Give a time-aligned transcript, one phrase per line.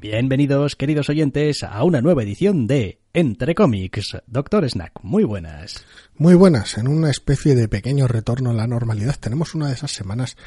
[0.00, 4.16] Bienvenidos, queridos oyentes, a una nueva edición de Entre cómics.
[4.26, 5.84] Doctor Snack, muy buenas.
[6.16, 6.78] Muy buenas.
[6.78, 10.38] En una especie de pequeño retorno a la normalidad tenemos una de esas semanas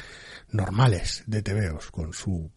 [0.50, 2.50] normales de TVOs, con su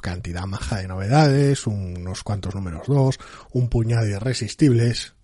[0.00, 3.18] cantidad maja de novedades, unos cuantos números dos,
[3.52, 5.16] un puñado de irresistibles.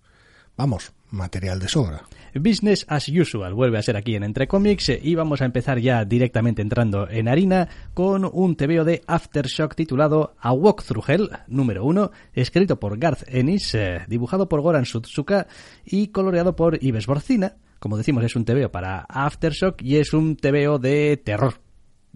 [0.55, 2.03] Vamos, material de sobra.
[2.39, 6.03] Business as usual vuelve a ser aquí en Entre Comics y vamos a empezar ya
[6.03, 11.85] directamente entrando en harina con un TVO de Aftershock titulado A Walk Through Hell número
[11.85, 15.47] 1, escrito por Garth Ennis, eh, dibujado por Goran Sutsuka
[15.85, 17.55] y coloreado por Ives Borcina.
[17.79, 21.55] Como decimos, es un TVO para Aftershock y es un TVO de terror,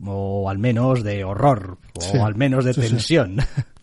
[0.04, 1.78] o al menos de horror,
[2.14, 3.40] o al menos de tensión.
[3.40, 3.62] Sí, sí,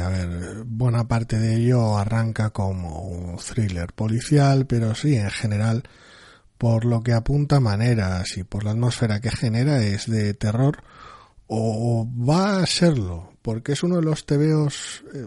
[0.00, 5.84] a ver, buena parte de ello arranca como un thriller policial, pero sí, en general,
[6.58, 10.82] por lo que apunta maneras y por la atmósfera que genera es de terror
[11.46, 15.26] o va a serlo, porque es uno de los tebeos, eh,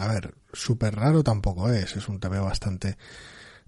[0.00, 2.96] a ver, súper raro tampoco es, es un tebeo bastante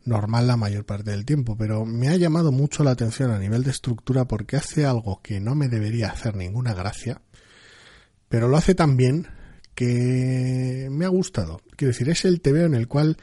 [0.05, 3.65] normal la mayor parte del tiempo, pero me ha llamado mucho la atención a nivel
[3.65, 7.21] de estructura porque hace algo que no me debería hacer ninguna gracia,
[8.29, 9.36] pero lo hace tan bien
[9.77, 11.61] que me ha gustado.
[11.77, 13.19] Quiero decir, es el TVO en el cual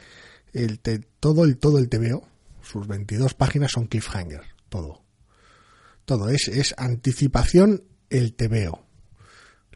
[1.19, 2.25] todo el todo el TVO,
[2.61, 5.03] sus 22 páginas son cliffhanger, todo.
[6.05, 8.85] Todo es, es anticipación el TVO.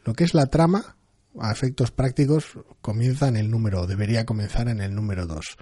[0.04, 0.96] Lo que es la trama,
[1.38, 5.56] a efectos prácticos, comienza en el número, debería comenzar en el número 2.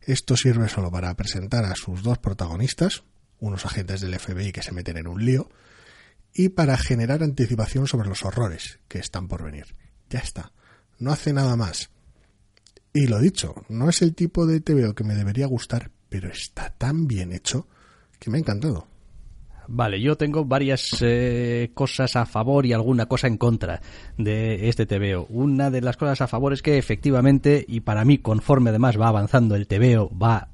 [0.00, 3.04] Esto sirve solo para presentar a sus dos protagonistas,
[3.38, 5.50] unos agentes del FBI que se meten en un lío,
[6.32, 9.66] y para generar anticipación sobre los horrores que están por venir.
[10.14, 10.52] Ya está.
[11.00, 11.90] No hace nada más.
[12.92, 16.70] Y lo dicho, no es el tipo de TVO que me debería gustar, pero está
[16.70, 17.66] tan bien hecho
[18.20, 18.86] que me ha encantado.
[19.66, 23.82] Vale, yo tengo varias eh, cosas a favor y alguna cosa en contra
[24.16, 25.26] de este TVO.
[25.30, 29.08] Una de las cosas a favor es que efectivamente, y para mí conforme además va
[29.08, 30.53] avanzando el TVO, va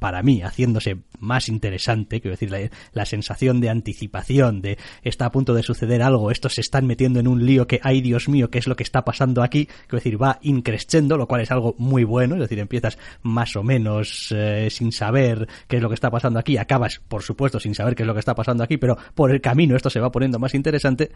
[0.00, 5.52] para mí, haciéndose más interesante, quiero decir, la, sensación de anticipación, de está a punto
[5.54, 8.58] de suceder algo, estos se están metiendo en un lío que, ay Dios mío, ¿qué
[8.58, 9.66] es lo que está pasando aquí?
[9.66, 13.62] Quiero decir, va increciendo, lo cual es algo muy bueno, es decir, empiezas más o
[13.62, 17.74] menos eh, sin saber qué es lo que está pasando aquí, acabas, por supuesto, sin
[17.74, 20.10] saber qué es lo que está pasando aquí, pero por el camino esto se va
[20.10, 21.12] poniendo más interesante,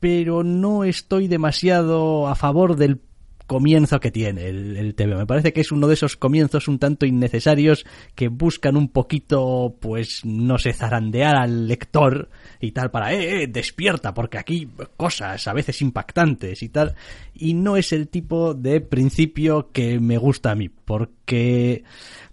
[0.00, 3.00] pero no estoy demasiado a favor del
[3.48, 5.16] comienzo que tiene el, el TV.
[5.16, 9.74] Me parece que es uno de esos comienzos un tanto innecesarios que buscan un poquito,
[9.80, 12.28] pues, no sé, zarandear al lector
[12.60, 16.94] y tal para, eh, eh, despierta, porque aquí cosas a veces impactantes y tal.
[17.34, 21.84] Y no es el tipo de principio que me gusta a mí, porque,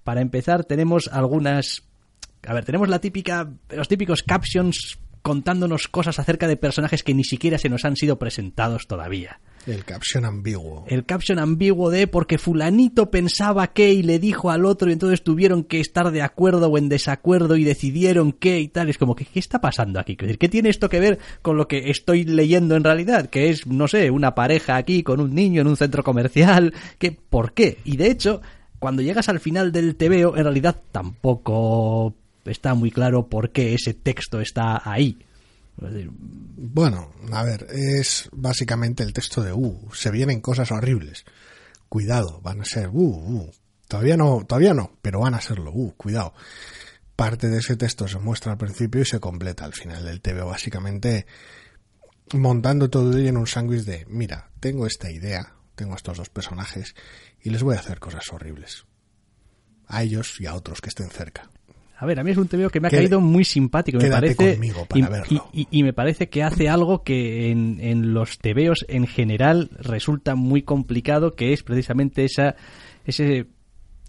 [0.04, 1.82] para empezar, tenemos algunas...
[2.46, 7.24] A ver, tenemos la típica, los típicos captions contándonos cosas acerca de personajes que ni
[7.24, 9.40] siquiera se nos han sido presentados todavía.
[9.66, 10.86] El caption ambiguo.
[10.88, 15.24] El caption ambiguo de porque fulanito pensaba que y le dijo al otro y entonces
[15.24, 18.88] tuvieron que estar de acuerdo o en desacuerdo y decidieron que y tal.
[18.88, 20.16] Es como que, ¿qué está pasando aquí?
[20.16, 23.28] ¿Qué tiene esto que ver con lo que estoy leyendo en realidad?
[23.28, 26.72] Que es, no sé, una pareja aquí con un niño en un centro comercial.
[27.00, 27.12] ¿Qué?
[27.12, 27.80] ¿Por qué?
[27.84, 28.44] Y de hecho,
[28.78, 32.14] cuando llegas al final del TVO, en realidad tampoco
[32.46, 35.18] está muy claro por qué ese texto está ahí.
[35.78, 41.26] Bueno, a ver, es básicamente el texto de uh, se vienen cosas horribles.
[41.90, 43.52] Cuidado, van a ser uh, uh.
[43.88, 46.34] Todavía no, todavía no, pero van a serlo, uh, cuidado.
[47.16, 50.42] Parte de ese texto se muestra al principio y se completa al final del TV,
[50.42, 51.26] básicamente
[52.34, 56.96] montando todo ello en un sándwich de, mira, tengo esta idea, tengo estos dos personajes
[57.42, 58.86] y les voy a hacer cosas horribles.
[59.88, 61.50] A ellos y a otros que estén cerca.
[61.98, 64.00] A ver, a mí es un TVO que me ha caído muy simpático.
[64.00, 64.60] Me parece,
[65.54, 70.62] y, me parece que hace algo que en, en los TVOs en general resulta muy
[70.62, 72.56] complicado, que es precisamente esa,
[73.06, 73.48] ese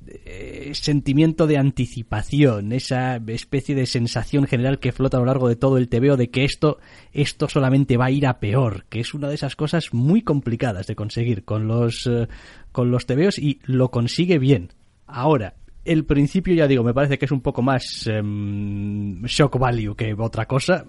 [0.09, 5.56] eh, sentimiento de anticipación, esa especie de sensación general que flota a lo largo de
[5.56, 6.79] todo el TVO de que esto,
[7.12, 10.87] esto solamente va a ir a peor, que es una de esas cosas muy complicadas
[10.87, 12.29] de conseguir con los, eh,
[12.71, 14.71] con los TVOs y lo consigue bien.
[15.06, 15.55] Ahora,
[15.87, 20.15] el principio, ya digo, me parece que es un poco más em, shock value que
[20.19, 20.85] otra cosa.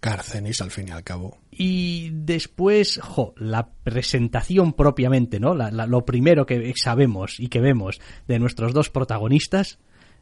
[0.00, 1.38] Carcenis, al fin y al cabo.
[1.50, 5.54] Y después, jo, la presentación propiamente, ¿no?
[5.54, 9.78] lo primero que sabemos y que vemos de nuestros dos protagonistas,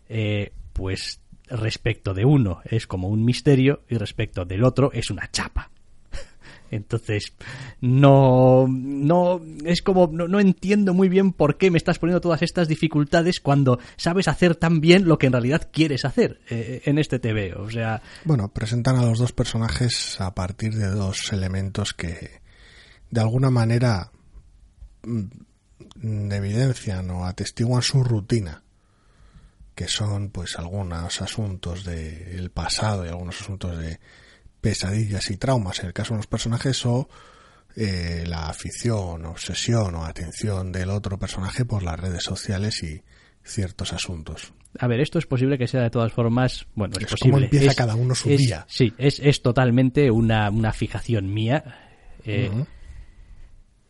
[0.08, 5.30] eh, pues respecto de uno es como un misterio y respecto del otro es una
[5.30, 5.70] chapa.
[6.70, 7.32] Entonces,
[7.80, 12.68] no, no, es como, no, entiendo muy bien por qué me estás poniendo todas estas
[12.68, 17.18] dificultades cuando sabes hacer tan bien lo que en realidad quieres hacer eh, en este
[17.18, 17.54] TV.
[17.54, 18.02] O sea.
[18.24, 22.40] Bueno, presentan a los dos personajes a partir de dos elementos que,
[23.10, 24.12] de alguna manera,
[25.02, 28.62] mm, evidencian o atestiguan su rutina
[29.74, 33.98] que son pues algunos asuntos del pasado y algunos asuntos de,
[34.60, 37.08] pesadillas y traumas en el caso de los personajes o
[37.76, 43.02] eh, la afición, obsesión o atención del otro personaje por las redes sociales y
[43.42, 44.52] ciertos asuntos.
[44.78, 47.32] A ver, esto es posible que sea de todas formas, bueno, es, posible.
[47.32, 48.66] Como empieza cada uno su día.
[48.68, 51.64] Sí, es, es totalmente una, una fijación mía.
[52.24, 52.50] Eh,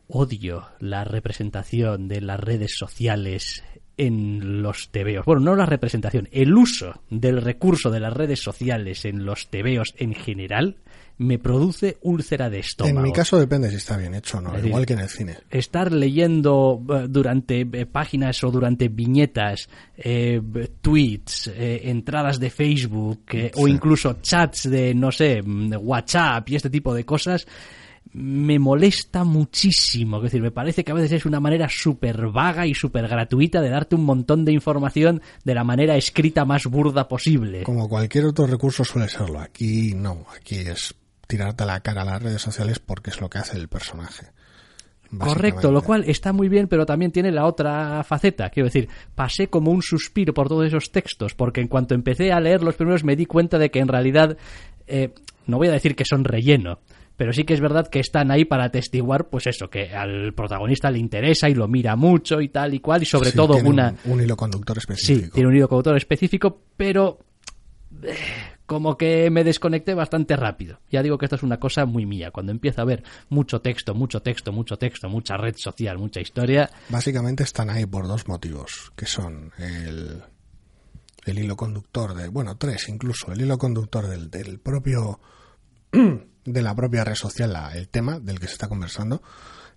[0.09, 3.63] odio la representación de las redes sociales
[4.01, 5.27] en los tebeos.
[5.27, 9.95] Bueno, no la representación, el uso del recurso de las redes sociales en los tebeos
[9.99, 10.77] en general
[11.19, 12.97] me produce úlcera de estómago.
[12.97, 15.37] En mi caso depende si está bien hecho o no, igual que en el cine.
[15.51, 19.69] Estar leyendo eh, durante eh, páginas o durante viñetas,
[19.99, 20.41] eh,
[20.81, 23.27] tweets, entradas de Facebook
[23.57, 27.47] o incluso chats de, no sé, mm, WhatsApp y este tipo de cosas,
[28.13, 30.19] me molesta muchísimo.
[30.19, 33.61] Es decir, me parece que a veces es una manera súper vaga y súper gratuita
[33.61, 37.63] de darte un montón de información de la manera escrita más burda posible.
[37.63, 39.41] Como cualquier otro recurso suele serlo.
[39.41, 40.95] Aquí no, aquí es
[41.27, 44.27] tirarte la cara a las redes sociales porque es lo que hace el personaje.
[45.19, 48.49] Correcto, lo cual está muy bien, pero también tiene la otra faceta.
[48.51, 52.39] Quiero decir, pasé como un suspiro por todos esos textos, porque en cuanto empecé a
[52.39, 54.37] leer los primeros me di cuenta de que en realidad,
[54.87, 55.13] eh,
[55.47, 56.79] no voy a decir que son relleno,
[57.21, 60.91] pero sí que es verdad que están ahí para atestiguar, pues eso, que al protagonista
[60.91, 63.95] le interesa y lo mira mucho y tal y cual, y sobre todo una...
[64.07, 65.27] Un, hilo conductor específico.
[65.27, 67.19] Sí, tiene un hilo conductor específico, pero
[68.05, 68.17] eh,
[68.65, 70.81] como que me desconecté bastante rápido.
[70.91, 72.31] Ya digo que esto es una cosa muy mía.
[72.31, 76.71] Cuando empiezo a ver mucho texto, mucho texto, mucho texto, mucha red social, mucha historia...
[76.89, 80.23] Básicamente están ahí por dos motivos, que son el,
[81.27, 82.29] el hilo conductor de...
[82.29, 83.31] Bueno, tres incluso.
[83.31, 85.21] El hilo conductor del, del propio
[86.53, 89.23] de la propia red social el tema del que se está conversando,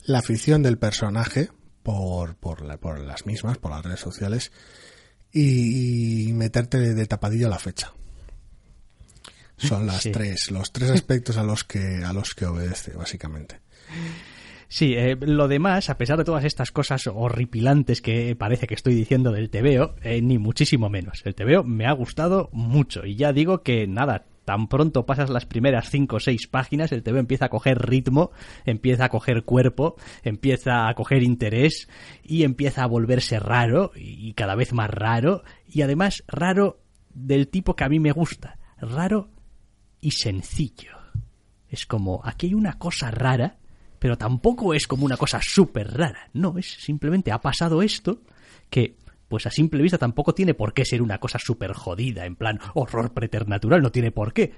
[0.05, 1.49] la afición del personaje
[1.83, 4.51] por, por, por las mismas, por las redes sociales,
[5.31, 7.93] y, meterte de, tapadillo a la fecha.
[9.57, 13.59] Son las tres, los tres aspectos a los que, a los que obedece, básicamente.
[14.67, 18.95] Sí, eh, lo demás, a pesar de todas estas cosas horripilantes que parece que estoy
[18.95, 21.21] diciendo del TVO, eh, ni muchísimo menos.
[21.25, 25.45] El TVO me ha gustado mucho y ya digo que nada, tan pronto pasas las
[25.45, 28.31] primeras cinco o seis páginas, el TV empieza a coger ritmo,
[28.65, 31.87] empieza a coger cuerpo, empieza a coger interés
[32.23, 36.79] y empieza a volverse raro y cada vez más raro y además raro
[37.13, 39.29] del tipo que a mí me gusta, raro
[40.01, 40.97] y sencillo.
[41.69, 43.57] Es como, aquí hay una cosa rara,
[43.99, 48.21] pero tampoco es como una cosa súper rara, no, es simplemente ha pasado esto
[48.69, 48.97] que
[49.33, 52.59] pues a simple vista tampoco tiene por qué ser una cosa súper jodida, en plan
[52.75, 54.53] horror preternatural, no tiene por qué.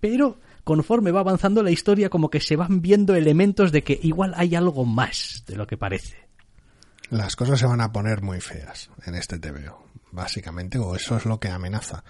[0.00, 4.32] Pero conforme va avanzando la historia, como que se van viendo elementos de que igual
[4.38, 6.16] hay algo más de lo que parece.
[7.10, 11.26] Las cosas se van a poner muy feas en este TVO, básicamente, o eso es
[11.26, 12.02] lo que amenaza.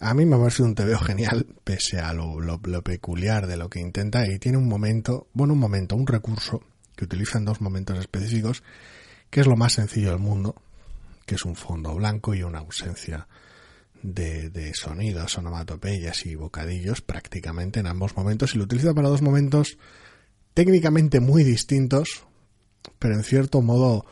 [0.00, 3.68] A mí me ha parecido un TVO genial, pese a lo, lo peculiar de lo
[3.68, 6.62] que intenta, y tiene un momento, bueno, un momento, un recurso
[6.96, 8.62] que utiliza en dos momentos específicos,
[9.28, 10.54] que es lo más sencillo del mundo,
[11.26, 13.26] que es un fondo blanco y una ausencia
[14.02, 19.78] de, sonidos, onomatopeyas y bocadillos prácticamente en ambos momentos y lo utiliza para dos momentos
[20.54, 22.26] técnicamente muy distintos,
[22.98, 24.04] pero en cierto modo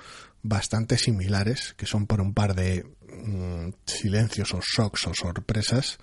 [0.42, 2.86] bastante similares, que son por un par de
[3.24, 5.98] mm, silencios o shocks o sorpresas,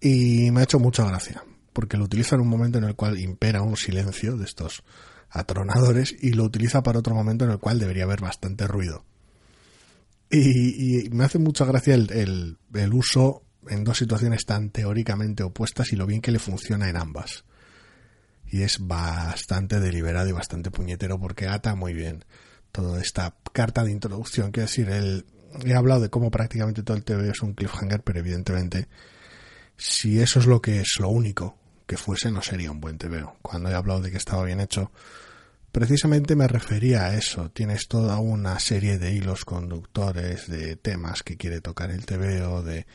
[0.00, 3.20] y me ha hecho mucha gracia, porque lo utiliza en un momento en el cual
[3.20, 4.82] impera un silencio de estos
[5.30, 9.04] atronadores y lo utiliza para otro momento en el cual debería haber bastante ruido.
[10.32, 15.96] Y, me hace mucha gracia el, el, uso en dos situaciones tan teóricamente opuestas y
[15.96, 17.44] lo bien que le funciona en ambas.
[18.46, 22.24] Y es bastante deliberado y bastante puñetero porque ata muy bien
[22.72, 24.52] toda esta carta de introducción.
[24.52, 25.26] Quiero decir, el,
[25.66, 28.88] he hablado de cómo prácticamente todo el TV es un cliffhanger, pero evidentemente,
[29.76, 33.36] si eso es lo que es lo único que fuese, no sería un buen TVO.
[33.42, 34.92] Cuando he hablado de que estaba bien hecho,
[35.72, 37.50] precisamente me refería a eso.
[37.50, 42.86] Tienes toda una serie de hilos conductores, de temas que quiere tocar el TVO, de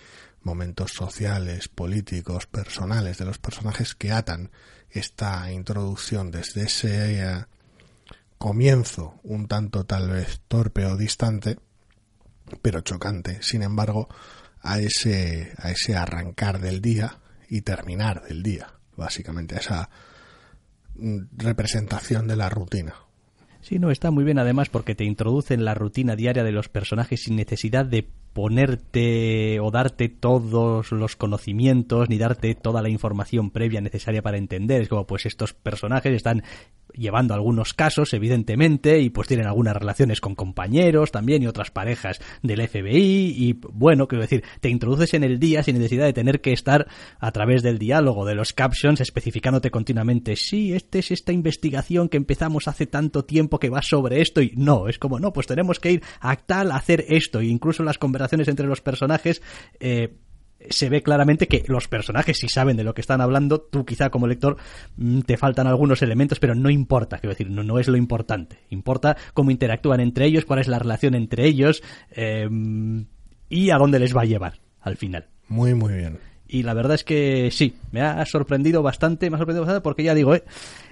[0.42, 4.52] momentos sociales, políticos, personales de los personajes que atan
[4.90, 7.46] esta introducción desde ese eh,
[8.38, 11.58] comienzo un tanto tal vez torpe o distante
[12.62, 14.08] pero chocante, sin embargo,
[14.62, 17.20] a ese, a ese arrancar del día
[17.50, 19.90] y terminar del día, básicamente, a esa
[21.36, 22.96] representación de la rutina.
[23.62, 26.70] Sí, no, está muy bien además porque te introduce en la rutina diaria de los
[26.70, 33.50] personajes sin necesidad de ponerte o darte todos los conocimientos ni darte toda la información
[33.50, 34.84] previa necesaria para entender.
[34.84, 36.44] Es como pues estos personajes están
[36.94, 42.22] llevando algunos casos, evidentemente, y pues tienen algunas relaciones con compañeros también y otras parejas
[42.44, 46.40] del FBI y bueno, quiero decir, te introduces en el día sin necesidad de tener
[46.40, 46.88] que estar
[47.20, 52.18] a través del diálogo, de los captions, especificándote continuamente, sí, esta es esta investigación que
[52.18, 55.80] empezamos hace tanto tiempo que va sobre esto y no, es como, no, pues tenemos
[55.80, 59.42] que ir a tal a hacer esto, e incluso las conversaciones entre los personajes,
[59.80, 60.16] eh,
[60.70, 64.10] se ve claramente que los personajes sí saben de lo que están hablando, tú quizá
[64.10, 64.58] como lector
[64.96, 68.60] mm, te faltan algunos elementos, pero no importa, quiero decir, no, no es lo importante,
[68.70, 73.06] importa cómo interactúan entre ellos, cuál es la relación entre ellos em,
[73.50, 75.28] y a dónde les va a llevar al final.
[75.48, 76.20] Muy, muy bien.
[76.48, 80.04] Y la verdad es que sí, me ha sorprendido bastante, me ha sorprendido bastante porque
[80.04, 80.44] ya digo, eh,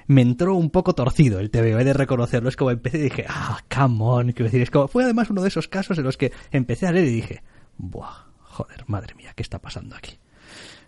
[0.08, 2.50] me entró un poco torcido el TVO, he de reconocerlo.
[2.50, 5.42] Es como empecé y dije, ah, come on, quiero decir, es como, fue además uno
[5.42, 7.44] de esos casos en los que empecé a leer y dije,
[7.78, 10.18] buah, Joder, madre mía, ¿qué está pasando aquí?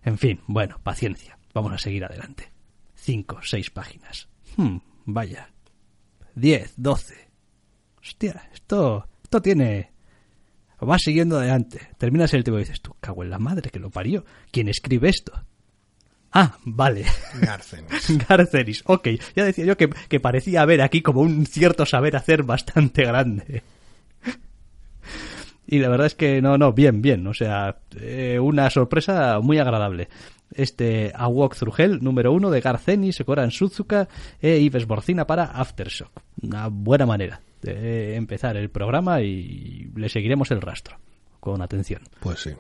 [0.06, 1.38] En fin, bueno, paciencia.
[1.54, 2.50] Vamos a seguir adelante.
[2.96, 4.30] Cinco, seis páginas.
[4.56, 5.50] Hmm, vaya.
[6.34, 7.28] Diez, doce.
[8.00, 9.92] Hostia, esto, esto tiene...
[10.80, 11.80] Vas siguiendo adelante.
[11.98, 14.26] Terminas el tema y dices, tú, cago en la madre que lo parió.
[14.52, 15.34] ¿Quién escribe esto?
[16.32, 17.06] Ah, vale.
[17.42, 18.18] Garcenis.
[18.30, 19.08] Garcenis, ok.
[19.36, 23.64] Ya decía yo que, que parecía haber aquí como un cierto saber hacer bastante grande.
[25.70, 27.28] Y la verdad es que no, no, bien, bien.
[27.28, 30.08] O sea, eh, una sorpresa muy agradable.
[30.54, 34.08] Este A Walk Through Hell, número uno, de Garceni, Sekoran Suzuka
[34.42, 36.22] e Ives Borcina para Aftershock.
[36.42, 40.98] Una buena manera de empezar el programa y le seguiremos el rastro.
[41.40, 42.02] Con atención.
[42.20, 42.52] Pues sí.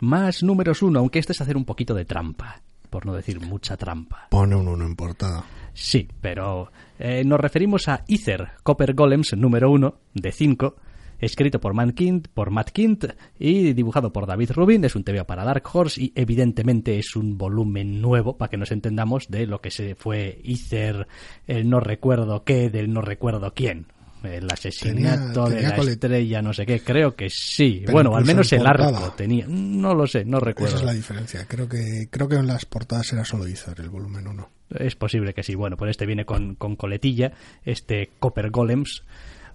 [0.00, 2.60] Más números uno, aunque este es hacer un poquito de trampa.
[2.90, 4.28] Por no decir mucha trampa.
[4.30, 5.44] Pone un uno en portada.
[5.74, 10.76] Sí, pero eh, nos referimos a Ether Copper Golems número uno, de 5
[11.18, 11.94] escrito por, Man
[12.34, 13.04] por Matt Kint
[13.38, 14.84] y dibujado por David Rubin.
[14.84, 18.72] Es un TVO para Dark Horse y evidentemente es un volumen nuevo para que nos
[18.72, 21.06] entendamos de lo que se fue Ether,
[21.46, 23.86] el no recuerdo qué, del no recuerdo quién
[24.22, 27.84] el asesinato de la estrella, no sé qué, creo que sí.
[27.90, 30.74] bueno, al menos el arco tenía, no lo sé, no recuerdo.
[30.74, 31.46] Esa es la diferencia.
[31.46, 34.50] Creo que creo que en las portadas era solo Ether el volumen 1.
[34.70, 35.54] Es posible que sí.
[35.54, 37.32] Bueno, pues este viene con, con coletilla,
[37.64, 39.02] este Copper Golems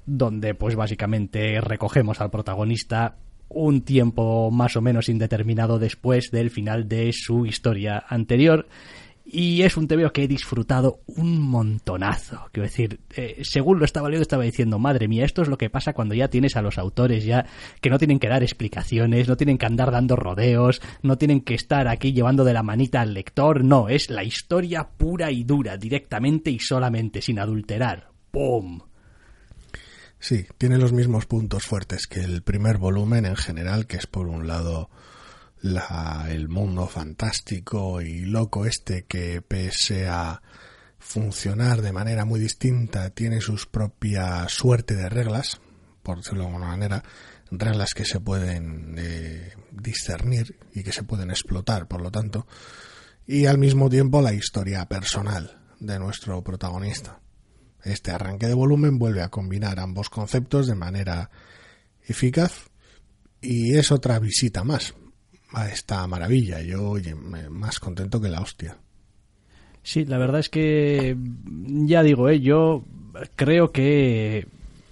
[0.06, 3.18] donde pues básicamente recogemos al protagonista
[3.50, 8.68] un tiempo más o menos indeterminado después del final de su historia anterior
[9.26, 12.50] y es un TVO que he disfrutado un montonazo.
[12.52, 15.70] Quiero decir, eh, según lo estaba leyendo, estaba diciendo, madre mía, esto es lo que
[15.70, 17.46] pasa cuando ya tienes a los autores ya
[17.80, 21.56] que no tienen que dar explicaciones, no tienen que andar dando rodeos, no tienen que
[21.56, 25.78] estar aquí llevando de la manita al lector, no, es la historia pura y dura,
[25.78, 28.10] directamente y solamente, sin adulterar.
[28.32, 28.82] ¡Pum!
[30.24, 34.28] Sí, tiene los mismos puntos fuertes que el primer volumen en general, que es por
[34.28, 34.90] un lado
[35.60, 40.42] la, el mundo fantástico y loco este que pese a
[40.98, 45.60] funcionar de manera muy distinta tiene sus propia suerte de reglas,
[46.04, 47.04] por decirlo de alguna manera,
[47.52, 52.48] reglas que se pueden eh, discernir y que se pueden explotar, por lo tanto,
[53.28, 57.20] y al mismo tiempo la historia personal de nuestro protagonista.
[57.84, 61.30] Este arranque de volumen vuelve a combinar ambos conceptos de manera
[62.06, 62.70] eficaz
[63.42, 64.96] y es otra visita más
[65.52, 66.62] a esta maravilla.
[66.62, 68.78] Yo, oye, más contento que la hostia.
[69.84, 71.18] Sí, la verdad es que
[71.56, 72.40] ya digo, ¿eh?
[72.40, 72.86] yo
[73.36, 74.48] creo que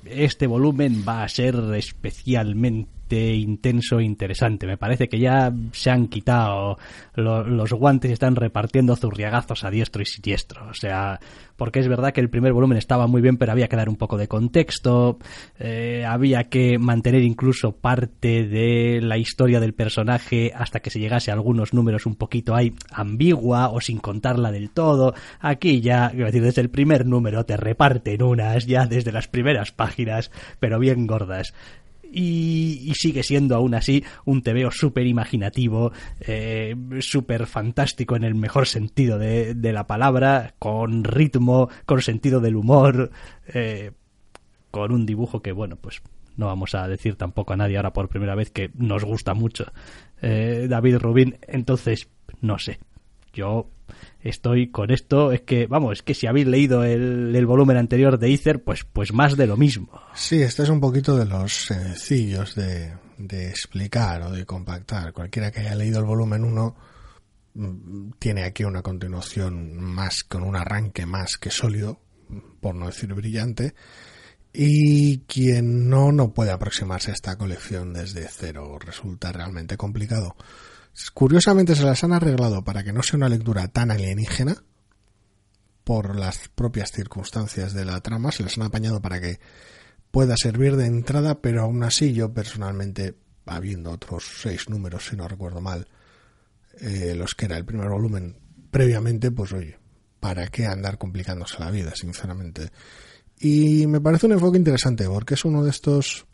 [0.05, 4.67] este volumen va a ser especialmente intenso e interesante.
[4.67, 6.77] Me parece que ya se han quitado
[7.15, 10.67] los guantes y están repartiendo zurriagazos a diestro y siniestro.
[10.69, 11.19] O sea,
[11.61, 13.95] porque es verdad que el primer volumen estaba muy bien, pero había que dar un
[13.95, 15.19] poco de contexto,
[15.59, 21.29] eh, había que mantener incluso parte de la historia del personaje hasta que se llegase
[21.29, 25.13] a algunos números un poquito ahí ambigua o sin contarla del todo.
[25.39, 30.31] Aquí ya, decir, desde el primer número te reparten unas ya desde las primeras páginas,
[30.59, 31.53] pero bien gordas
[32.11, 38.67] y, sigue siendo aún así un tebeo súper imaginativo, eh, súper fantástico en el mejor
[38.67, 43.11] sentido de, la palabra, con ritmo, con sentido del humor,
[43.47, 43.91] eh,
[44.69, 46.01] con un dibujo que, bueno, pues
[46.37, 49.71] no vamos a decir tampoco a nadie ahora por primera vez que nos gusta mucho.
[50.21, 52.09] Eh, David Rubin, entonces,
[52.41, 52.79] no sé,
[53.33, 53.69] yo
[54.23, 58.33] estoy con esto, es que, vamos, es que si habéis leído el, volumen anterior de
[58.33, 60.01] Ether, pues, pues más de lo mismo.
[60.13, 65.13] Sí, este es un poquito de los sencillos de, de explicar o de compactar.
[65.13, 66.75] Cualquiera que haya leído el volumen 1
[67.53, 71.99] mm, tiene aquí una continuación más, con un arranque más que sólido,
[72.59, 73.73] por no decir brillante,
[74.53, 78.77] y quien no, no puede aproximarse a esta colección desde cero.
[78.79, 80.35] Resulta realmente complicado.
[81.13, 84.63] Curiosamente se las han arreglado para que no sea una lectura tan alienígena
[85.83, 89.39] por las propias circunstancias de la trama, se las han apañado para que
[90.11, 95.27] pueda servir de entrada, pero aún así yo personalmente, habiendo otros seis números, si no
[95.27, 95.87] recuerdo mal,
[96.79, 98.37] eh, los que era el primer volumen
[98.69, 99.77] previamente, pues oye,
[100.19, 102.69] ¿para qué andar complicándose la vida, sinceramente?
[103.39, 106.25] Y me parece un enfoque interesante, porque es uno de estos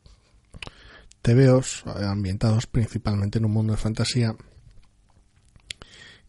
[1.27, 4.33] tebeos ambientados principalmente en un mundo de fantasía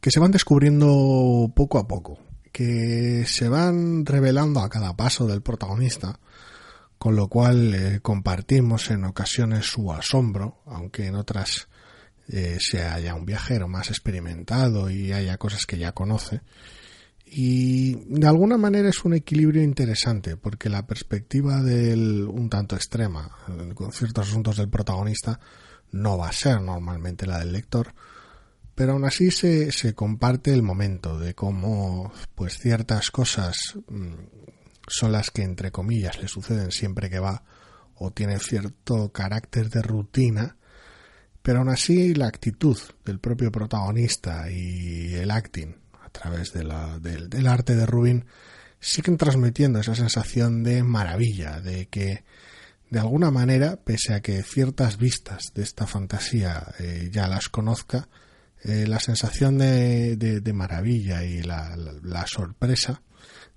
[0.01, 2.19] que se van descubriendo poco a poco,
[2.51, 6.19] que se van revelando a cada paso del protagonista,
[6.99, 11.69] con lo cual eh, compartimos en ocasiones su asombro, aunque en otras
[12.27, 16.41] eh, sea ya un viajero más experimentado y haya cosas que ya conoce.
[17.31, 23.31] Y de alguna manera es un equilibrio interesante, porque la perspectiva del un tanto extrema
[23.49, 25.39] eh, con ciertos asuntos del protagonista
[25.93, 27.95] no va a ser normalmente la del lector,
[28.75, 34.15] pero aún así se, se comparte el momento de cómo pues ciertas cosas mm,
[34.87, 37.43] son las que entre comillas le suceden siempre que va
[37.95, 40.57] o tiene cierto carácter de rutina
[41.43, 45.75] pero aún así la actitud del propio protagonista y el acting
[46.09, 48.25] a través de la, del, arte de Rubin
[48.81, 52.25] siguen transmitiendo esa sensación de maravilla, de que
[52.91, 58.09] de alguna manera, pese a que ciertas vistas de esta fantasía eh, ya las conozca,
[58.65, 63.03] eh, la sensación de, de, maravilla y la, la, sorpresa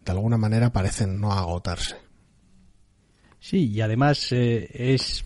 [0.04, 1.96] de alguna manera parecen no agotarse.
[3.40, 5.24] Sí, y además eh, es,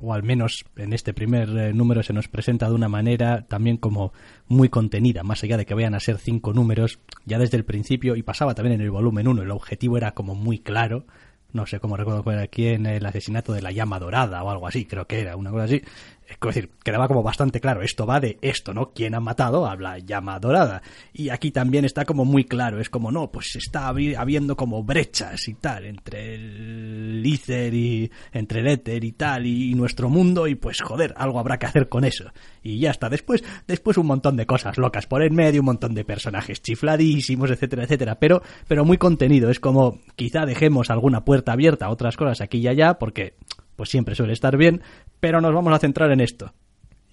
[0.00, 3.76] o al menos en este primer eh, número se nos presenta de una manera también
[3.76, 4.12] como
[4.48, 8.16] muy contenida, más allá de que vayan a ser cinco números, ya desde el principio,
[8.16, 11.04] y pasaba también en el volumen 1, el objetivo era como muy claro,
[11.52, 14.50] no sé cómo recuerdo cuál era aquí en el asesinato de la llama dorada o
[14.50, 15.82] algo así, creo que era una cosa así,
[16.32, 18.92] es decir, quedaba como bastante claro, esto va de esto, ¿no?
[18.92, 20.82] ¿Quién ha matado a la llama dorada?
[21.12, 25.48] Y aquí también está como muy claro, es como, no, pues está habiendo como brechas
[25.48, 30.54] y tal, entre el Ether y entre el éter y tal, y nuestro mundo, y
[30.54, 32.30] pues joder, algo habrá que hacer con eso.
[32.62, 35.94] Y ya está, después, después un montón de cosas locas por en medio, un montón
[35.94, 41.52] de personajes chifladísimos, etcétera, etcétera, pero, pero muy contenido, es como, quizá dejemos alguna puerta
[41.52, 43.34] abierta a otras cosas aquí y allá, porque
[43.76, 44.82] pues siempre suele estar bien,
[45.20, 46.52] pero nos vamos a centrar en esto.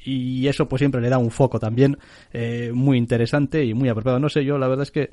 [0.04, 1.98] Y eso pues siempre le da un foco también
[2.32, 4.20] eh, muy interesante y muy apropiado.
[4.20, 5.12] No sé, yo la verdad es que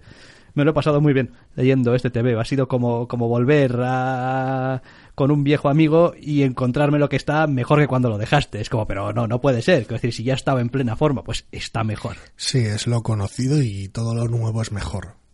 [0.55, 2.39] me lo he pasado muy bien leyendo este TV.
[2.41, 4.83] Ha sido como, como volver a,
[5.15, 8.61] con un viejo amigo y encontrarme lo que está mejor que cuando lo dejaste.
[8.61, 9.83] Es como, pero no, no puede ser.
[9.83, 12.17] Es decir, si ya estaba en plena forma, pues está mejor.
[12.37, 15.26] Sí, es lo conocido y todo lo nuevo es mejor.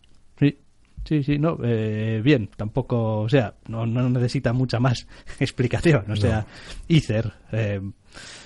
[1.05, 5.07] Sí, Sí, no, eh, bien, tampoco, o sea, no, no, necesita mucha más
[5.39, 6.45] explicación, o sea,
[6.87, 7.81] Ether, eh,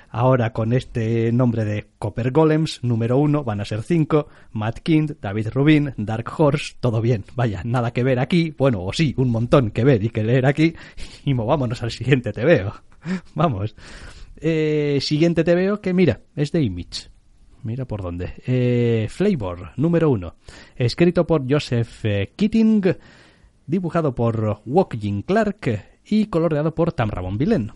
[0.10, 5.18] ahora con este nombre de Copper Golems, número uno, van a ser cinco, Matt Kind,
[5.22, 9.30] David Rubin, Dark Horse, todo bien, vaya, nada que ver aquí, bueno, o sí, un
[9.30, 10.74] montón que ver y que leer aquí,
[11.26, 12.74] y movámonos al siguiente te veo,
[13.36, 13.76] vamos.
[14.40, 17.10] Eh, siguiente te veo que mira, es de Image.
[17.68, 18.34] Mira por dónde.
[18.48, 20.36] Eh, Flavor, número uno.
[20.78, 22.96] Escrito por Joseph eh, Keating,
[23.66, 27.74] dibujado por Walking Clark y coloreado por Tamra Bonvillain.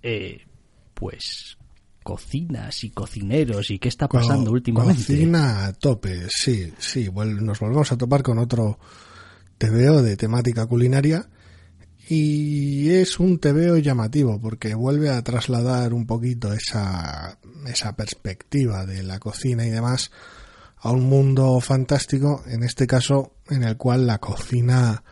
[0.00, 0.46] Eh,
[0.94, 1.58] pues
[2.04, 5.02] cocinas y cocineros y qué está pasando últimamente.
[5.02, 7.10] Cocina a tope, sí, sí.
[7.12, 8.78] nos volvemos a topar con otro
[9.58, 11.28] TVO de temática culinaria
[12.08, 19.02] Y es un tebeo llamativo porque vuelve a trasladar un poquito esa, esa perspectiva de
[19.02, 20.12] la cocina y demás
[20.76, 25.02] a un mundo fantástico, en este caso en el cual la cocina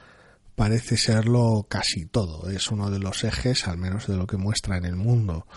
[0.54, 2.48] parece serlo casi todo.
[2.48, 5.48] Es uno de los ejes, al menos de lo que muestra en el mundo.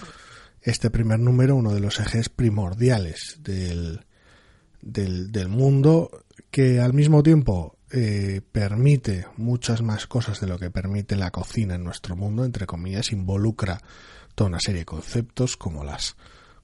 [0.62, 4.06] Este primer número, uno de los ejes primordiales del,
[4.82, 10.70] del, del mundo, que al mismo tiempo eh, permite muchas más cosas de lo que
[10.70, 13.82] permite la cocina en nuestro mundo, entre comillas, involucra
[14.36, 16.16] toda una serie de conceptos como las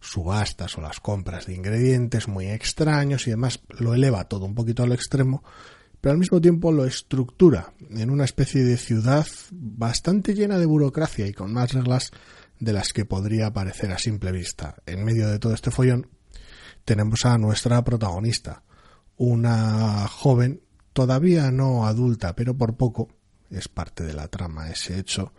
[0.01, 4.83] subastas o las compras de ingredientes muy extraños y demás, lo eleva todo un poquito
[4.83, 5.43] al extremo,
[6.01, 11.25] pero al mismo tiempo lo estructura en una especie de ciudad bastante llena de burocracia
[11.25, 12.11] y con más reglas
[12.59, 14.75] de las que podría parecer a simple vista.
[14.85, 16.09] En medio de todo este follón
[16.83, 18.63] tenemos a nuestra protagonista,
[19.15, 20.62] una joven
[20.93, 23.09] todavía no adulta, pero por poco,
[23.49, 25.33] es parte de la trama ese hecho,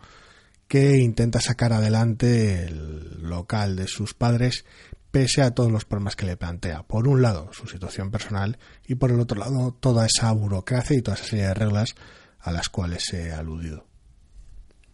[0.67, 4.65] que intenta sacar adelante el local de sus padres
[5.11, 6.83] pese a todos los problemas que le plantea.
[6.83, 11.01] Por un lado, su situación personal y por el otro lado, toda esa burocracia y
[11.01, 11.95] toda esa serie de reglas
[12.39, 13.85] a las cuales he aludido.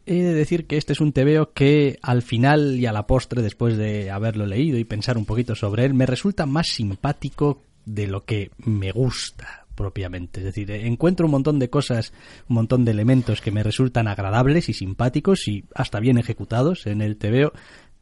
[0.05, 3.41] He de decir que este es un tebeo que al final y a la postre,
[3.41, 8.07] después de haberlo leído y pensar un poquito sobre él, me resulta más simpático de
[8.07, 10.41] lo que me gusta propiamente.
[10.41, 12.13] Es decir, encuentro un montón de cosas,
[12.47, 17.01] un montón de elementos que me resultan agradables y simpáticos y hasta bien ejecutados en
[17.01, 17.51] el TVO,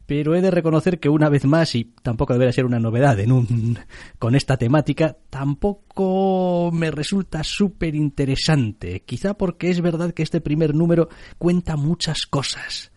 [0.05, 3.31] pero he de reconocer que una vez más, y tampoco debería ser una novedad en
[3.31, 3.79] un,
[4.19, 9.03] con esta temática, tampoco me resulta súper interesante.
[9.05, 12.91] Quizá porque es verdad que este primer número cuenta muchas cosas.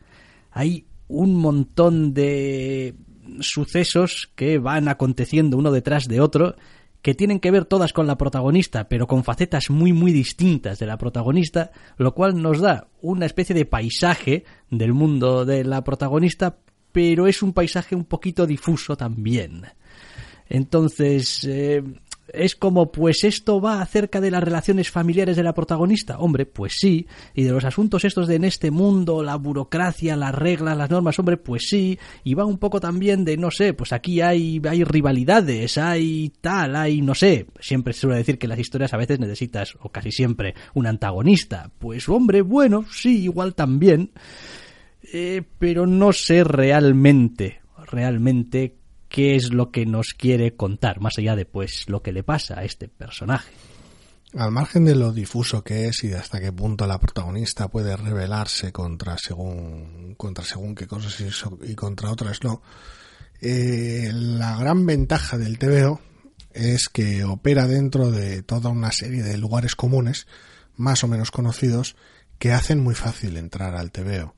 [0.50, 2.96] Hay un montón de
[3.38, 6.56] sucesos que van aconteciendo uno detrás de otro
[7.02, 10.86] que tienen que ver todas con la protagonista, pero con facetas muy muy distintas de
[10.86, 16.58] la protagonista, lo cual nos da una especie de paisaje del mundo de la protagonista,
[16.92, 19.64] pero es un paisaje un poquito difuso también.
[20.48, 21.82] Entonces, eh,
[22.28, 26.18] es como, pues esto va acerca de las relaciones familiares de la protagonista.
[26.18, 27.06] Hombre, pues sí.
[27.34, 31.18] Y de los asuntos estos de en este mundo, la burocracia, las reglas, las normas,
[31.18, 31.98] hombre, pues sí.
[32.24, 36.76] Y va un poco también de, no sé, pues aquí hay, hay rivalidades, hay tal,
[36.76, 37.46] hay, no sé.
[37.60, 41.70] Siempre se suele decir que las historias a veces necesitas, o casi siempre, un antagonista.
[41.78, 44.12] Pues hombre, bueno, sí, igual también.
[45.12, 48.81] Eh, pero no sé realmente, realmente
[49.12, 52.58] qué es lo que nos quiere contar, más allá de pues lo que le pasa
[52.58, 53.52] a este personaje.
[54.34, 57.94] Al margen de lo difuso que es y de hasta qué punto la protagonista puede
[57.94, 61.22] rebelarse contra según contra según qué cosas
[61.62, 62.62] y, contra otras no,
[63.42, 66.00] eh, la gran ventaja del TVO
[66.54, 70.26] es que opera dentro de toda una serie de lugares comunes,
[70.76, 71.96] más o menos conocidos,
[72.38, 74.34] que hacen muy fácil entrar al TVO.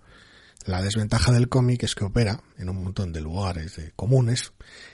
[0.64, 4.52] La desventaja del cómic es que opera en un montón de lugares de comunes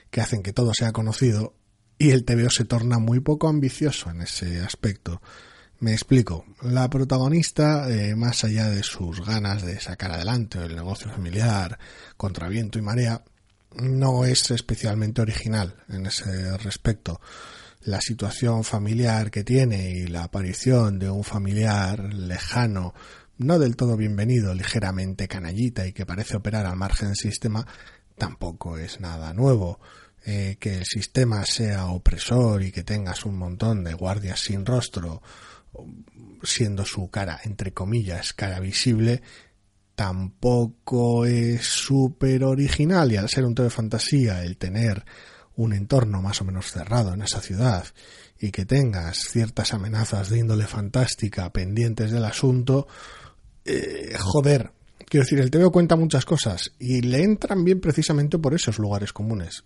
[0.09, 1.55] que hacen que todo sea conocido
[1.97, 5.21] y el TVO se torna muy poco ambicioso en ese aspecto.
[5.79, 6.45] Me explico.
[6.61, 11.79] La protagonista, eh, más allá de sus ganas de sacar adelante el negocio familiar
[12.17, 13.23] contra viento y marea,
[13.75, 17.21] no es especialmente original en ese respecto.
[17.81, 22.93] La situación familiar que tiene y la aparición de un familiar lejano
[23.41, 27.65] no del todo bienvenido, ligeramente canallita y que parece operar al margen del sistema,
[28.17, 29.79] tampoco es nada nuevo.
[30.23, 35.23] Eh, que el sistema sea opresor y que tengas un montón de guardias sin rostro,
[36.43, 39.23] siendo su cara, entre comillas, cara visible,
[39.95, 45.03] tampoco es súper original y al ser un todo de fantasía el tener
[45.55, 47.85] un entorno más o menos cerrado en esa ciudad
[48.39, 52.87] y que tengas ciertas amenazas de índole fantástica pendientes del asunto,
[53.65, 54.71] eh, joder,
[55.07, 59.13] quiero decir, el TVO cuenta muchas cosas y le entran bien precisamente por esos lugares
[59.13, 59.63] comunes.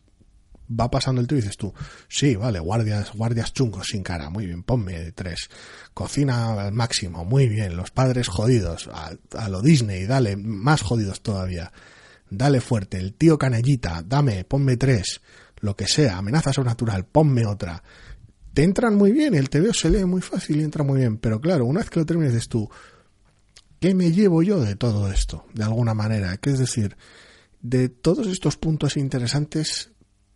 [0.67, 1.71] Va pasando el tío y dices tú,
[2.08, 5.47] sí, vale, guardias, guardias chungos sin cara, muy bien, ponme tres.
[5.93, 7.77] Cocina al máximo, muy bien.
[7.77, 11.71] Los padres jodidos, a, lo Disney, dale, más jodidos todavía.
[12.31, 15.21] Dale fuerte, el tío canallita, dame, ponme tres.
[15.60, 17.84] Lo que sea, amenaza sobrenatural, ponme otra.
[18.55, 21.39] Te entran muy bien, el TVO se lee muy fácil y entra muy bien, pero
[21.39, 22.67] claro, una vez que lo termines dices tú,
[23.86, 25.45] ¿Qué me llevo yo de todo esto?
[25.54, 26.36] De alguna manera.
[26.38, 26.98] Que es decir,
[27.62, 29.91] de todos estos puntos interesantes,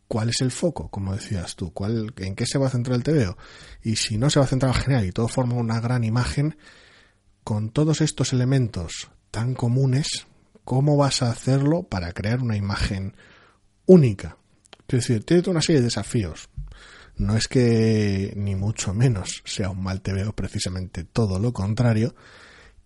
[0.08, 0.92] ¿cuál es el foco?
[0.92, 3.40] Como decías tú, ¿cuál, ¿en qué se va a centrar el TVO?
[3.82, 6.58] Y si no se va a centrar en general y todo forma una gran imagen,
[7.44, 10.28] con todos estos elementos tan comunes,
[10.64, 13.16] ¿cómo vas a hacerlo para crear una imagen
[13.88, 14.38] única?
[14.88, 16.50] Es decir, tiene una serie de desafíos.
[17.16, 22.14] No es que ni mucho menos sea un mal TVO, precisamente todo lo contrario,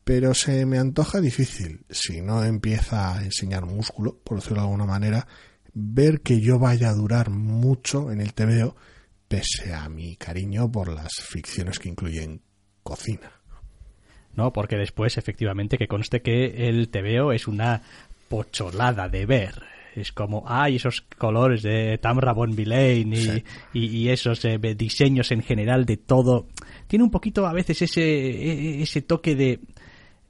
[0.03, 4.85] pero se me antoja difícil, si no empieza a enseñar músculo, por decirlo de alguna
[4.85, 5.27] manera,
[5.73, 8.75] ver que yo vaya a durar mucho en el TVO,
[9.27, 12.41] pese a mi cariño por las ficciones que incluyen
[12.83, 13.31] cocina.
[14.35, 17.81] No, porque después, efectivamente, que conste que el TVO es una
[18.27, 19.61] pocholada de ver.
[19.95, 25.85] Es como, ay, esos colores de Tamra Von y, y, esos eh, diseños en general
[25.85, 26.47] de todo.
[26.87, 29.59] Tiene un poquito a veces ese, e, ese toque de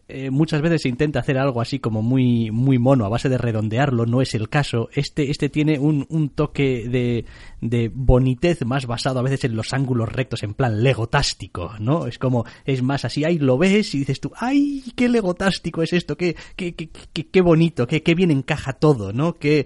[0.08, 3.38] eh, muchas veces se intenta hacer algo así como muy, muy mono a base de
[3.38, 4.90] redondearlo, no es el caso.
[4.94, 7.26] Este, este tiene un, un toque de,
[7.62, 12.08] de bonitez más basado a veces en los ángulos rectos, en plan legotástico, ¿no?
[12.08, 15.94] Es como, es más así, ahí lo ves y dices tú, ¡ay, qué legotástico es
[15.94, 16.18] esto!
[16.18, 17.88] ¡Qué, qué, qué, qué, qué bonito!
[17.88, 19.14] Qué, ¡Qué bien encaja todo!
[19.14, 19.36] ¿no?
[19.36, 19.66] Que,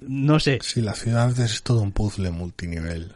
[0.00, 0.58] no sé.
[0.62, 3.12] Sí, la ciudad es todo un puzzle multinivel.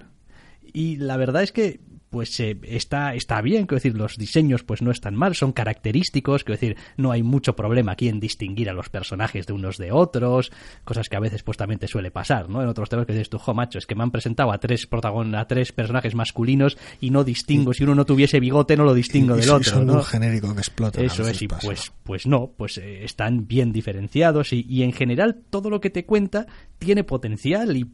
[0.72, 1.80] Y la verdad es que
[2.16, 6.44] pues eh, está, está bien, quiero decir, los diseños pues no están mal, son característicos,
[6.44, 9.92] quiero decir, no hay mucho problema aquí en distinguir a los personajes de unos de
[9.92, 10.50] otros,
[10.82, 12.62] cosas que a veces pues también te suele pasar, ¿no?
[12.62, 14.86] En otros temas que dices tú, jo, macho, es que me han presentado a tres
[14.86, 18.94] protagon a tres personajes masculinos y no distingo, si uno no tuviese bigote no lo
[18.94, 19.92] distingo del otro, ¿no?
[19.96, 21.02] un genérico que explota.
[21.02, 25.42] Eso es, y pues, pues no, pues eh, están bien diferenciados y, y en general
[25.50, 26.46] todo lo que te cuenta
[26.78, 27.90] tiene potencial y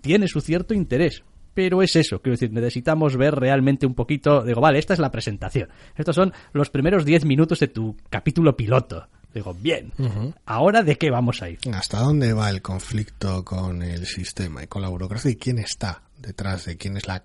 [0.00, 4.60] tiene su cierto interés pero es eso, quiero decir, necesitamos ver realmente un poquito, digo,
[4.60, 9.08] vale, esta es la presentación, estos son los primeros 10 minutos de tu capítulo piloto.
[9.32, 9.92] Digo, bien,
[10.46, 11.58] ¿ahora de qué vamos a ir?
[11.72, 15.28] ¿Hasta dónde va el conflicto con el sistema y con la burocracia?
[15.32, 17.24] ¿Y quién está detrás de quién es la,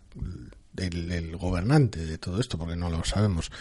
[0.75, 2.57] el gobernante de todo esto?
[2.57, 3.51] Porque no lo sabemos.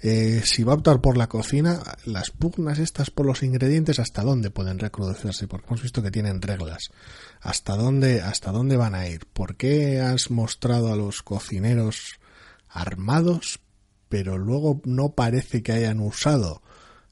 [0.00, 4.22] Eh, si va a optar por la cocina, las pugnas estas por los ingredientes, ¿hasta
[4.22, 5.48] dónde pueden recrudecerse?
[5.48, 6.90] Porque hemos visto que tienen reglas.
[7.40, 9.26] ¿Hasta dónde, hasta dónde van a ir?
[9.26, 12.20] ¿Por qué has mostrado a los cocineros
[12.68, 13.60] armados,
[14.08, 16.62] pero luego no parece que hayan usado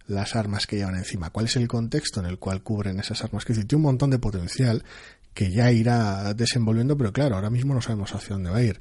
[0.07, 1.31] las armas que llevan encima?
[1.31, 3.44] ¿Cuál es el contexto en el cual cubren esas armas?
[3.44, 4.85] Que tiene un montón de potencial
[5.35, 8.81] que ya irá desenvolviendo, pero claro, ahora mismo no sabemos hacia dónde va a ir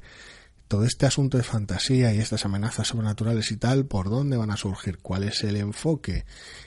[0.68, 4.56] todo este asunto de fantasía y estas amenazas sobrenaturales y tal, ¿por dónde van a
[4.56, 4.98] surgir?
[4.98, 6.24] ¿Cuál es el enfoque?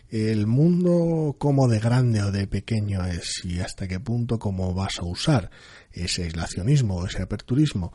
[0.10, 3.44] ¿El mundo cómo de grande o de pequeño es?
[3.44, 5.52] ¿Y hasta qué punto cómo vas a usar
[5.92, 7.92] ese aislacionismo o ese aperturismo?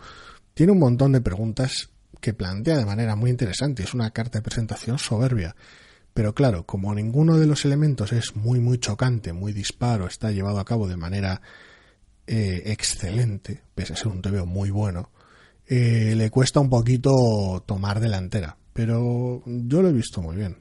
[0.53, 1.91] Tiene un montón de preguntas
[2.21, 3.83] que plantea de manera muy interesante.
[3.83, 5.57] Es una carta de presentación soberbia.
[6.15, 10.61] Pero claro, como ninguno de los elementos es muy, muy chocante, muy disparo, está llevado
[10.61, 11.43] a cabo de manera
[12.27, 15.11] eh, excelente, pese a ser un TVO muy bueno,
[15.67, 20.59] eh, le cuesta un poquito tomar delantera, pero yo lo he visto muy bien.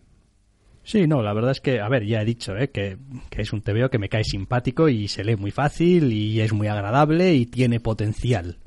[0.83, 2.69] Sí, no, la verdad es que, a ver, ya he dicho ¿eh?
[2.69, 2.97] que,
[3.29, 6.51] que, es un TVO que me cae simpático y se lee muy fácil y es
[6.51, 8.59] muy agradable y tiene potencial.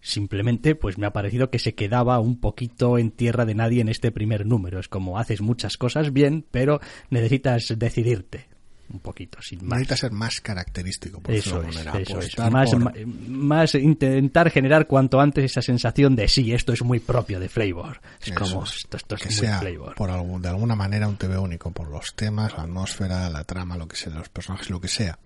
[0.00, 3.88] Simplemente, pues me ha parecido que se quedaba un poquito en tierra de nadie en
[3.88, 4.78] este primer número.
[4.78, 8.46] Es como haces muchas cosas bien, pero necesitas decidirte
[8.92, 9.78] un poquito, sin más.
[9.78, 12.00] Necesita ser más característico, por eso es, manera.
[12.00, 12.38] Eso es.
[12.50, 12.70] Más,
[13.28, 18.00] más, intentar generar cuanto antes esa sensación de sí, esto es muy propio de Flavor.
[18.22, 19.94] Es como, esto, esto es que muy sea, Flavor.
[19.94, 23.76] Por algún, de alguna manera un TV único, por los temas, la atmósfera, la trama,
[23.76, 25.18] lo que sea, los personajes, lo que sea.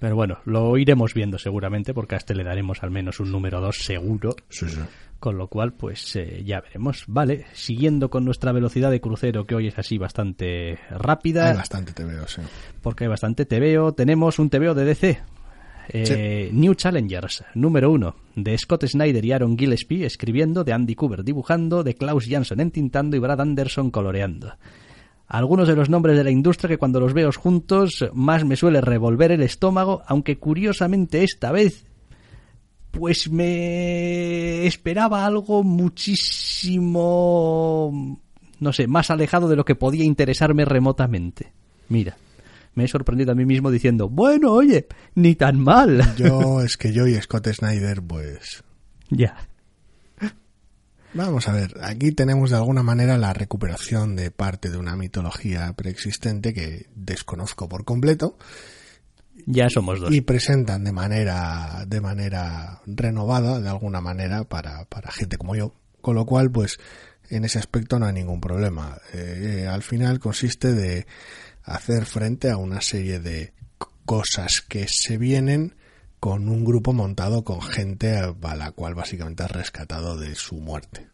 [0.00, 3.60] Pero bueno, lo iremos viendo seguramente, porque a este le daremos al menos un número
[3.60, 4.34] 2 seguro.
[4.48, 4.80] Sí, sí.
[5.20, 7.04] Con lo cual, pues eh, ya veremos.
[7.06, 11.50] Vale, siguiendo con nuestra velocidad de crucero, que hoy es así bastante rápida.
[11.50, 12.40] Hay bastante TVO, sí.
[12.80, 13.92] Porque hay bastante TVO.
[13.92, 15.20] Tenemos un TVO de DC.
[15.92, 16.56] Eh, Sí.
[16.56, 21.82] New Challengers, número uno, de Scott Snyder y Aaron Gillespie escribiendo, de Andy Cooper dibujando,
[21.82, 24.54] de Klaus Jansson entintando y Brad Anderson coloreando.
[25.26, 28.80] Algunos de los nombres de la industria que cuando los veo juntos más me suele
[28.80, 31.86] revolver el estómago, aunque curiosamente esta vez
[32.90, 36.90] pues me esperaba algo muchísimo,
[38.58, 41.52] no sé, más alejado de lo que podía interesarme remotamente.
[41.88, 42.16] Mira,
[42.74, 46.14] me he sorprendido a mí mismo diciendo, bueno, oye, ni tan mal.
[46.16, 48.62] Yo, es que yo y Scott Snyder, pues...
[49.10, 49.36] ya.
[51.12, 55.72] Vamos a ver, aquí tenemos de alguna manera la recuperación de parte de una mitología
[55.72, 58.38] preexistente que desconozco por completo
[59.46, 60.12] Ya somos dos.
[60.12, 65.74] y presentan de manera de manera renovada de alguna manera para, para gente como yo
[66.00, 66.78] con lo cual pues
[67.28, 71.06] en ese aspecto no hay ningún problema Eh, al final consiste de
[71.62, 73.52] hacer frente a una serie de
[74.04, 75.74] cosas que se vienen
[76.18, 81.08] con un grupo montado con gente a la cual básicamente has rescatado de su muerte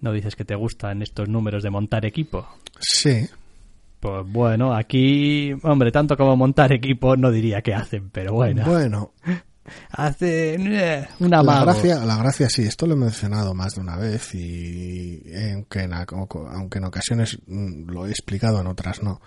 [0.00, 2.46] ¿No dices que te gustan estos números de montar equipo?
[2.80, 3.28] sí
[4.00, 8.64] Pues bueno, aquí, hombre, tanto como montar equipo no diría que hacen, pero bueno.
[8.64, 9.12] Bueno,
[9.90, 13.96] hace eh, una la gracia, la gracia sí, esto lo he mencionado más de una
[13.96, 19.20] vez y aunque en, aunque en ocasiones mm, lo he explicado, en otras no.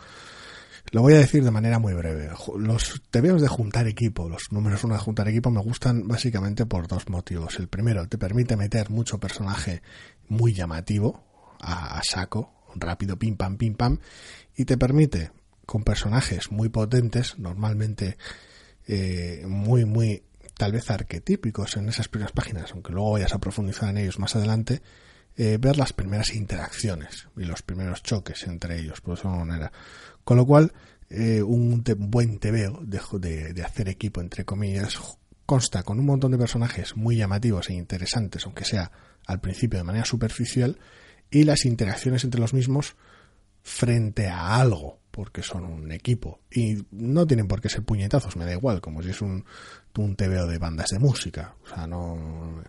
[0.91, 2.29] Lo voy a decir de manera muy breve.
[2.57, 6.87] Los TVOs de juntar equipo, los números uno de juntar equipo me gustan básicamente por
[6.87, 7.59] dos motivos.
[7.59, 9.81] El primero, te permite meter mucho personaje
[10.27, 11.23] muy llamativo
[11.61, 13.99] a, saco, rápido, pim pam, pim pam,
[14.55, 15.31] y te permite
[15.65, 18.17] con personajes muy potentes, normalmente
[18.87, 20.23] eh, muy, muy
[20.57, 24.35] tal vez arquetípicos en esas primeras páginas, aunque luego vayas a profundizar en ellos más
[24.35, 24.81] adelante,
[25.37, 29.71] eh, ver las primeras interacciones y los primeros choques entre ellos, por esa manera.
[30.23, 30.73] Con lo cual,
[31.09, 34.97] eh, un buen tebeo de, de, hacer equipo, entre comillas,
[35.45, 38.91] consta con un montón de personajes muy llamativos e interesantes, aunque sea
[39.25, 40.77] al principio de manera superficial,
[41.31, 42.95] y las interacciones entre los mismos
[43.63, 46.41] frente a algo, porque son un equipo.
[46.51, 49.45] Y no tienen por qué ser puñetazos, me da igual, como si es un,
[49.97, 51.55] un tebeo de bandas de música.
[51.63, 52.63] O sea, no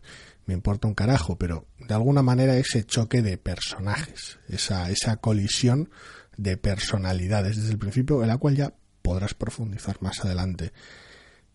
[0.47, 5.91] me importa un carajo, pero de alguna manera ese choque de personajes, esa, esa colisión
[6.37, 10.73] de personalidades desde el principio, en la cual ya podrás profundizar más adelante.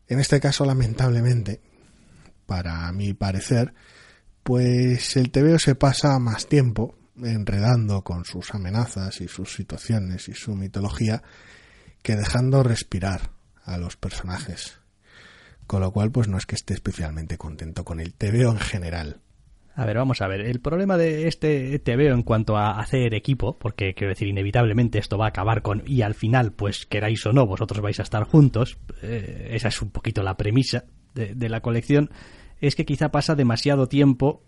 [0.08, 1.62] En este caso, lamentablemente,
[2.46, 3.74] para mi parecer,
[4.48, 10.36] pues el TVO se pasa más tiempo enredando con sus amenazas y sus situaciones y
[10.36, 11.22] su mitología
[12.02, 13.32] que dejando respirar
[13.66, 14.80] a los personajes.
[15.66, 19.18] Con lo cual, pues no es que esté especialmente contento con el TVO en general.
[19.76, 20.40] A ver, vamos a ver.
[20.40, 24.98] El problema de este te veo en cuanto a hacer equipo, porque quiero decir, inevitablemente
[24.98, 28.04] esto va a acabar con y al final, pues queráis o no, vosotros vais a
[28.04, 28.78] estar juntos.
[29.02, 32.12] Eh, esa es un poquito la premisa de la colección.
[32.62, 34.42] Es que quizá pasa demasiado tiempo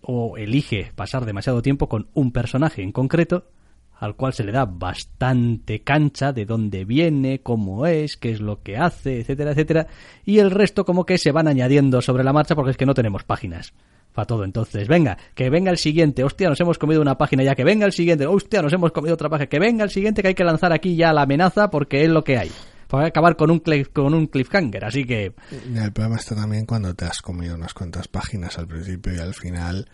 [0.00, 3.46] o elige pasar demasiado tiempo con un personaje en concreto
[3.94, 8.60] al cual se le da bastante cancha de dónde viene, cómo es, qué es lo
[8.60, 9.86] que hace, etcétera, etcétera,
[10.24, 12.94] y el resto como que se van añadiendo sobre la marcha porque es que no
[12.94, 13.72] tenemos páginas
[14.12, 14.44] para todo.
[14.44, 16.24] Entonces, venga, que venga el siguiente.
[16.24, 17.54] Hostia, nos hemos comido una página ya.
[17.54, 18.26] Que venga el siguiente.
[18.26, 19.46] Hostia, nos hemos comido otra página.
[19.46, 22.22] Que venga el siguiente, que hay que lanzar aquí ya la amenaza porque es lo
[22.24, 22.50] que hay.
[22.92, 23.62] Para acabar con un,
[23.94, 24.84] con un cliffhanger.
[24.84, 25.32] Así que.
[25.74, 29.32] El problema está también cuando te has comido unas cuantas páginas al principio y al
[29.32, 29.88] final.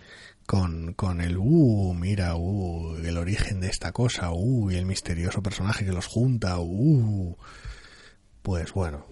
[0.47, 5.45] Con, con el, uh, mira, uh, el origen de esta cosa, uh, y el misterioso
[5.45, 7.37] personaje que los junta, uh.
[8.43, 9.07] Pues bueno.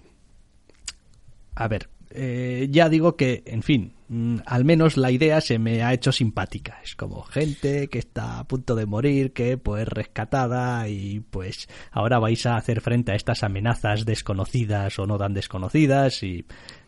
[1.55, 5.83] A ver, eh, ya digo que, en fin, mm, al menos la idea se me
[5.83, 6.79] ha hecho simpática.
[6.83, 12.19] Es como gente que está a punto de morir, que pues rescatada y pues ahora
[12.19, 16.45] vais a hacer frente a estas amenazas desconocidas o no tan desconocidas y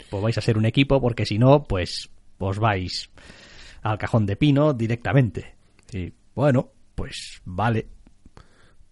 [0.10, 3.10] pues vais a ser un equipo porque si no, pues os vais
[3.82, 5.56] al cajón de pino directamente.
[5.92, 7.88] Y bueno, pues vale.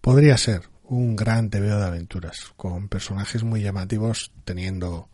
[0.00, 5.08] Podría ser un gran TVO de aventuras, con personajes muy llamativos teniendo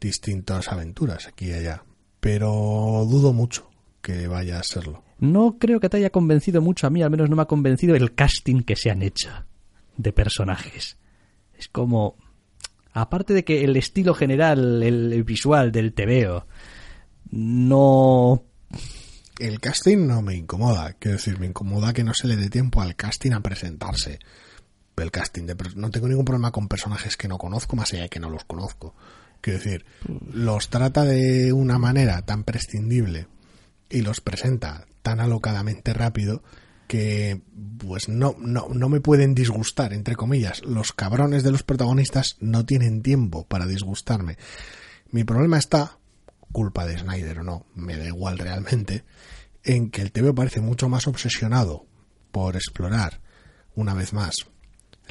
[0.00, 1.84] distintas aventuras aquí y allá,
[2.20, 3.70] pero dudo mucho
[4.02, 5.04] que vaya a serlo.
[5.18, 7.94] No creo que te haya convencido mucho a mí, al menos no me ha convencido
[7.94, 9.28] el casting que se han hecho
[9.96, 10.96] de personajes.
[11.58, 12.16] Es como,
[12.92, 16.46] aparte de que el estilo general, el visual del TVO,
[17.30, 18.44] no...
[19.38, 22.82] El casting no me incomoda, quiero decir, me incomoda que no se le dé tiempo
[22.82, 24.18] al casting a presentarse.
[24.96, 25.56] El casting de...
[25.76, 28.44] No tengo ningún problema con personajes que no conozco, más allá de que no los
[28.44, 28.94] conozco.
[29.40, 29.84] Quiero decir,
[30.32, 33.26] los trata de una manera tan prescindible
[33.88, 36.42] y los presenta tan alocadamente rápido
[36.86, 37.40] que
[37.78, 40.62] pues no, no, no me pueden disgustar, entre comillas.
[40.64, 44.36] Los cabrones de los protagonistas no tienen tiempo para disgustarme.
[45.10, 45.98] Mi problema está,
[46.52, 49.04] culpa de Snyder o no, me da igual realmente,
[49.64, 51.86] en que el TV parece mucho más obsesionado
[52.32, 53.20] por explorar,
[53.74, 54.34] una vez más,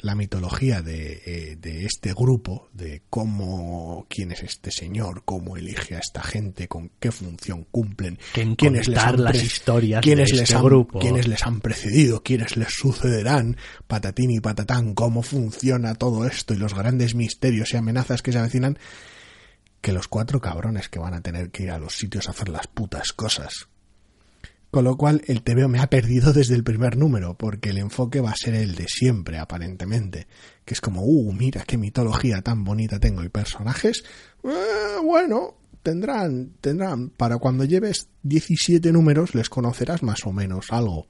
[0.02, 5.96] la mitología de, eh, de, este grupo, de cómo, quién es este señor, cómo elige
[5.96, 8.18] a esta gente, con qué función cumplen,
[8.56, 10.98] quiénes les han las historias quiénes les este han, grupo.
[10.98, 16.58] quiénes les han precedido, quiénes les sucederán, patatín y patatán, cómo funciona todo esto y
[16.58, 18.78] los grandes misterios y amenazas que se avecinan,
[19.80, 22.48] que los cuatro cabrones que van a tener que ir a los sitios a hacer
[22.48, 23.69] las putas cosas
[24.70, 28.20] con lo cual el TVO me ha perdido desde el primer número, porque el enfoque
[28.20, 30.26] va a ser el de siempre, aparentemente.
[30.64, 34.04] Que es como, uh, mira qué mitología tan bonita tengo y personajes.
[34.44, 37.10] Eh, bueno, tendrán, tendrán.
[37.10, 41.06] Para cuando lleves 17 números les conocerás más o menos algo.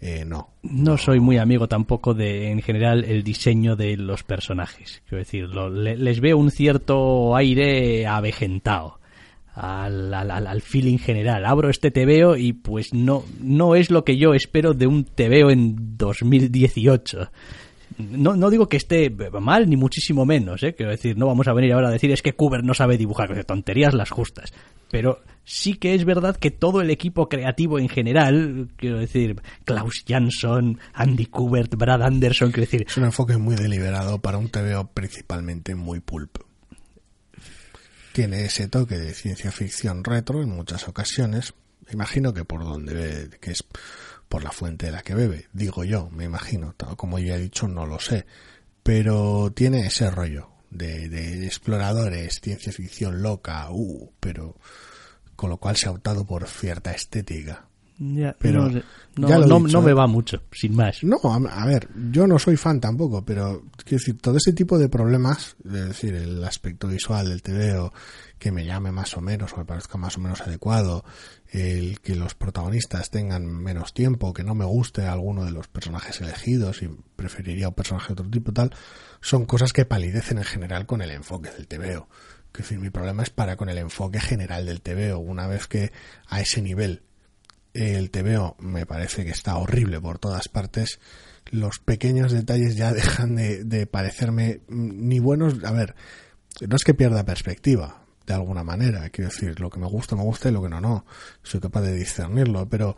[0.00, 0.50] Eh, no.
[0.62, 5.02] No soy muy amigo tampoco de, en general, el diseño de los personajes.
[5.08, 8.98] Quiero decir, les veo un cierto aire avejentado
[9.54, 11.44] al, al, al, feeling general.
[11.46, 15.50] Abro este TVO y pues no, no es lo que yo espero de un TVO
[15.50, 17.30] en 2018.
[17.98, 20.74] no, no digo que esté mal, ni muchísimo menos, ¿eh?
[20.74, 23.44] Quiero decir, no vamos a venir ahora a decir es que Kuber no sabe dibujar,
[23.44, 24.52] tonterías las justas.
[24.90, 30.04] Pero sí que es verdad que todo el equipo creativo en general, quiero decir, Klaus
[30.06, 32.84] Jansson, Andy Kubert, Brad Anderson, quiero decir...
[32.88, 36.38] Es un enfoque muy deliberado para un TVO principalmente muy pulp.
[38.14, 41.52] Tiene ese toque de ciencia ficción retro en muchas ocasiones.
[41.90, 43.64] Imagino que por donde que es
[44.28, 47.66] por la fuente de la que bebe, digo yo, me imagino, como ya he dicho,
[47.66, 48.24] no lo sé,
[48.84, 54.60] pero tiene ese rollo de, exploradores, ciencia ficción loca, uh, pero
[55.34, 57.66] con lo cual se ha optado por cierta estética.
[58.38, 58.68] Pero
[59.16, 59.94] no, no, me ¿eh?
[59.94, 61.04] va mucho, sin más.
[61.04, 64.88] No, a, ver, yo no soy fan tampoco, pero quiero decir, todo ese tipo de
[64.88, 67.92] problemas, es decir, el aspecto visual del TVO,
[68.38, 71.04] que me llame más o menos, o me parezca más o menos adecuado,
[71.50, 76.20] el que los protagonistas tengan menos tiempo, que no me guste alguno de los personajes
[76.20, 78.74] elegidos y preferiría un personaje de otro tipo tal,
[79.20, 82.08] son cosas que palidecen en general con el enfoque del TVO.
[82.52, 85.18] Que decir, mi problema es para con el enfoque general del TVO.
[85.18, 85.92] Una vez que
[86.28, 87.02] a ese nivel
[87.74, 91.00] el TVO me parece que está horrible por todas partes,
[91.50, 95.62] los pequeños detalles ya dejan de, parecerme ni buenos.
[95.64, 95.94] A ver,
[96.66, 99.10] no es que pierda perspectiva, de alguna manera.
[99.10, 101.04] Quiero decir, lo que me gusta, me gusta y lo que no, no.
[101.42, 102.96] Soy capaz de discernirlo, pero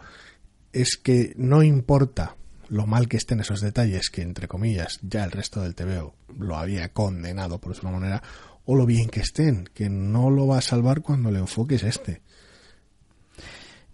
[0.72, 2.36] es que no importa
[2.68, 6.56] lo mal que estén esos detalles, que entre comillas ya el resto del TVO lo
[6.56, 8.22] había condenado, por de manera,
[8.64, 11.84] o lo bien que estén, que no lo va a salvar cuando el enfoque es
[11.84, 12.22] este.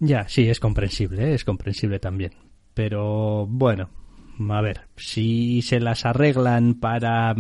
[0.05, 1.35] Ya, sí, es comprensible, ¿eh?
[1.35, 2.33] es comprensible también.
[2.75, 3.89] Pero bueno,
[4.51, 7.37] a ver, si se las arreglan para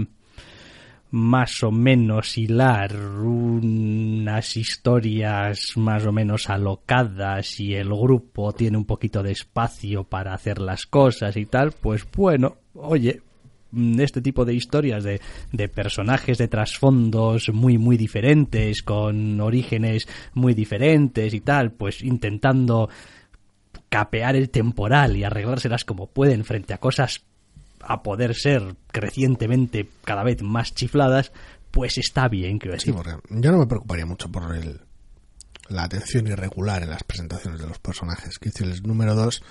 [1.11, 8.85] más o menos hilar unas historias más o menos alocadas y el grupo tiene un
[8.85, 13.23] poquito de espacio para hacer las cosas y tal, pues bueno, oye,
[13.99, 15.20] este tipo de historias de,
[15.53, 22.89] de personajes de trasfondos muy muy diferentes, con orígenes muy diferentes y tal, pues intentando
[23.89, 27.25] capear el temporal y arreglárselas como pueden frente a cosas
[27.81, 31.33] a poder ser crecientemente cada vez más chifladas,
[31.70, 32.95] pues está bien, quiero decir.
[33.29, 34.81] Yo no me preocuparía mucho por el,
[35.68, 38.39] la atención irregular en las presentaciones de los personajes.
[38.39, 39.43] Que decir, el número 2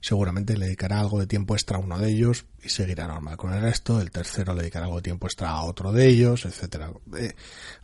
[0.00, 3.52] seguramente le dedicará algo de tiempo extra a uno de ellos y seguirá normal con
[3.52, 4.00] el resto.
[4.00, 6.90] El tercero le dedicará algo de tiempo extra a otro de ellos, etcétera.
[7.16, 7.34] Eh,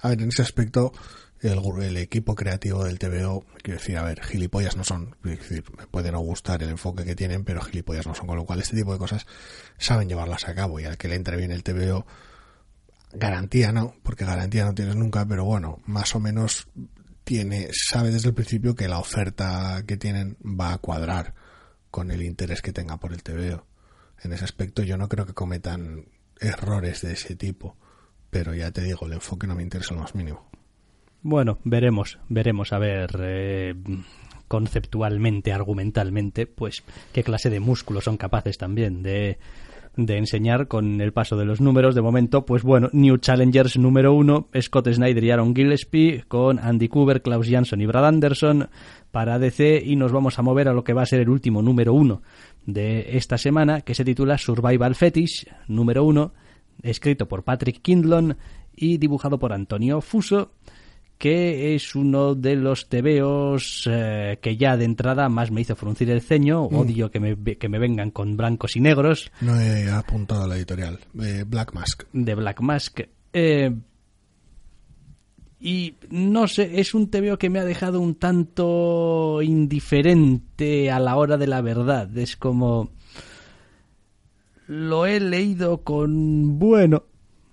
[0.00, 0.92] a ver, en ese aspecto
[1.52, 6.10] el, equipo creativo del TVO, quiero decir, a ver, gilipollas no son, decir, me puede
[6.10, 8.92] no gustar el enfoque que tienen, pero gilipollas no son, con lo cual este tipo
[8.92, 9.26] de cosas
[9.76, 12.06] saben llevarlas a cabo y al que le entre bien el TVO,
[13.12, 16.68] garantía no, porque garantía no tienes nunca, pero bueno, más o menos
[17.24, 21.34] tiene, sabe desde el principio que la oferta que tienen va a cuadrar
[21.94, 23.64] con el interés que tenga por el TVO.
[24.24, 26.06] En ese aspecto yo no creo que cometan
[26.40, 27.76] errores de ese tipo,
[28.30, 30.50] pero ya te digo, el enfoque no me interesa lo más mínimo.
[31.22, 33.74] Bueno, veremos, veremos a ver eh,
[34.48, 36.82] conceptualmente, argumentalmente, pues
[37.12, 39.38] qué clase de músculos son capaces también de,
[39.96, 41.94] de enseñar con el paso de los números.
[41.94, 46.88] De momento, pues bueno, New Challengers número uno, Scott Snyder y Aaron Gillespie, con Andy
[46.88, 48.68] Cooper, Klaus Jansson y Brad Anderson
[49.10, 51.62] para DC y nos vamos a mover a lo que va a ser el último
[51.62, 52.22] número uno
[52.66, 56.32] de esta semana, que se titula Survival Fetish, número uno,
[56.82, 58.36] escrito por Patrick Kindlon
[58.74, 60.52] y dibujado por Antonio Fuso
[61.24, 66.10] que es uno de los tebeos eh, que ya de entrada más me hizo fruncir
[66.10, 66.68] el ceño.
[66.68, 66.76] Mm.
[66.76, 69.32] Odio que me, que me vengan con blancos y negros.
[69.40, 70.98] No he apuntado a la editorial.
[71.18, 72.02] Eh, Black Mask.
[72.12, 73.00] De Black Mask.
[73.32, 73.74] Eh,
[75.60, 81.16] y no sé, es un tebeo que me ha dejado un tanto indiferente a la
[81.16, 82.14] hora de la verdad.
[82.18, 82.90] Es como...
[84.66, 86.58] Lo he leído con...
[86.58, 87.04] Bueno,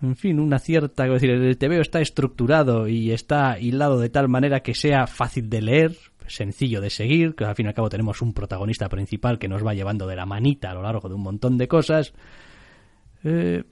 [0.01, 4.61] en fin, una cierta, decir, el TVO está estructurado y está hilado de tal manera
[4.61, 5.97] que sea fácil de leer,
[6.27, 9.65] sencillo de seguir, que al fin y al cabo tenemos un protagonista principal que nos
[9.65, 12.13] va llevando de la manita a lo largo de un montón de cosas.
[13.23, 13.63] Eh,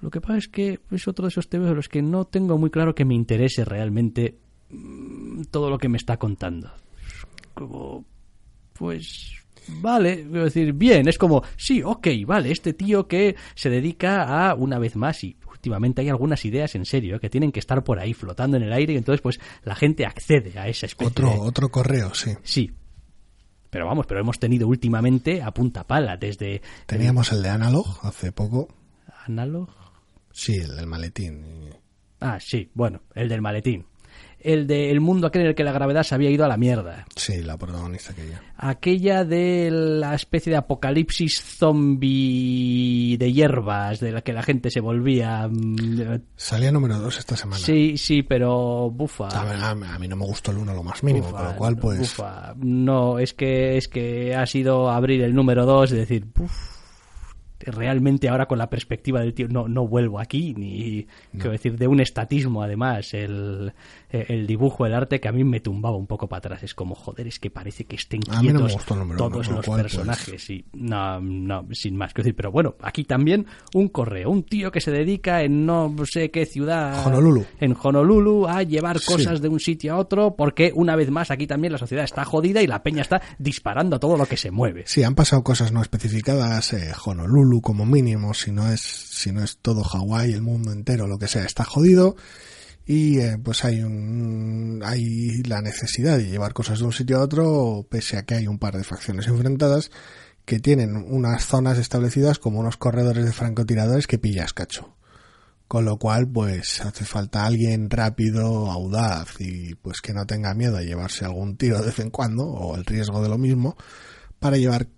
[0.00, 2.56] lo que pasa es que es otro de esos TVOs en los que no tengo
[2.56, 4.38] muy claro que me interese realmente
[4.70, 6.70] mm, todo lo que me está contando.
[7.54, 8.04] Como,
[8.74, 14.50] pues Vale, quiero decir, bien, es como, sí, ok, vale, este tío que se dedica
[14.50, 17.84] a, una vez más, y últimamente hay algunas ideas en serio que tienen que estar
[17.84, 21.06] por ahí flotando en el aire y entonces pues la gente accede a esa especie
[21.08, 22.32] otro otro correo sí.
[22.42, 22.72] Sí.
[23.70, 28.32] Pero vamos pero hemos tenido últimamente a punta pala desde teníamos el, de Analog hace
[28.32, 28.68] poco.
[29.24, 29.68] Analog.
[30.32, 31.70] Sí el del maletín
[32.18, 33.86] ah sí bueno el del maletín
[34.44, 36.56] el de El mundo aquel en el que la gravedad se había ido a la
[36.56, 37.06] mierda.
[37.16, 38.42] Sí, la protagonista aquella.
[38.56, 44.80] Aquella de la especie de apocalipsis zombie de hierbas, de la que la gente se
[44.80, 45.48] volvía...
[45.48, 47.58] mm, Salía número 2 esta semana.
[47.60, 49.28] Sí, sí, pero bufa.
[49.28, 51.38] A, ver, a mí- a mí no me gustó el uno lo más mínimo, Bufa,
[51.38, 51.98] con lo cual pues...
[51.98, 52.54] bufa.
[52.58, 56.71] No, es que, es que ha sido abrir el número 2 y decir, "Uf,
[57.66, 61.86] realmente ahora con la perspectiva del tío, no, no vuelvo aquí, ni, quiero decir, de
[61.86, 63.72] un estatismo además, el,
[64.10, 66.62] el dibujo, el arte que a mí me tumbaba un poco para atrás.
[66.62, 68.76] Es como, joder, es que parece que estén no quietos
[69.16, 70.50] todos los cual, pues- personajes.
[70.50, 72.34] Y no, no, sin más que decir.
[72.36, 76.46] Pero bueno, aquí también un correo, un tío que se dedica en no sé qué
[76.46, 77.44] ciudad Honolulu.
[77.60, 79.06] en Honolulu a llevar Sí.
[79.06, 82.24] cosas de un sitio a otro porque una vez más aquí también la sociedad está
[82.24, 84.84] jodida y la peña está disparando a todo lo que se mueve.
[84.86, 89.42] Sí, han pasado cosas no especificadas, eh, Honolulu como mínimo, si no es, si no
[89.42, 92.16] es todo Hawái, el mundo entero, lo que sea, está jodido.
[92.84, 97.22] Y eh, pues hay un, hay la necesidad de llevar cosas de un sitio a
[97.22, 99.90] otro, pese a que hay un par de facciones enfrentadas
[100.44, 104.96] que tienen unas zonas establecidas como unos corredores de francotiradores que pillas cacho.
[105.68, 110.76] Con lo cual, pues hace falta alguien rápido, audaz y pues que no tenga miedo
[110.76, 113.76] a llevarse algún tiro de vez en cuando, o el riesgo de lo mismo,
[114.38, 114.88] para llevar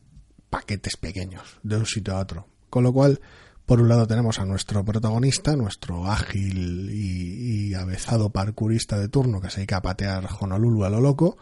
[0.55, 2.47] paquetes pequeños de un sitio a otro.
[2.71, 3.21] Con lo cual,
[3.67, 9.41] por un lado tenemos a nuestro protagonista, nuestro ágil y, y avezado parkourista de turno
[9.41, 11.37] que se dedica a patear Honolulu a lo loco,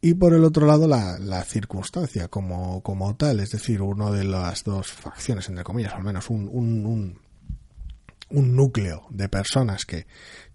[0.00, 4.62] y por el otro lado la, la circunstancia como, tal, es decir, uno de las
[4.62, 7.18] dos facciones, entre comillas, al menos un, un,
[8.30, 10.06] un, núcleo de personas que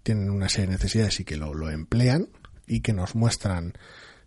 [0.02, 2.30] tienen una serie de necesidades y que lo, lo emplean
[2.66, 3.74] y que nos muestran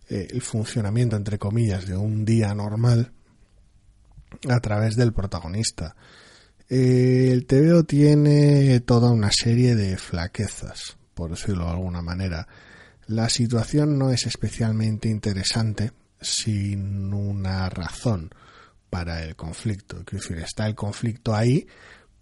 [0.07, 3.13] eh, el funcionamiento, entre comillas, de un día normal
[4.49, 5.95] a través del protagonista.
[6.69, 12.47] El TVO tiene toda una serie de flaquezas, por decirlo de alguna manera.
[13.07, 18.29] La situación no es especialmente interesante sin una razón
[18.89, 20.03] para el conflicto.
[20.05, 21.67] Quiero decir, está el conflicto ahí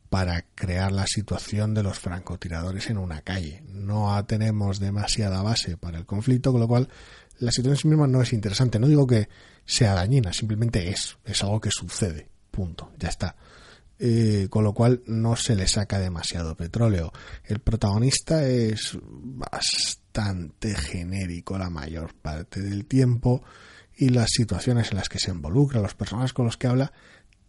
[0.10, 3.64] para crear la situación de los francotiradores en una calle.
[3.68, 6.90] No tenemos demasiada base para el conflicto, con lo cual
[7.42, 8.80] la situación en sí misma no es interesante.
[8.80, 9.28] No digo que
[9.66, 12.30] sea dañina, simplemente es, es algo que sucede.
[12.52, 13.36] Punto, ya está.
[13.98, 17.12] Eh, con lo cual no se le saca demasiado petróleo.
[17.44, 23.44] El protagonista es bastante genérico la mayor parte del tiempo
[23.96, 26.92] y las situaciones en las que se involucra, los personajes con los que habla,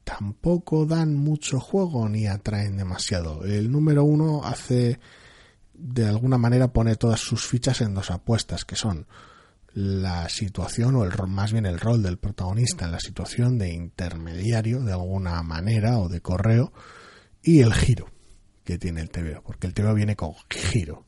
[0.05, 3.45] tampoco dan mucho juego ni atraen demasiado.
[3.45, 5.01] El número uno hace,
[5.75, 9.07] de alguna manera, pone todas sus fichas en dos apuestas, que son
[9.75, 14.81] la situación o el más bien el rol del protagonista en la situación de intermediario
[14.81, 16.73] de alguna manera o de correo
[17.43, 18.07] y el giro
[18.65, 21.07] que tiene el TVO, porque el TVO viene con giro.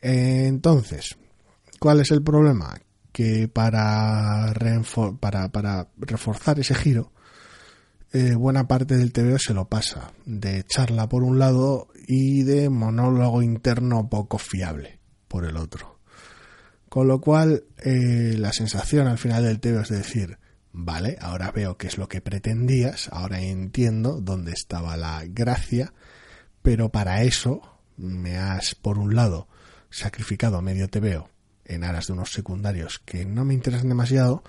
[0.00, 1.16] Entonces,
[1.80, 2.78] ¿cuál es el problema?
[3.12, 4.52] Que para,
[5.20, 7.12] para, para reforzar ese giro,
[8.12, 12.70] eh, buena parte del TVO se lo pasa de charla por un lado y de
[12.70, 15.95] monólogo interno poco fiable por el otro.
[16.96, 20.38] Con lo cual, eh, la sensación al final del TVO es decir,
[20.72, 25.92] vale, ahora veo qué es lo que pretendías, ahora entiendo dónde estaba la gracia,
[26.62, 27.60] pero para eso
[27.98, 29.46] me has, por un lado,
[29.90, 31.28] sacrificado medio TVO
[31.66, 34.42] en aras de unos secundarios que no me interesan demasiado,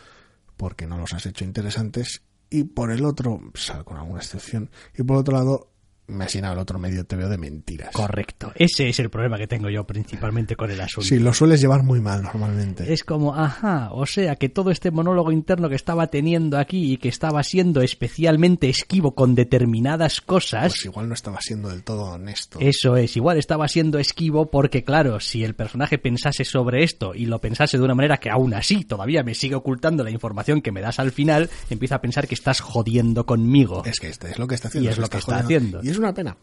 [0.55, 5.03] porque no los has hecho interesantes, y por el otro, salvo con alguna excepción, y
[5.03, 5.69] por otro lado,
[6.07, 7.91] me has llenado el otro medio TVO de mentiras.
[7.91, 8.51] Correcto.
[8.55, 11.07] Ese es el problema que tengo yo principalmente con el asunto.
[11.07, 12.91] Sí, lo sueles llevar muy mal normalmente.
[12.91, 16.97] Es como, ajá, o sea que todo este monólogo interno que estaba teniendo aquí y
[16.97, 22.13] que estaba siendo especialmente esquivo con determinadas cosas, Pues igual no estaba siendo del todo
[22.13, 22.59] honesto.
[22.61, 27.25] Eso es, igual estaba siendo esquivo porque, claro, si el personaje pensase sobre esto y
[27.25, 30.71] lo pensase de una manera que aún así todavía me sigue ocultando la información que
[30.71, 33.83] me das al final, empieza a pensar que estás jodiendo conmigo.
[33.85, 34.89] Es que este es lo que está haciendo.
[34.89, 35.79] Y es lo que está haciendo.
[35.83, 36.37] Y es una pena.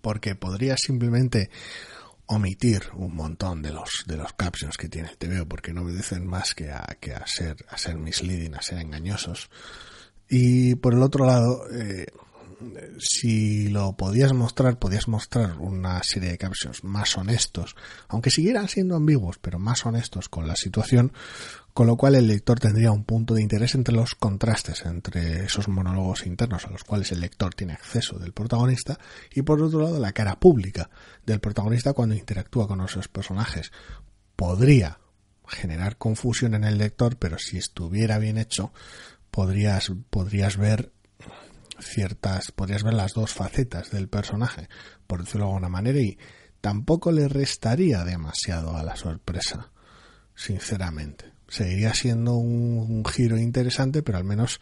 [0.00, 1.50] Porque podría simplemente
[2.26, 6.26] omitir un montón de los de los captions que tiene el TVO porque no obedecen
[6.26, 9.50] más que a, que a ser a ser misleading, a ser engañosos.
[10.28, 12.06] Y por el otro lado, eh,
[12.98, 17.76] si lo podías mostrar, podías mostrar una serie de captions más honestos,
[18.08, 21.12] aunque siguieran siendo ambiguos, pero más honestos con la situación,
[21.78, 25.68] con lo cual el lector tendría un punto de interés entre los contrastes entre esos
[25.68, 28.98] monólogos internos a los cuales el lector tiene acceso del protagonista
[29.32, 30.90] y por otro lado la cara pública
[31.24, 33.70] del protagonista cuando interactúa con esos personajes.
[34.34, 34.98] Podría
[35.46, 38.72] generar confusión en el lector, pero si estuviera bien hecho,
[39.30, 40.90] podrías, podrías ver
[41.78, 44.68] ciertas, podrías ver las dos facetas del personaje,
[45.06, 46.18] por decirlo de alguna manera, y
[46.60, 49.70] tampoco le restaría demasiado a la sorpresa,
[50.34, 51.37] sinceramente.
[51.48, 54.60] Seguiría siendo un, giro interesante, pero al menos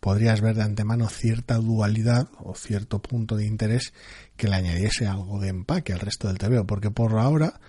[0.00, 3.94] podrías ver de antemano cierta dualidad o cierto punto de interés
[4.36, 7.60] que le añadiese algo de empaque al resto del TVO, porque por ahora,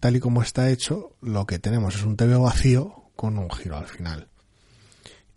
[0.00, 3.76] tal y como está hecho, lo que tenemos es un TVO vacío con un giro
[3.76, 4.28] al final.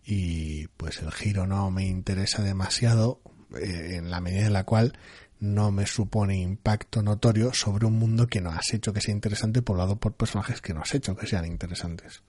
[0.03, 3.22] Y pues el giro no me interesa demasiado
[3.55, 4.97] eh, en la medida en la cual
[5.39, 9.61] no me supone impacto notorio sobre un mundo que no has hecho que sea interesante
[9.61, 12.24] poblado por personajes que no has hecho que sean interesantes.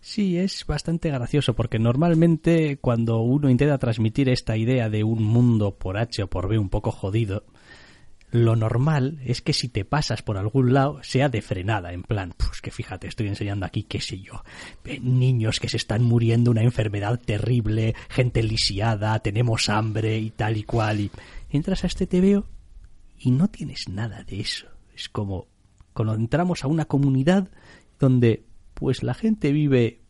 [0.00, 5.76] Sí, es bastante gracioso porque normalmente cuando uno intenta transmitir esta idea de un mundo
[5.76, 7.44] por H o por B un poco jodido,
[8.30, 12.32] lo normal es que si te pasas por algún lado sea de frenada, en plan,
[12.36, 14.42] pues que fíjate, estoy enseñando aquí, qué sé yo,
[14.84, 20.56] eh, niños que se están muriendo, una enfermedad terrible, gente lisiada, tenemos hambre y tal
[20.56, 21.10] y cual, y
[21.50, 22.46] entras a este TVO
[23.18, 24.66] y no tienes nada de eso.
[24.94, 25.46] Es como
[25.92, 27.48] cuando entramos a una comunidad
[27.98, 28.44] donde
[28.80, 30.00] pues la gente vive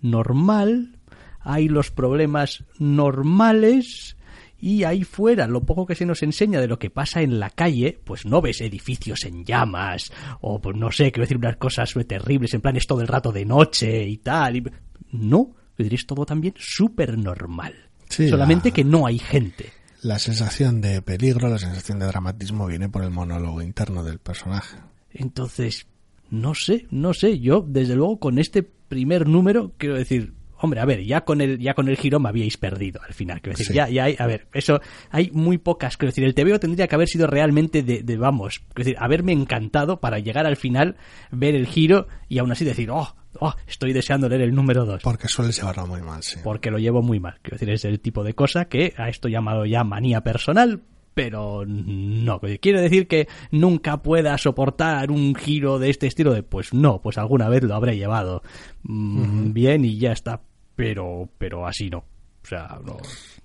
[0.00, 0.96] normal,
[1.40, 4.16] hay los problemas normales,
[4.60, 7.50] y ahí fuera, lo poco que se nos enseña de lo que pasa en la
[7.50, 11.92] calle, pues no ves edificios en llamas, o pues no sé, quiero decir unas cosas
[12.06, 14.56] terribles, en plan es todo el rato de noche y tal.
[14.56, 14.64] Y...
[15.12, 17.74] No, es todo también súper normal.
[18.08, 19.72] Solamente que no hay gente.
[20.02, 24.76] La sensación de peligro, la sensación de dramatismo viene por el monólogo interno del personaje.
[25.12, 25.86] Entonces,
[26.30, 30.84] no sé, no sé, yo desde luego con este primer número, quiero decir, hombre, a
[30.84, 33.40] ver, ya con el, ya con el giro me habíais perdido al final.
[33.40, 36.60] Quiero decir, ya, ya hay, a ver, eso, hay muy pocas, quiero decir, el TVO
[36.60, 40.56] tendría que haber sido realmente de, de vamos, quiero decir, haberme encantado para llegar al
[40.56, 40.96] final,
[41.30, 45.02] ver el giro y aún así decir, oh, oh, estoy deseando leer el número 2.
[45.02, 46.40] Porque suele llevarlo muy mal, sí.
[46.42, 47.38] Porque lo llevo muy mal.
[47.42, 50.82] Quiero decir, es el tipo de cosa que a esto llamado ya manía personal,
[51.14, 52.40] pero no.
[52.60, 56.32] ¿Quiere decir que nunca pueda soportar un giro de este estilo?
[56.32, 58.42] De, pues no, pues alguna vez lo habré llevado
[58.82, 60.40] mm, bien y ya está
[60.76, 61.98] pero, pero así no.
[61.98, 62.96] O sea, no.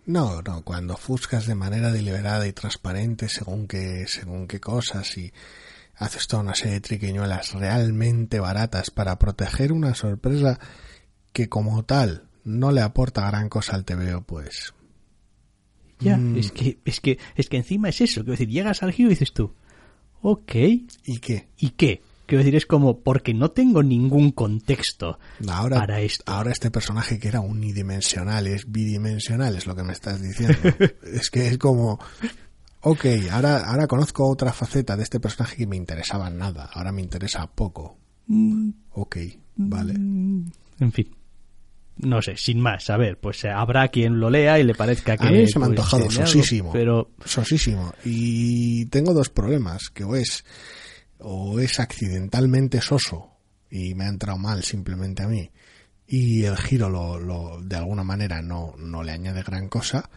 [0.06, 5.34] No, no, cuando ofuscas de manera deliberada y transparente según qué, según qué cosas y
[5.98, 10.60] haces toda una serie de triquiñuelas realmente baratas para proteger una sorpresa
[11.34, 14.75] que como tal no le aporta gran cosa al TVO, pues.
[16.06, 16.38] Ya, mm.
[16.38, 19.14] es que, es que, es que encima es eso, que decir, llegas al giro y
[19.14, 19.54] dices tú,
[20.22, 20.56] ok.
[20.56, 21.48] ¿Y qué?
[21.58, 22.02] ¿Y qué?
[22.26, 26.24] Quiero decir, es como porque no tengo ningún contexto ahora, para esto.
[26.26, 30.58] Ahora este personaje que era unidimensional es bidimensional, es lo que me estás diciendo.
[31.14, 32.00] es que es como,
[32.82, 37.04] ok, ahora, ahora conozco otra faceta de este personaje que me interesaba nada, ahora me
[37.04, 37.98] interesa poco.
[38.28, 38.70] Mm.
[38.94, 39.18] Ok,
[39.58, 39.94] vale.
[39.94, 40.46] Mm.
[40.80, 41.16] En fin.
[41.98, 45.16] No sé, sin más, a ver, pues eh, habrá quien lo lea y le parezca
[45.16, 45.28] que...
[45.28, 47.12] A mí se me ha pues, antojado sosísimo, pero...
[47.24, 47.94] Sosísimo.
[48.04, 50.44] Y tengo dos problemas, que o es
[51.20, 53.32] o es accidentalmente soso
[53.70, 55.50] y me ha entrado mal simplemente a mí
[56.08, 60.10] y el giro lo, lo, de alguna manera no, no le añade gran cosa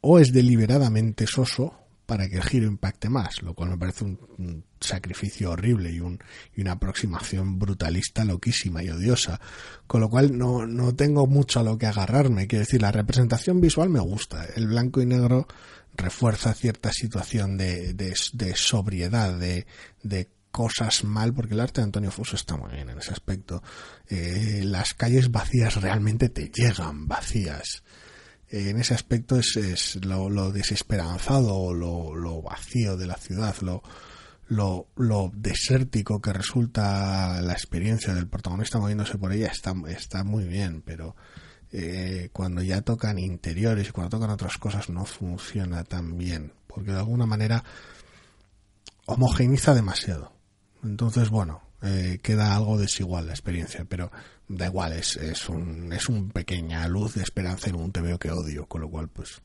[0.00, 4.64] o es deliberadamente soso para que el giro impacte más, lo cual me parece un,
[4.80, 6.18] sacrificio horrible y, un,
[6.54, 9.40] y una aproximación brutalista loquísima y odiosa,
[9.86, 13.62] con lo cual no, no tengo mucho a lo que agarrarme, quiero decir, la representación
[13.62, 15.46] visual me gusta, el blanco y negro
[15.96, 19.66] refuerza cierta situación de, de, sobriedad, de,
[20.02, 23.62] de cosas mal, porque el arte de Antonio Fuso está muy bien en ese aspecto.
[24.08, 27.82] Eh, las calles vacías realmente te llegan vacías.
[28.56, 33.82] En ese aspecto es, es lo, desesperanzado, lo, lo, vacío de la ciudad, lo,
[34.46, 40.44] lo, lo, desértico que resulta la experiencia del protagonista moviéndose por ella está, está muy
[40.44, 41.16] bien, pero
[41.72, 46.92] eh, cuando ya tocan interiores y cuando tocan otras cosas no funciona tan bien, porque
[46.92, 47.64] de alguna manera
[49.06, 50.32] homogeniza demasiado.
[50.84, 54.12] Entonces, bueno, eh, queda algo desigual la experiencia, pero
[54.48, 58.30] da igual, es, es, un, es un pequeña luz de esperanza en un TVO que
[58.30, 59.40] odio, con lo cual, pues...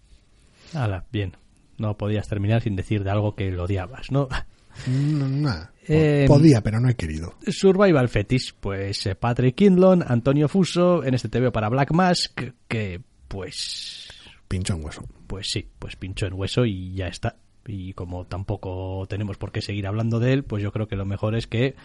[0.73, 1.35] Hala, bien.
[1.77, 4.27] No podías terminar sin decir de algo que lo odiabas, ¿no?
[4.87, 5.71] Nada.
[5.87, 7.35] Eh, podía, pero no he querido.
[7.47, 13.01] Survival Fetish, pues eh, Patrick Kindlon, Antonio Fuso, en este TVO para Black Mask, que
[13.27, 14.09] pues...
[14.47, 15.05] Pincho en hueso.
[15.27, 17.37] Pues sí, pues pincho en hueso y ya está
[17.69, 21.05] y como tampoco tenemos por qué seguir hablando de él, pues yo creo que lo
[21.05, 21.75] mejor es que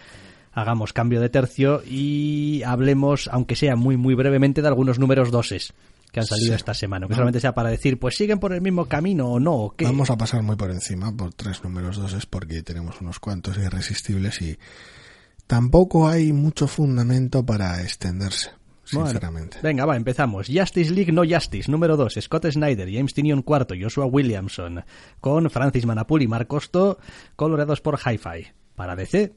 [0.54, 5.74] hagamos cambio de tercio y hablemos, aunque sea muy muy brevemente, de algunos números doses
[6.12, 8.86] que han salido esta semana, que solamente sea para decir, pues siguen por el mismo
[8.86, 9.74] camino o no.
[9.82, 14.40] Vamos a pasar muy por encima por tres números doses porque tenemos unos cuantos irresistibles
[14.40, 14.56] y
[15.48, 18.52] tampoco hay mucho fundamento para extenderse
[18.84, 19.58] sinceramente.
[19.62, 20.46] venga, va, empezamos.
[20.48, 24.84] Justice League No Justice, número 2, Scott Snyder, James Tinion cuarto, Joshua Williamson,
[25.20, 26.98] con Francis Manapul y Mark Costo,
[27.34, 28.52] coloreados por Hi-Fi.
[28.76, 29.32] para DC,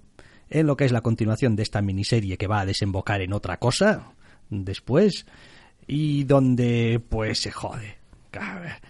[0.49, 3.57] en lo que es la continuación de esta miniserie que va a desembocar en otra
[3.57, 4.13] cosa
[4.49, 5.25] después
[5.87, 7.97] y donde pues se jode.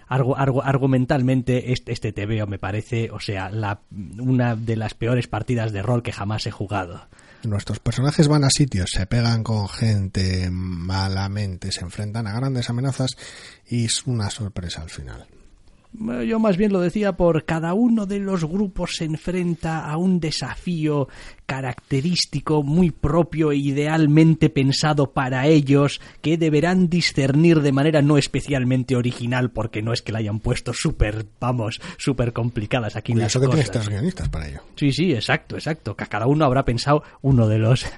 [0.10, 3.82] argumentalmente este, este TVO me parece, o sea, la,
[4.20, 7.08] una de las peores partidas de rol que jamás he jugado.
[7.44, 13.16] Nuestros personajes van a sitios, se pegan con gente malamente, se enfrentan a grandes amenazas
[13.68, 15.28] y es una sorpresa al final.
[16.28, 20.20] Yo más bien lo decía por cada uno de los grupos se enfrenta a un
[20.20, 21.08] desafío
[21.48, 28.96] característico, muy propio e idealmente pensado para ellos, que deberán discernir de manera no especialmente
[28.96, 33.14] original, porque no es que la hayan puesto súper, vamos, súper complicadas aquí.
[33.14, 34.62] eso que tienes tres guionistas para ello.
[34.76, 35.96] Sí, sí, exacto, exacto.
[35.96, 37.86] Que cada uno habrá pensado uno de los.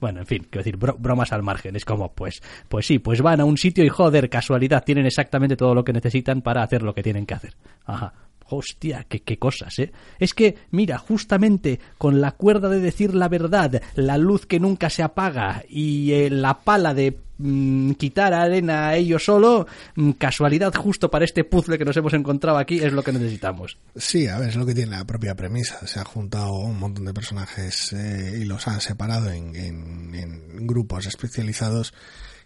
[0.00, 1.76] Bueno, en fin, quiero decir, bromas al margen.
[1.76, 5.56] Es como, pues, pues sí, pues van a un sitio y joder, casualidad, tienen exactamente
[5.56, 7.54] todo lo que necesitan para hacer lo que tienen que hacer.
[7.84, 8.12] Ajá.
[8.50, 9.92] Hostia, qué, cosas, ¿eh?
[10.18, 14.88] Es que, mira, justamente con la cuerda de decir la verdad, la luz que nunca
[14.90, 20.74] se apaga y eh, la pala de mm, quitar arena a ellos solo, mm, casualidad
[20.74, 23.76] justo para este puzzle que nos hemos encontrado aquí es lo que necesitamos.
[23.96, 25.86] Sí, a ver, es lo que tiene la propia premisa.
[25.86, 31.06] Se ha juntado un montón de personajes eh, y los han separado en, en grupos
[31.06, 31.92] especializados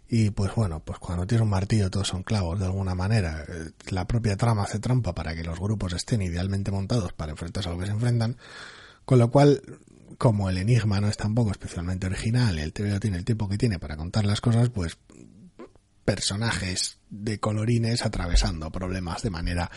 [0.08, 3.44] y pues bueno, pues cuando tienes un martillo todos son clavos de alguna manera.
[3.48, 7.68] Eh, la propia trama hace trampa para que los grupos estén idealmente montados para enfrentarse
[7.68, 8.36] a lo que se enfrentan.
[9.04, 9.62] Con lo cual,
[10.18, 13.78] como el enigma no es tampoco especialmente original el TVO tiene el tiempo que tiene
[13.78, 14.98] para contar las cosas, pues
[16.04, 19.70] personajes de colorines atravesando problemas de manera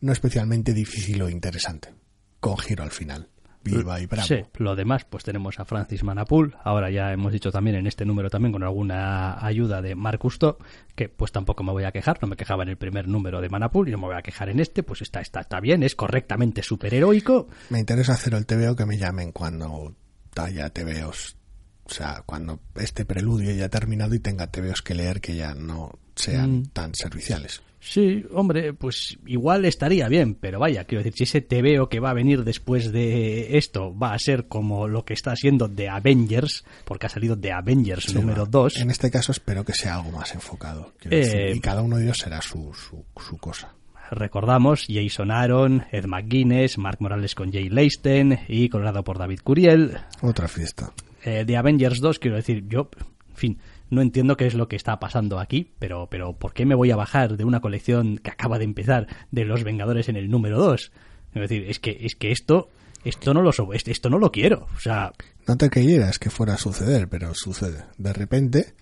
[0.00, 1.94] no especialmente difícil o interesante,
[2.38, 3.28] con giro al final.
[3.62, 4.26] Viva y bravo.
[4.26, 6.56] Sí, lo demás, pues tenemos a Francis Manapul.
[6.64, 10.56] Ahora ya hemos dicho también en este número también con alguna ayuda de Marc Cousteau,
[10.94, 12.18] que pues tampoco me voy a quejar.
[12.22, 14.48] No me quejaba en el primer número de Manapul y no me voy a quejar
[14.48, 14.82] en este.
[14.82, 17.48] Pues está, está, está bien, es correctamente superheroico.
[17.68, 19.94] Me interesa hacer el TVO que me llamen cuando
[20.36, 21.36] haya TVOs.
[21.84, 25.54] O sea, cuando este preludio ya ha terminado y tenga TVOs que leer que ya
[25.54, 26.66] no sean mm.
[26.68, 27.62] tan serviciales.
[27.82, 32.10] Sí, hombre, pues igual estaría bien, pero vaya, quiero decir, si ese TVO que va
[32.10, 36.64] a venir después de esto va a ser como lo que está siendo The Avengers,
[36.84, 38.76] porque ha salido The Avengers número 2.
[38.76, 40.92] En este caso espero que sea algo más enfocado.
[41.10, 43.74] Eh, y cada uno de ellos será su, su, cosa.
[44.10, 49.96] Recordamos Jason Aaron, Ed McGuinness, Mark Morales con Jay Leisten y colorado por David Curiel.
[50.20, 50.92] Otra fiesta.
[51.24, 52.90] Eh, The Avengers 2, quiero decir, yo,
[53.30, 53.58] en fin,
[53.90, 56.90] no entiendo qué es lo que está pasando aquí, pero, pero ¿por qué me voy
[56.90, 60.58] a bajar de una colección que acaba de empezar de Los Vengadores en el número
[60.58, 60.92] 2?
[61.34, 62.70] Es decir, es que, es que esto,
[63.04, 64.68] esto no lo esto no lo quiero.
[64.76, 65.12] O sea.
[65.46, 67.84] No te creyeras que fuera a suceder, pero sucede.
[67.98, 68.74] De repente,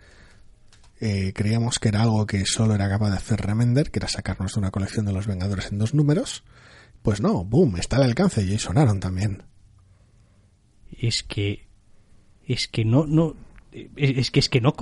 [1.01, 4.55] eh, creíamos que era algo que solo era capaz de hacer Remender, que era sacarnos
[4.55, 6.45] de una colección de los Vengadores en dos números.
[7.03, 9.45] Pues no, boom, está al alcance y sonaron también.
[10.91, 11.67] Es que.
[12.47, 13.37] Es que no, no,
[13.73, 14.75] es que es que no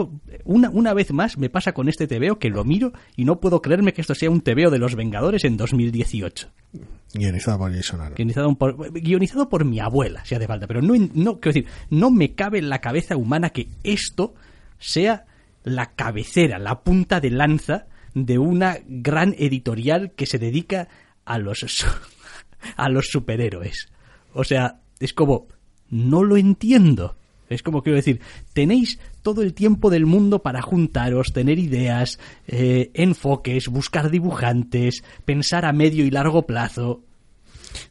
[0.45, 3.61] una, una vez más me pasa con este TVO que lo miro y no puedo
[3.61, 6.49] creerme que esto sea un TVO de los Vengadores en 2018.
[7.15, 8.15] Guionizado por Jason Aaron.
[8.15, 12.11] Guionizado por, guionizado por mi abuela, si hace falta, pero no, no quiero decir, no
[12.11, 14.35] me cabe en la cabeza humana que esto
[14.79, 15.25] sea
[15.65, 20.89] la cabecera, la punta de lanza de una gran editorial que se dedica
[21.25, 21.85] a los
[22.77, 23.89] a los superhéroes.
[24.33, 25.49] O sea, es como
[25.91, 27.17] no lo entiendo.
[27.49, 28.21] Es como quiero decir,
[28.53, 35.65] tenéis todo el tiempo del mundo para juntaros, tener ideas, eh, enfoques, buscar dibujantes, pensar
[35.65, 37.03] a medio y largo plazo.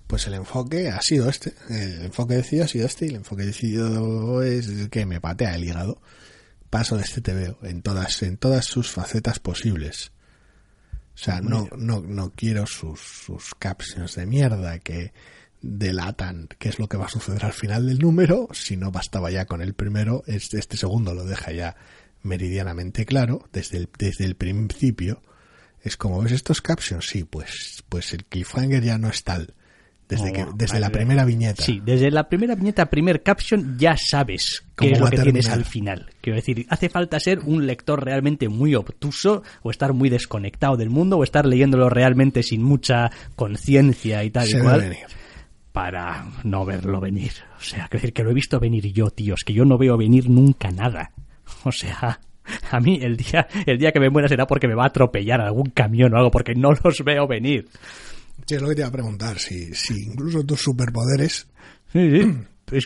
[0.08, 1.54] Pues el enfoque ha sido este.
[1.70, 5.64] El enfoque decidido ha sido este y el enfoque decidido es que me patea el
[5.64, 6.02] hígado.
[6.70, 10.12] Paso de este TVO en todas, en todas sus facetas posibles.
[11.14, 15.14] O sea, no, no, no quiero sus, sus captions de mierda que
[15.66, 19.32] delatan qué es lo que va a suceder al final del número, si no bastaba
[19.32, 21.76] ya con el primero, este, este segundo lo deja ya
[22.22, 25.22] meridianamente claro desde el, desde el principio.
[25.82, 29.54] Es como ves estos captions, sí, pues, pues el cliffhanger ya no es tal.
[30.08, 31.64] Desde, que, desde la primera viñeta.
[31.64, 35.66] Sí, desde la primera viñeta, primer caption, ya sabes qué es lo que tienes al
[35.66, 36.12] final.
[36.22, 40.92] Quiero decir, hace falta ser un lector realmente muy obtuso, o estar muy desconectado del
[40.92, 44.96] mundo, o estar leyéndolo realmente sin mucha conciencia y tal y cual
[45.76, 47.34] para no verlo venir.
[47.60, 50.30] O sea, decir que lo he visto venir yo, tíos, que yo no veo venir
[50.30, 51.12] nunca nada.
[51.66, 52.22] O sea,
[52.72, 55.42] a mí el día, el día que me muera será porque me va a atropellar
[55.42, 57.68] algún camión o algo, porque no los veo venir.
[58.48, 61.46] Sí, es lo que te iba a preguntar, si, si incluso tus superpoderes...
[61.92, 62.22] Sí,
[62.72, 62.80] sí.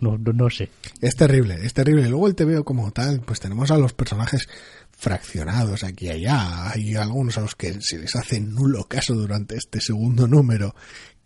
[0.00, 0.70] No, no, no sé.
[1.02, 2.08] Es terrible, es terrible.
[2.08, 4.48] Luego el TVO como tal, pues tenemos a los personajes
[4.92, 6.70] fraccionados aquí y allá.
[6.70, 10.74] Hay algunos a los que se les hace nulo caso durante este segundo número,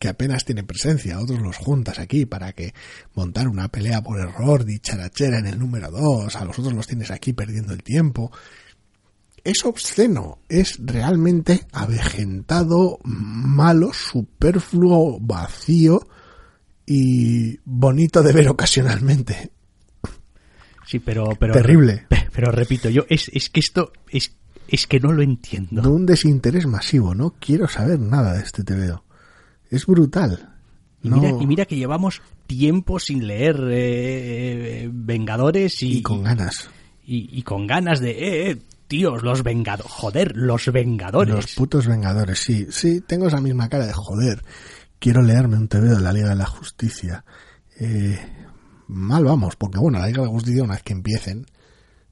[0.01, 1.21] que apenas tienen presencia.
[1.21, 2.73] Otros los juntas aquí para que
[3.15, 6.35] montar una pelea por error dicharachera en el número 2.
[6.35, 8.33] A los otros los tienes aquí perdiendo el tiempo.
[9.45, 16.01] Es obsceno, es realmente avejentado, malo, superfluo, vacío
[16.87, 19.53] y bonito de ver ocasionalmente.
[20.87, 22.07] Sí, pero, pero Terrible.
[22.33, 24.33] Pero, repito, yo es, es que esto es,
[24.67, 25.83] es que no lo entiendo.
[25.83, 29.05] De un desinterés masivo, no quiero saber nada de este TVO.
[29.71, 30.57] Es brutal.
[31.03, 36.23] Y, mira, y mira que llevamos tiempo sin leer eh, eh, Vengadores y, y con
[36.23, 36.69] ganas.
[37.07, 41.35] y, y con ganas de, eh, eh, tíos, los Vengadores, joder, los Vengadores.
[41.35, 42.67] Los putos Vengadores, sí.
[42.71, 44.43] Sí, tengo esa misma cara de joder.
[44.99, 47.25] Quiero leerme un TVO de la Liga de la Justicia.
[47.79, 48.19] Eh,
[48.89, 51.47] mal vamos, porque bueno, la Liga de la Justicia una vez que empiecen,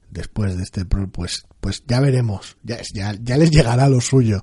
[0.09, 2.57] después de este, pro- pues, pues ya veremos.
[2.63, 4.41] Ya, es- ya, ya les llegará lo suyo.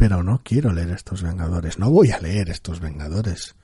[0.00, 1.78] Pero no quiero leer estos Vengadores.
[1.78, 3.54] No voy a leer estos Vengadores.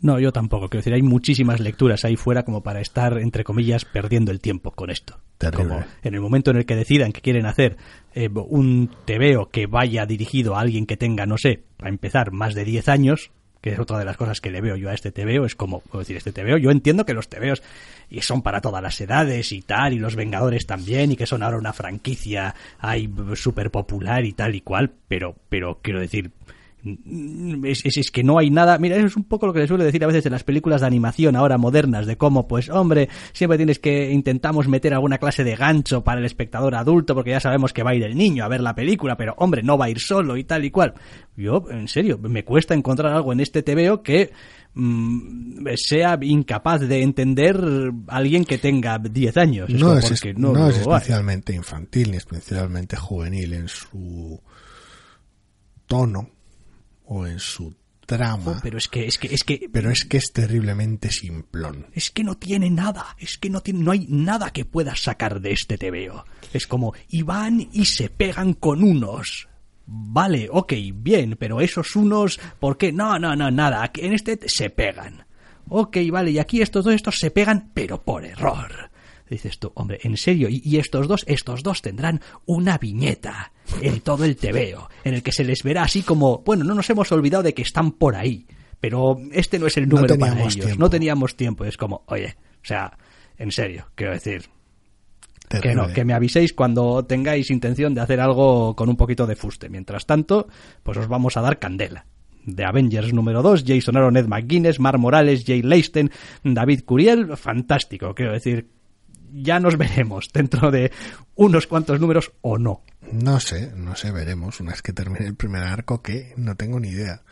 [0.00, 0.70] No, yo tampoco.
[0.70, 4.70] Quiero decir, hay muchísimas lecturas ahí fuera como para estar, entre comillas, perdiendo el tiempo
[4.70, 5.20] con esto.
[5.36, 5.68] Terrible.
[5.68, 7.76] Como en el momento en el que decidan que quieren hacer
[8.14, 12.54] eh, un TVO que vaya dirigido a alguien que tenga, no sé, a empezar más
[12.54, 13.30] de 10 años,
[13.60, 15.80] que es otra de las cosas que le veo yo a este TVO, es como,
[15.80, 17.62] puedo decir, este TVO, yo entiendo que los TVOs
[18.10, 21.42] y son para todas las edades y tal, y los Vengadores también, y que son
[21.42, 26.30] ahora una franquicia ahí súper popular y tal y cual, pero, pero quiero decir,
[27.64, 28.78] es, es- es que no hay nada.
[28.78, 30.80] Mira, eso es un poco lo que le suele decir a veces en las películas
[30.80, 35.44] de animación ahora modernas, de cómo, pues, hombre, siempre tienes que intentamos meter alguna clase
[35.44, 38.44] de gancho para el espectador adulto, porque ya sabemos que va a ir el niño
[38.44, 40.94] a ver la película, pero, hombre, no va a ir solo y tal y cual.
[41.36, 44.32] Yo, en serio, me cuesta encontrar algo en este TVO que
[44.74, 47.60] mm, sea incapaz de entender
[48.08, 49.68] alguien que tenga 10 años.
[49.70, 50.82] Es no es, no, es hay.
[50.94, 54.40] especialmente infantil ni especialmente juvenil en su
[55.86, 56.30] tono
[57.08, 57.74] o en su
[58.06, 58.58] trama.
[58.62, 61.86] Pero es que, es que, es que, pero es que es terriblemente simplón.
[61.92, 65.40] es que no tiene nada, es que no tiene, no hay nada que puedas sacar
[65.40, 66.24] de este TVO.
[66.52, 69.48] Es como, y van y se pegan con unos.
[69.86, 72.92] Vale, ok, bien, pero esos unos, ¿por qué?
[72.92, 75.26] No, no, no, nada, en este se pegan.
[75.70, 78.90] Ok, vale, y aquí estos dos, estos se pegan, pero por error.
[79.30, 83.52] Dices tú, hombre, en serio, y, y estos dos, estos dos tendrán una viñeta
[83.82, 86.88] en todo el TVO, en el que se les verá así como, bueno, no nos
[86.90, 88.46] hemos olvidado de que están por ahí,
[88.80, 90.76] pero este no es el No número para ellos, tiempo.
[90.78, 92.96] no teníamos tiempo, es como, oye, o sea,
[93.36, 94.48] en serio, quiero decir,
[95.62, 99.34] que no, que me aviséis cuando tengáis intención de hacer algo con un poquito de
[99.34, 99.70] fuste.
[99.70, 100.46] Mientras tanto,
[100.82, 102.04] pues os vamos a dar candela.
[102.44, 106.10] De Avengers número 2, Jason Aaron, Ed McGuinness, Mar Morales, Jay Leisten,
[106.44, 108.68] David Curiel, fantástico, quiero decir,
[109.32, 110.92] ya nos veremos dentro de
[111.34, 112.82] unos cuantos números o no.
[113.12, 116.78] No sé, no sé, veremos una vez que termine el primer arco que no tengo
[116.80, 117.22] ni idea.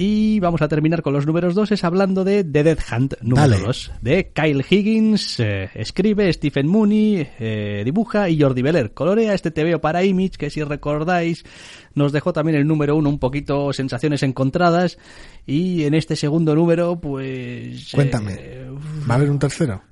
[0.00, 3.48] Y vamos a terminar con los números 2 es hablando de The Dead Hunt número
[3.48, 3.64] Dale.
[3.64, 9.50] 2 de Kyle Higgins, eh, escribe Stephen Mooney, eh, dibuja y Jordi Beller colorea este
[9.50, 11.44] TVO para Image que si recordáis
[11.94, 14.98] nos dejó también el número 1 un poquito sensaciones encontradas
[15.44, 17.90] y en este segundo número pues...
[17.92, 18.70] Cuéntame, eh,
[19.10, 19.82] ¿va a haber un tercero?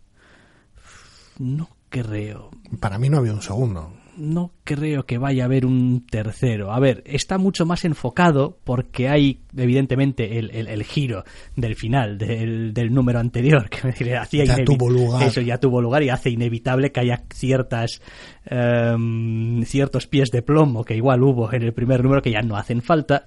[1.38, 3.92] No creo, Para mí no había un segundo.
[4.16, 6.72] no creo que vaya a haber un tercero.
[6.72, 11.24] A ver, está mucho más enfocado porque hay, evidentemente, el, el- el giro
[11.54, 15.22] del final del, del número anterior, que me hacía Ya tuvo lugar.
[15.24, 18.00] Eso ya tuvo lugar y hace inevitable que haya ciertas
[18.46, 22.56] em, ciertos pies de plomo que igual hubo en el primer número que ya no
[22.56, 23.24] hacen falta.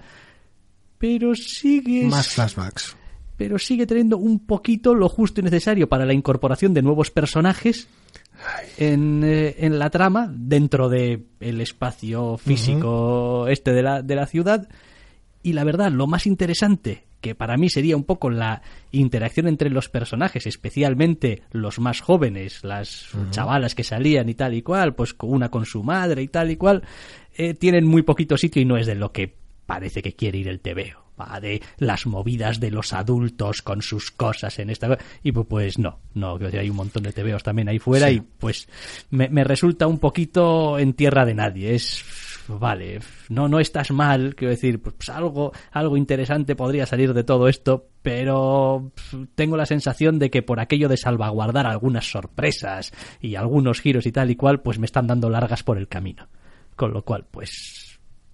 [0.98, 2.96] Pero sigue Más flashbacks.
[3.40, 7.88] Pero sigue teniendo un poquito lo justo y necesario para la incorporación de nuevos personajes
[8.76, 14.26] en, eh, en la trama dentro de el espacio físico este de la, de la
[14.26, 14.68] ciudad.
[15.42, 18.60] Y la verdad lo más interesante que para mí sería un poco la
[18.92, 24.60] interacción entre los personajes, especialmente los más jóvenes, las chavalas que salían y tal y
[24.60, 26.82] cual, pues una con su madre y tal y cual,
[27.38, 29.34] eh, tienen muy poquito sitio y no es de lo que
[29.64, 31.09] parece que quiere ir el TVO.
[31.40, 34.98] De las movidas de los adultos con sus cosas en esta.
[35.22, 38.14] Y pues, no, no, hay un montón de TVOs también ahí fuera Sí.
[38.16, 38.68] y pues
[39.10, 41.74] me, me resulta un poquito en tierra de nadie.
[41.74, 42.04] Es.
[42.48, 42.98] Vale,
[43.28, 47.86] no, no estás mal, quiero decir, pues algo, algo interesante podría salir de todo esto,
[48.02, 48.90] pero
[49.36, 54.10] tengo la sensación de que por aquello de salvaguardar algunas sorpresas y algunos giros y
[54.12, 56.26] tal y cual, pues me están dando largas por el camino.
[56.74, 57.89] Con lo cual, pues,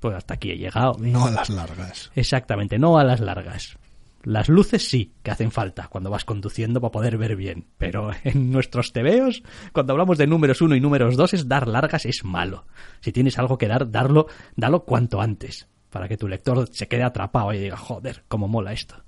[0.07, 0.94] pues hasta aquí he llegado.
[1.00, 2.12] No a las largas.
[2.14, 3.76] Exactamente, no a las largas.
[4.22, 8.52] Las luces sí que hacen falta cuando vas conduciendo para poder ver bien, pero en
[8.52, 9.42] nuestros tebeos,
[9.72, 12.66] cuando hablamos de números 1 y números 2, es dar largas es malo.
[13.00, 17.02] Si tienes algo que dar, darlo, dalo cuanto antes, para que tu lector se quede
[17.02, 19.02] atrapado y diga, joder, cómo mola esto.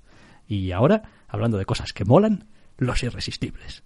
[0.49, 3.85] Y ahora, hablando de cosas que molan, los irresistibles.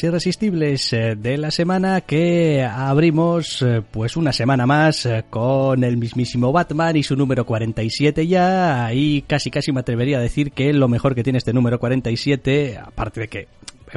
[0.00, 5.96] Irresistibles eh, de la semana que abrimos eh, pues una semana más eh, con el
[5.96, 10.72] mismísimo Batman y su número 47 ya y casi casi me atrevería a decir que
[10.72, 13.48] lo mejor que tiene este número 47 aparte de que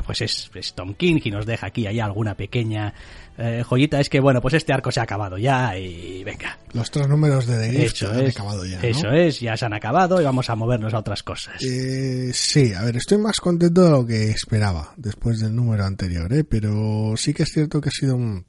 [0.01, 2.93] pues es, Tom King y nos deja aquí allá alguna pequeña
[3.37, 3.99] eh, joyita.
[3.99, 6.57] Es que bueno pues este arco se ha acabado ya y venga.
[6.73, 9.73] Los tres números de The Gift se han acabado ya eso es ya se han
[9.73, 11.61] acabado y vamos a movernos a otras cosas.
[11.63, 16.31] Eh, sí a ver estoy más contento de lo que esperaba después del número anterior
[16.33, 16.43] ¿eh?
[16.43, 18.45] pero sí que es cierto que ha sido un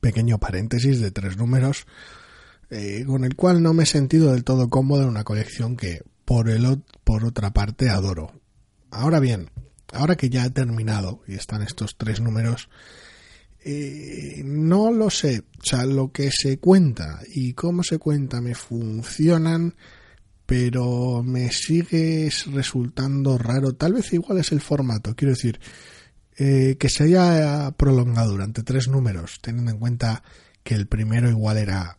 [0.00, 1.86] pequeño paréntesis de tres números
[2.70, 6.02] eh, con el cual no me he sentido del todo cómodo en una colección que
[6.24, 8.32] por el por otra parte adoro.
[8.90, 9.50] Ahora bien
[9.92, 12.68] ahora que ya ha terminado y están estos tres números,
[13.64, 15.42] eh, no lo sé.
[15.60, 19.74] O sea, lo que se cuenta y cómo se cuenta me funcionan,
[20.46, 23.74] pero me sigue resultando raro.
[23.74, 25.14] Tal vez igual es el formato.
[25.16, 25.58] Quiero decir,
[26.36, 30.22] eh, que se haya prolongado durante tres números, teniendo en cuenta
[30.62, 31.98] que el primero igual era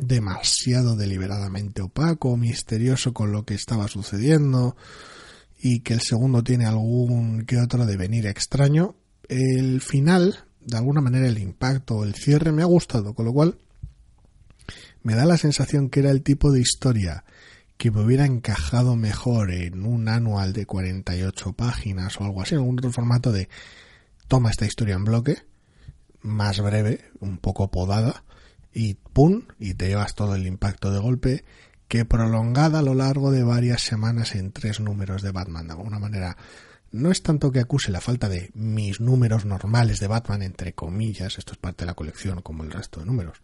[0.00, 4.76] demasiado deliberadamente opaco, misterioso con lo que estaba sucediendo
[5.58, 8.96] y que el segundo tiene algún que otro devenir extraño.
[9.28, 13.58] El final, de alguna manera el impacto, el cierre me ha gustado, con lo cual
[15.02, 17.24] me da la sensación que era el tipo de historia
[17.76, 22.60] que me hubiera encajado mejor en un anual de 48 páginas o algo así, en
[22.60, 23.48] algún otro formato de
[24.26, 25.38] toma esta historia en bloque,
[26.20, 28.24] más breve, un poco podada,
[28.74, 31.44] y pum, y te llevas todo el impacto de golpe
[31.88, 35.66] que prolongada a lo largo de varias semanas en tres números de Batman.
[35.66, 36.36] De alguna manera,
[36.92, 41.38] no es tanto que acuse la falta de mis números normales de Batman, entre comillas,
[41.38, 43.42] esto es parte de la colección como el resto de números,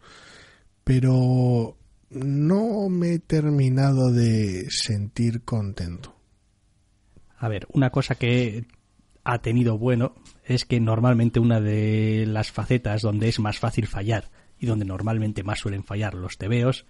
[0.83, 1.77] pero
[2.09, 6.15] no me he terminado de sentir contento.
[7.37, 8.65] A ver, una cosa que
[9.23, 10.15] ha tenido bueno
[10.45, 14.29] es que normalmente una de las facetas donde es más fácil fallar
[14.59, 16.85] y donde normalmente más suelen fallar los tebeos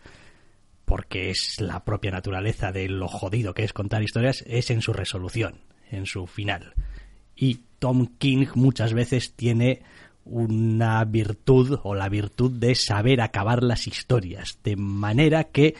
[0.86, 4.94] porque es la propia naturaleza de lo jodido que es contar historias, es en su
[4.94, 5.62] resolución,
[5.92, 6.74] en su final.
[7.36, 9.82] Y Tom King muchas veces tiene
[10.24, 15.76] una virtud o la virtud de saber acabar las historias, de manera que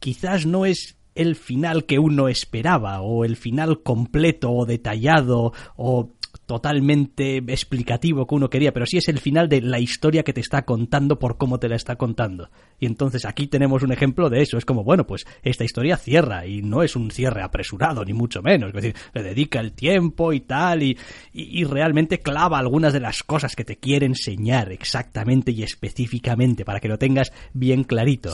[0.00, 6.10] quizás no es el final que uno esperaba o el final completo o detallado o
[6.46, 10.40] totalmente explicativo que uno quería, pero sí es el final de la historia que te
[10.40, 12.50] está contando por cómo te la está contando.
[12.78, 14.58] Y entonces aquí tenemos un ejemplo de eso.
[14.58, 18.42] Es como, bueno, pues esta historia cierra y no es un cierre apresurado, ni mucho
[18.42, 18.68] menos.
[18.68, 20.98] Es decir, le dedica el tiempo y tal y,
[21.32, 26.80] y, realmente clava algunas de las cosas que te quiere enseñar exactamente y específicamente para
[26.80, 28.32] que lo tengas bien clarito.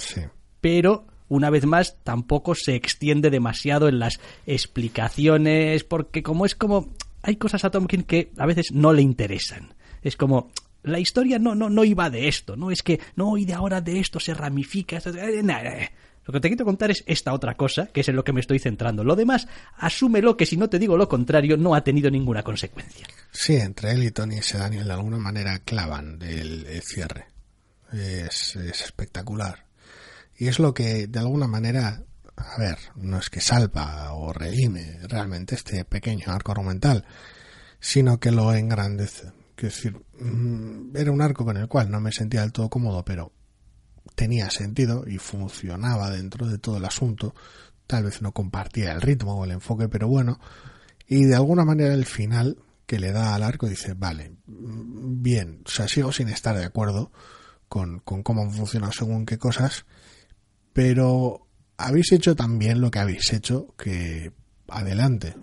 [0.61, 6.89] Pero una vez más, tampoco se extiende demasiado en las explicaciones, porque como es como
[7.23, 9.75] hay cosas a Tom King que a veces no le interesan.
[10.03, 10.51] Es como,
[10.83, 13.81] la historia no, no, no iba de esto, no es que, no, y de ahora
[13.81, 14.97] de esto se ramifica.
[14.99, 15.91] Eh, eh.
[16.25, 18.41] Lo que te quiero contar es esta otra cosa, que es en lo que me
[18.41, 19.05] estoy centrando.
[19.05, 23.07] Lo demás, asúmelo que si no te digo lo contrario, no ha tenido ninguna consecuencia.
[23.33, 27.27] Sí, entre él y Tony ese Daniel de alguna manera clavan el, el cierre.
[27.93, 29.67] Es espectacular.
[30.39, 32.05] Y es lo que de alguna manera
[32.49, 37.05] a ver, no es que salva o redime realmente este pequeño arco argumental,
[37.79, 39.33] sino que lo engrandece.
[39.55, 43.05] Quiero decir, mm, era un arco con el cual no me sentía del todo cómodo,
[43.05, 43.33] pero
[44.15, 47.35] tenía sentido y funcionaba dentro de todo el asunto.
[47.87, 50.39] tal vez no compartía el ritmo o el enfoque, pero bueno,
[51.09, 55.69] y de alguna manera el final que le da al arco dice, vale, bien, o
[55.69, 57.11] sea, sigo sin estar de acuerdo
[57.69, 59.87] con, con cómo funciona según qué cosas,
[60.73, 61.49] pero
[61.81, 64.33] habéis hecho también lo que habéis hecho, que
[64.69, 65.35] adelante.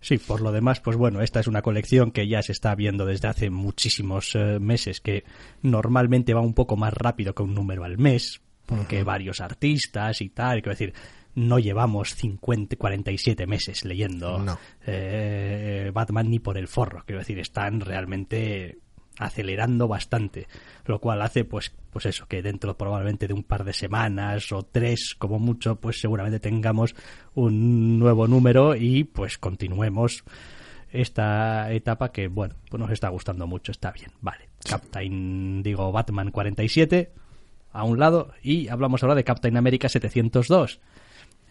[0.00, 3.06] Sí, por lo demás, pues bueno, esta es una colección que ya se está viendo
[3.06, 5.24] desde hace muchísimos eh, meses, que
[5.62, 10.28] normalmente va un poco más rápido que un número al mes, porque varios artistas y
[10.28, 10.92] tal, quiero decir,
[11.34, 14.44] no llevamos 50, 47 meses leyendo
[14.86, 18.78] eh, Batman ni por el forro, quiero decir, están realmente
[19.18, 20.46] acelerando bastante,
[20.86, 24.64] lo cual hace pues pues eso que dentro probablemente de un par de semanas o
[24.64, 26.94] tres como mucho pues seguramente tengamos
[27.34, 30.24] un nuevo número y pues continuemos
[30.90, 34.48] esta etapa que bueno pues nos está gustando mucho está bien vale.
[34.68, 37.12] Captain digo Batman 47
[37.72, 40.80] a un lado y hablamos ahora de Captain America 702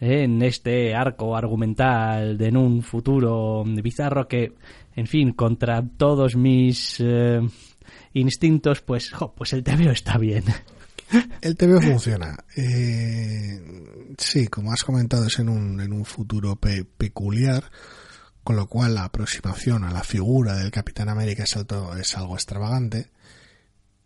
[0.00, 4.52] en este arco argumental de en un futuro bizarro que,
[4.96, 7.40] en fin, contra todos mis eh,
[8.12, 10.44] instintos, pues, pues el TVO está bien.
[11.42, 12.36] El TVO funciona.
[12.56, 13.60] Eh,
[14.18, 17.70] sí, como has comentado, es en un, en un futuro peculiar,
[18.42, 23.10] con lo cual la aproximación a la figura del Capitán América es algo extravagante,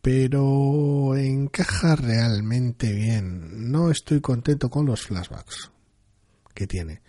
[0.02, 3.70] pero encaja realmente bien.
[3.70, 5.70] No estoy contento con los flashbacks
[6.54, 7.00] que tiene.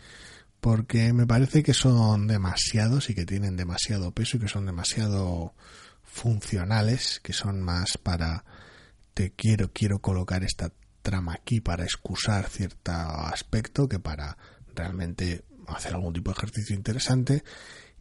[0.59, 5.53] Porque me parece que son demasiados y que tienen demasiado peso y que son demasiado
[6.03, 8.43] funcionales, que son más para
[9.13, 14.37] te quiero, quiero colocar esta trama aquí para excusar cierto aspecto que para
[14.75, 17.43] realmente hacer algún tipo de ejercicio interesante.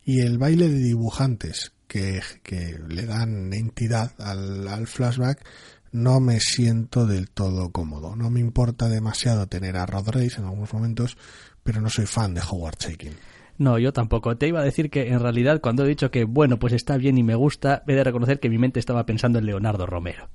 [0.05, 5.45] Y el baile de dibujantes que, que le dan entidad al, al flashback
[5.91, 8.15] no me siento del todo cómodo.
[8.17, 11.17] No me importa demasiado tener a Rod Race en algunos momentos,
[11.69, 13.13] pero no soy fan de Howard Chaykin.
[13.59, 14.39] No, yo tampoco.
[14.39, 17.19] Te iba a decir que en realidad cuando he dicho que bueno, pues está bien
[17.19, 20.31] y me gusta, he de reconocer que mi mente estaba pensando en Leonardo Romero.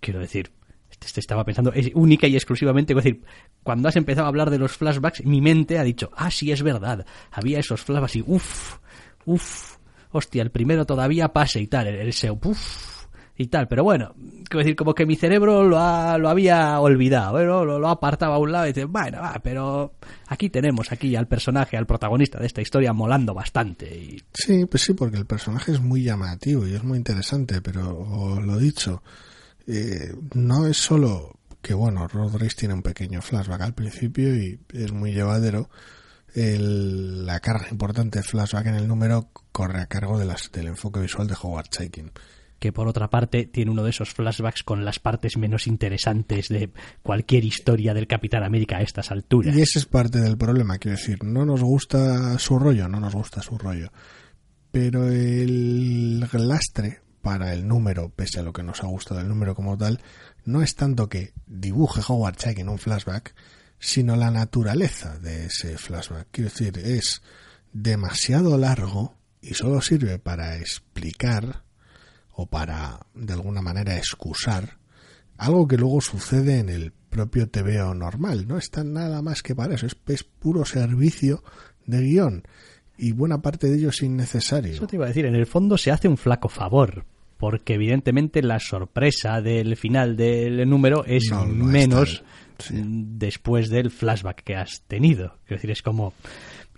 [0.00, 0.52] Quiero decir,
[0.90, 3.24] este estaba pensando es única y exclusivamente, decir,
[3.62, 6.62] cuando has empezado a hablar de los flashbacks, mi mente ha dicho, ah, sí, es
[6.62, 8.76] verdad, había esos flashbacks y uff,
[9.24, 9.76] uff,
[10.10, 12.93] hostia, el primero todavía pase y tal, el, el uff,
[13.36, 13.68] y tal.
[13.68, 14.14] Pero bueno,
[14.48, 18.38] quiero decir, como que mi cerebro lo, lo había olvidado, bueno, lo, lo apartaba a
[18.38, 19.94] un lado y dice, bueno, va, pero
[20.28, 24.22] aquí tenemos aquí al personaje, al protagonista de esta historia molando bastante.
[24.32, 28.58] Sí, pues sí, porque el personaje es muy llamativo y es muy interesante, pero lo
[28.58, 29.02] dicho,
[29.66, 34.92] eh, no es solo que, bueno, Rodríguez tiene un pequeño flashback al principio y es
[34.92, 35.70] muy llevadero.
[36.34, 40.66] El, la carga importante de flashback en el número corre a cargo de las, del
[40.66, 42.10] enfoque visual de Howard Chaykin
[42.58, 46.70] que por otra parte tiene uno de esos flashbacks con las partes menos interesantes de
[47.02, 49.54] cualquier historia del Capitán América a estas alturas.
[49.54, 53.14] Y ese es parte del problema, quiero decir, no nos gusta su rollo, no nos
[53.14, 53.92] gusta su rollo.
[54.70, 59.54] Pero el lastre para el número, pese a lo que nos ha gustado el número
[59.54, 60.00] como tal,
[60.44, 63.34] no es tanto que dibuje Howard Chuck en un flashback,
[63.78, 66.28] sino la naturaleza de ese flashback.
[66.30, 67.22] Quiero decir, es
[67.72, 71.64] demasiado largo y solo sirve para explicar
[72.34, 74.78] o para de alguna manera excusar
[75.36, 78.46] algo que luego sucede en el propio TVO normal.
[78.46, 81.42] No está nada más que para eso, es, puro servicio
[81.86, 82.42] de guion
[82.96, 84.72] y buena parte de ello es innecesario.
[84.72, 87.04] Eso te iba a decir, en el fondo se hace un flaco favor,
[87.38, 92.22] porque evidentemente la sorpresa del final del número es menos
[92.70, 95.38] después del flashback que has tenido.
[95.44, 96.14] Es decir, es como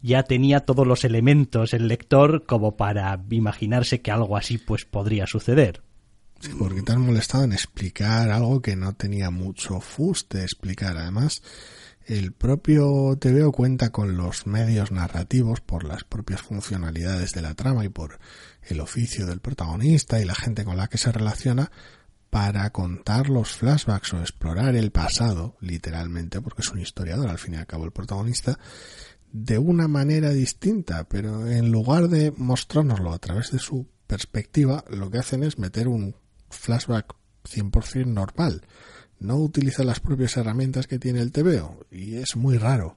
[0.07, 5.27] ya tenía todos los elementos el lector como para imaginarse que algo así pues podría
[5.27, 5.83] suceder.
[6.39, 10.97] Sí, porque te han molestado en explicar algo que no tenía mucho fuste explicar.
[10.97, 11.43] Además,
[12.07, 17.85] el propio TVO cuenta con los medios narrativos por las propias funcionalidades de la trama
[17.85, 18.21] y por
[18.63, 21.73] el oficio del protagonista y la gente con la que se relaciona
[22.31, 27.55] para contar los flashbacks o explorar el pasado, literalmente, porque es un historiador al fin
[27.55, 28.59] y al cabo el protagonista,
[29.45, 35.11] de una manera distinta, pero en lugar de mostrárnoslo a través de su perspectiva, lo
[35.11, 36.17] que hacen es meter un
[36.49, 37.15] flashback
[37.45, 38.63] 100% normal.
[39.19, 42.97] No utiliza las propias herramientas que tiene el TVO y es muy raro.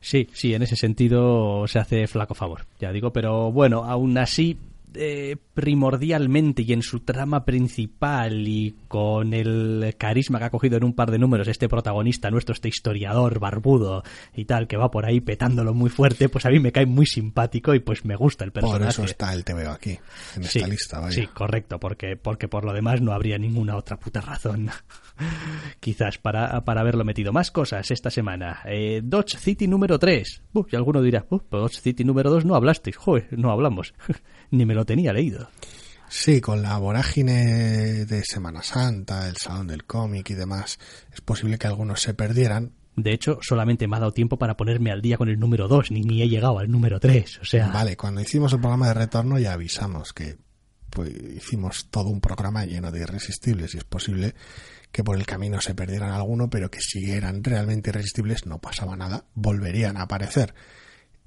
[0.00, 4.58] Sí, sí, en ese sentido se hace flaco favor, ya digo, pero bueno, aún así
[4.94, 10.84] eh, primordialmente y en su trama principal y con el carisma que ha cogido en
[10.84, 14.02] un par de números este protagonista nuestro, este historiador barbudo
[14.34, 17.06] y tal, que va por ahí petándolo muy fuerte, pues a mí me cae muy
[17.06, 18.80] simpático y pues me gusta el personaje.
[18.80, 19.98] Por eso está el TVO aquí,
[20.36, 21.14] en esta lista, vaya.
[21.14, 24.70] Sí, correcto, porque, porque por lo demás no habría ninguna otra puta razón
[25.80, 27.32] quizás para, para haberlo metido.
[27.32, 28.60] Más cosas esta semana.
[28.64, 30.42] Eh, Dodge City número 3.
[30.70, 32.96] y alguno dirá, Dodge City número 2 no hablasteis.
[32.96, 33.94] Joder, no hablamos.
[34.54, 35.48] Ni me lo tenía leído.
[36.08, 40.78] Sí, con la vorágine de Semana Santa, el Salón del Cómic y demás,
[41.12, 42.72] es posible que algunos se perdieran.
[42.94, 45.90] De hecho, solamente me ha dado tiempo para ponerme al día con el número 2,
[45.90, 47.68] ni, ni he llegado al número 3, o sea...
[47.68, 50.36] Vale, cuando hicimos el programa de retorno ya avisamos que
[50.90, 54.36] pues, hicimos todo un programa lleno de irresistibles y es posible
[54.92, 58.96] que por el camino se perdieran alguno, pero que si eran realmente irresistibles no pasaba
[58.96, 60.54] nada, volverían a aparecer.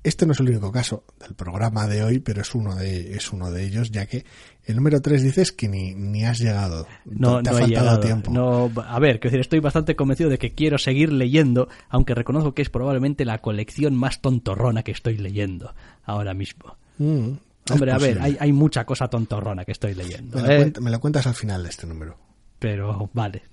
[0.03, 3.33] Este no es el único caso del programa de hoy, pero es uno de, es
[3.33, 4.25] uno de ellos, ya que
[4.63, 6.87] el número 3 dices que ni, ni has llegado.
[7.05, 8.31] No, te ha faltado tiempo.
[8.31, 12.53] No, a ver, quiero decir, estoy bastante convencido de que quiero seguir leyendo, aunque reconozco
[12.53, 16.77] que es probablemente la colección más tontorrona que estoy leyendo ahora mismo.
[16.99, 17.31] Mm,
[17.69, 20.39] Hombre, a ver, hay, hay, mucha cosa tontorrona que estoy leyendo.
[20.45, 20.71] ¿eh?
[20.79, 22.17] me lo cuentas al final de este número.
[22.59, 23.43] Pero vale,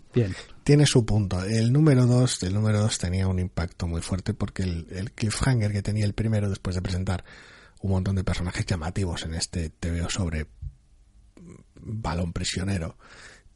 [0.62, 1.42] tiene su punto.
[1.44, 5.82] El número 2, el número 2 tenía un impacto muy fuerte porque el, cliffhanger que
[5.82, 7.24] tenía el primero después de presentar
[7.80, 10.46] un montón de personajes llamativos en este TVO sobre
[11.76, 12.96] balón prisionero,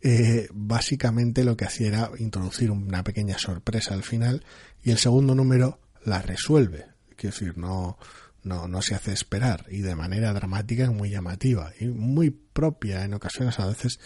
[0.03, 4.45] eh, básicamente lo que hacía era introducir una pequeña sorpresa al final
[4.83, 6.87] y el segundo número la resuelve.
[7.17, 7.99] Quiero decir, no,
[8.43, 13.15] no, no se hace esperar y de manera dramática muy llamativa y muy propia en
[13.15, 13.99] ocasiones a veces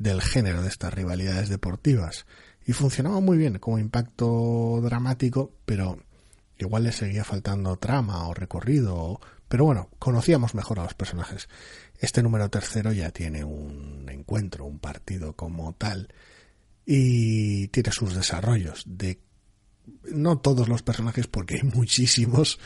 [0.00, 2.26] del género de estas rivalidades deportivas.
[2.66, 5.98] Y funcionaba muy bien como impacto dramático, pero
[6.58, 9.20] igual le seguía faltando trama o recorrido.
[9.46, 11.48] Pero bueno, conocíamos mejor a los personajes.
[11.98, 16.08] Este número tercero ya tiene un encuentro, un partido como tal,
[16.86, 19.20] y tiene sus desarrollos de
[20.10, 22.58] no todos los personajes porque hay muchísimos,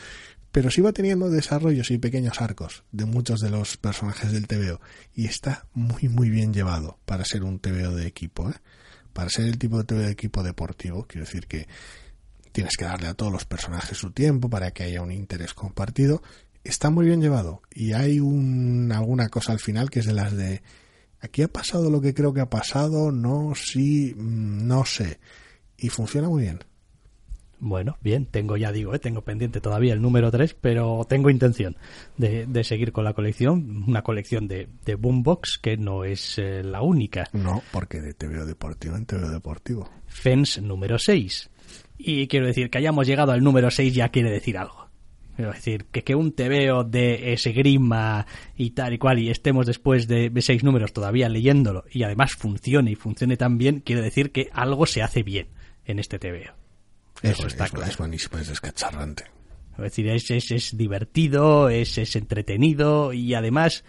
[0.55, 4.79] pero sí va teniendo desarrollos y pequeños arcos de muchos de los personajes del TVO
[5.13, 8.53] y está muy muy bien llevado para ser un TVO de equipo, ¿eh?
[9.11, 11.67] para ser el tipo de TVO de equipo deportivo, quiero decir que
[12.53, 16.23] tienes que darle a todos los personajes su tiempo para que haya un interés compartido,
[16.63, 20.37] está muy bien llevado y hay un, alguna cosa al final que es de las
[20.37, 20.63] de
[21.19, 25.19] aquí ha pasado lo que creo que ha pasado, no, sí, mm, no sé
[25.77, 26.59] y funciona muy bien.
[27.67, 28.99] Bueno, bien, tengo, ya digo, ¿eh?
[28.99, 31.75] tengo pendiente todavía el número 3, pero tengo intención
[32.15, 36.61] de, de seguir con la colección, una colección de, de Boombox que no es eh,
[36.63, 37.27] la única.
[37.33, 39.89] No, porque de TVO Deportivo en TVO Deportivo.
[40.05, 41.49] Fens número 6.
[41.97, 44.87] Y quiero decir, que hayamos llegado al número 6 ya quiere decir algo.
[45.35, 49.65] Quiero decir, que, que un TVO de ese grima y tal y cual y estemos
[49.65, 54.03] después de, de seis números todavía leyéndolo y además funcione y funcione tan bien, quiere
[54.03, 55.47] decir que algo se hace bien
[55.85, 56.64] en este TVO.
[57.31, 57.89] Eso, está claro.
[57.89, 59.25] Es buenísimo, es descacharrante.
[59.77, 63.83] Es decir, es, es, es divertido, es, es entretenido y además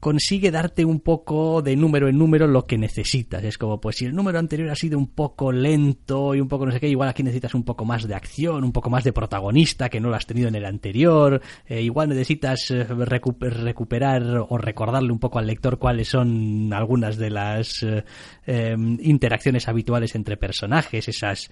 [0.00, 3.44] consigue darte un poco de número en número lo que necesitas.
[3.44, 6.64] Es como, pues si el número anterior ha sido un poco lento y un poco
[6.64, 9.12] no sé qué, igual aquí necesitas un poco más de acción, un poco más de
[9.12, 11.40] protagonista que no lo has tenido en el anterior.
[11.66, 17.30] Eh, igual necesitas eh, recuperar o recordarle un poco al lector cuáles son algunas de
[17.30, 18.02] las eh,
[18.46, 21.50] em, interacciones habituales entre personajes, esas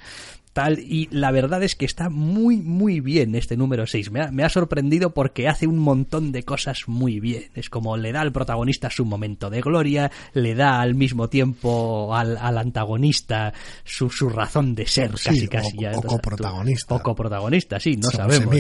[0.59, 0.81] tal.
[0.81, 4.11] Y la verdad es que está muy, muy bien este número 6.
[4.11, 7.45] Me ha, me ha sorprendido porque hace un montón de cosas muy bien.
[7.55, 12.13] Es como le da al protagonista su momento de gloria, le da al mismo tiempo
[12.13, 13.55] al, al antagonista
[13.85, 15.79] su, su, razón de ser, casi, sí, casi.
[15.79, 16.95] O, ya, o coprotagonista.
[16.97, 18.57] O coprotagonista, sí, no Según sabemos.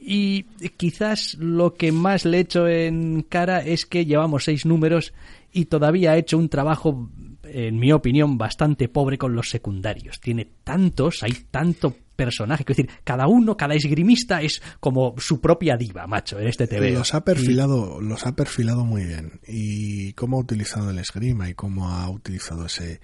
[0.00, 0.42] Y
[0.76, 5.12] quizás lo que más le echo en cara es que llevamos seis números
[5.52, 7.08] y todavía ha hecho un trabajo
[7.52, 10.20] en mi opinión, bastante pobre con los secundarios.
[10.20, 15.76] Tiene tantos, hay tanto personaje, es decir, cada uno, cada esgrimista es como su propia
[15.76, 16.92] diva, macho, en este TV.
[16.92, 18.04] Los ha perfilado, y...
[18.04, 19.40] los ha perfilado muy bien.
[19.46, 23.00] Y cómo ha utilizado el esgrima y cómo ha utilizado ese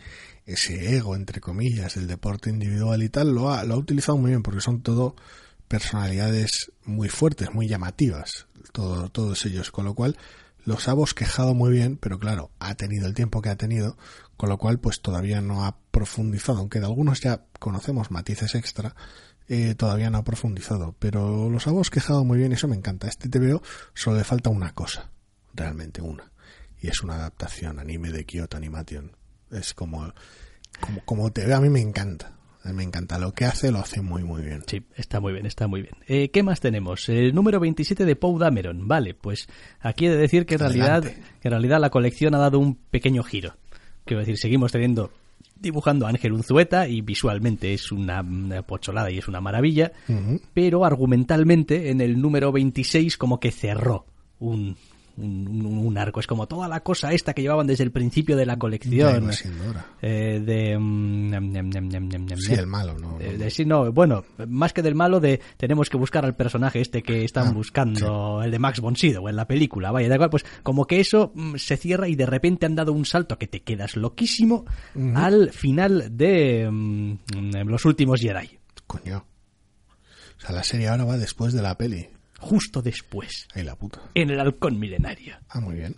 [0.48, 4.30] ese ego, entre comillas, del deporte individual y tal, lo ha, lo ha utilizado muy
[4.30, 5.14] bien, porque son todo
[5.68, 10.16] personalidades muy fuertes, muy llamativas, todo, todos ellos, con lo cual
[10.64, 13.98] los ha bosquejado muy bien, pero claro, ha tenido el tiempo que ha tenido,
[14.38, 18.94] con lo cual pues todavía no ha profundizado, aunque de algunos ya conocemos matices extra,
[19.48, 23.08] eh, todavía no ha profundizado, pero los ha bosquejado muy bien y eso me encanta.
[23.08, 23.60] Este TVO
[23.94, 25.10] solo le falta una cosa,
[25.52, 26.30] realmente una,
[26.80, 29.10] y es una adaptación anime de Kyoto Animation.
[29.50, 30.14] Es como,
[30.80, 32.38] como, como TV a mí me encanta.
[32.64, 34.62] Me encanta lo que hace, lo hace muy, muy bien.
[34.66, 35.94] Sí, está muy bien, está muy bien.
[36.06, 37.08] Eh, ¿Qué más tenemos?
[37.08, 38.86] El número 27 de Poe Dameron.
[38.86, 39.48] Vale, pues
[39.80, 42.74] aquí he de decir que en, realidad, que en realidad la colección ha dado un
[42.74, 43.54] pequeño giro.
[44.08, 45.12] Quiero decir, seguimos teniendo
[45.60, 49.92] dibujando a Ángel Unzueta y visualmente es una, una pocholada y es una maravilla,
[50.54, 54.06] pero argumentalmente en el número 26 como que cerró
[54.38, 54.78] un,
[55.20, 56.20] un, arco.
[56.20, 59.30] Es como toda la cosa esta que llevaban desde el principio de la colección.
[59.68, 59.86] hora.
[60.02, 60.78] eh, de...
[60.78, 63.18] mm, Sí, el malo, ¿no?
[63.18, 66.80] De- de- sí, no, bueno, más que del malo de tenemos que buscar al personaje
[66.80, 70.14] este que están Ah, buscando, el de Max von Sydow en la película, vaya, da
[70.16, 73.38] igual, pues como que eso mm, se cierra y de repente han dado un salto
[73.38, 74.64] que te quedas loquísimo
[75.14, 77.12] al final de mm,
[77.66, 79.24] Los Últimos Jedi, Coño.
[80.36, 82.08] O sea, la serie ahora va después de la peli.
[82.38, 84.00] Justo después, Ahí la puta.
[84.14, 85.36] en el Halcón Milenario.
[85.48, 85.96] Ah, muy bien.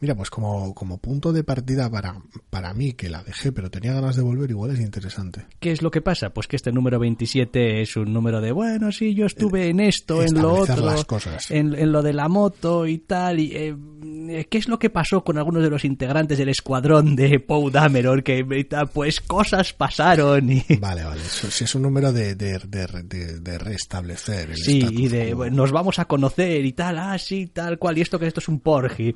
[0.00, 2.20] Mira, pues como, como punto de partida para,
[2.50, 5.46] para mí, que la dejé, pero tenía ganas de volver, igual es interesante.
[5.58, 6.30] ¿Qué es lo que pasa?
[6.30, 10.22] Pues que este número 27 es un número de, bueno, sí, yo estuve en esto,
[10.22, 11.50] en lo otro, las cosas.
[11.50, 13.40] En, en lo de la moto y tal.
[13.40, 17.40] Y, eh, ¿Qué es lo que pasó con algunos de los integrantes del escuadrón de
[17.40, 18.20] Poe Dameron?
[18.20, 20.64] Que eh, pues cosas pasaron y...
[20.80, 21.22] Vale, vale.
[21.22, 25.98] Eso, sí es un número de, de, de, restablecer el Sí, y de nos vamos
[25.98, 29.12] a conocer y tal, ah, sí, tal cual, y esto que esto es un porgi.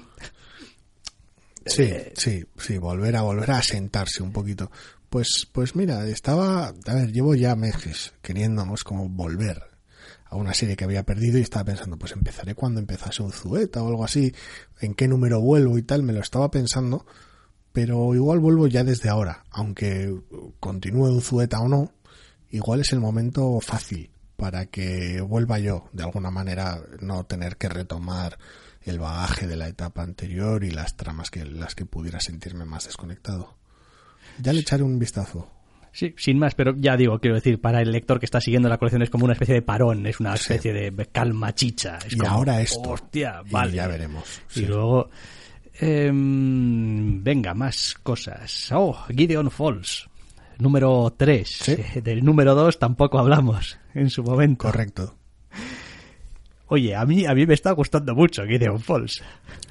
[1.71, 4.71] Sí, Eh, sí, sí, volver a volver a sentarse un poquito.
[5.09, 9.63] Pues, pues mira, estaba, a ver, llevo ya meses queriéndonos como volver
[10.27, 13.83] a una serie que había perdido y estaba pensando, pues empezaré cuando empezase un Zueta
[13.83, 14.33] o algo así,
[14.81, 17.05] en qué número vuelvo y tal, me lo estaba pensando,
[17.73, 20.15] pero igual vuelvo ya desde ahora, aunque
[20.61, 21.93] continúe un Zueta o no,
[22.51, 27.69] igual es el momento fácil para que vuelva yo, de alguna manera, no tener que
[27.69, 28.39] retomar
[28.91, 32.85] el bagaje de la etapa anterior y las tramas que las que pudiera sentirme más
[32.87, 33.57] desconectado.
[34.39, 35.51] Ya le echaré un vistazo.
[35.93, 38.79] Sí, sin más, pero ya digo, quiero decir, para el lector que está siguiendo la
[38.79, 41.99] colección es como una especie de parón, es una especie de calma chicha.
[42.07, 42.81] Es y como, ahora esto.
[42.91, 43.73] Hostia, Y vale.
[43.73, 44.41] ya veremos.
[44.51, 44.67] Y sí.
[44.67, 45.11] luego,
[45.81, 48.71] em, venga, más cosas.
[48.73, 50.09] Oh, Gideon Falls,
[50.59, 51.49] número 3.
[51.49, 51.77] Sí.
[52.03, 54.67] Del número 2 tampoco hablamos en su momento.
[54.67, 55.17] Correcto.
[56.73, 59.21] Oye, a mí, a mí me está gustando mucho Gideon Falls.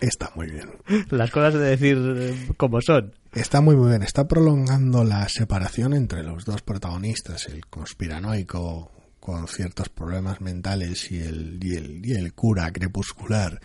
[0.02, 0.70] Está muy bien.
[1.12, 3.16] Las cosas de decir eh, como son.
[3.32, 4.04] Está muy muy bien.
[4.04, 11.20] Está prolongando la separación entre los dos protagonistas, el conspiranoico con ciertos problemas mentales y
[11.20, 13.62] el, y el, y el cura crepuscular,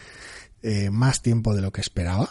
[0.63, 2.29] eh, más tiempo de lo que esperaba.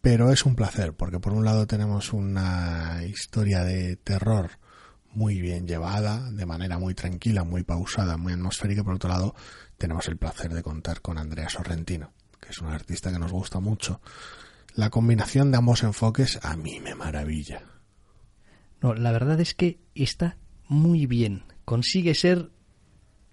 [0.00, 4.52] Pero es un placer, porque por un lado tenemos una historia de terror
[5.18, 8.84] muy bien llevada, de manera muy tranquila, muy pausada, muy atmosférica.
[8.84, 9.34] Por otro lado,
[9.76, 13.58] tenemos el placer de contar con Andrea Sorrentino, que es un artista que nos gusta
[13.58, 14.00] mucho.
[14.76, 17.62] La combinación de ambos enfoques a mí me maravilla.
[18.80, 20.36] No, la verdad es que está
[20.68, 21.42] muy bien.
[21.64, 22.52] Consigue ser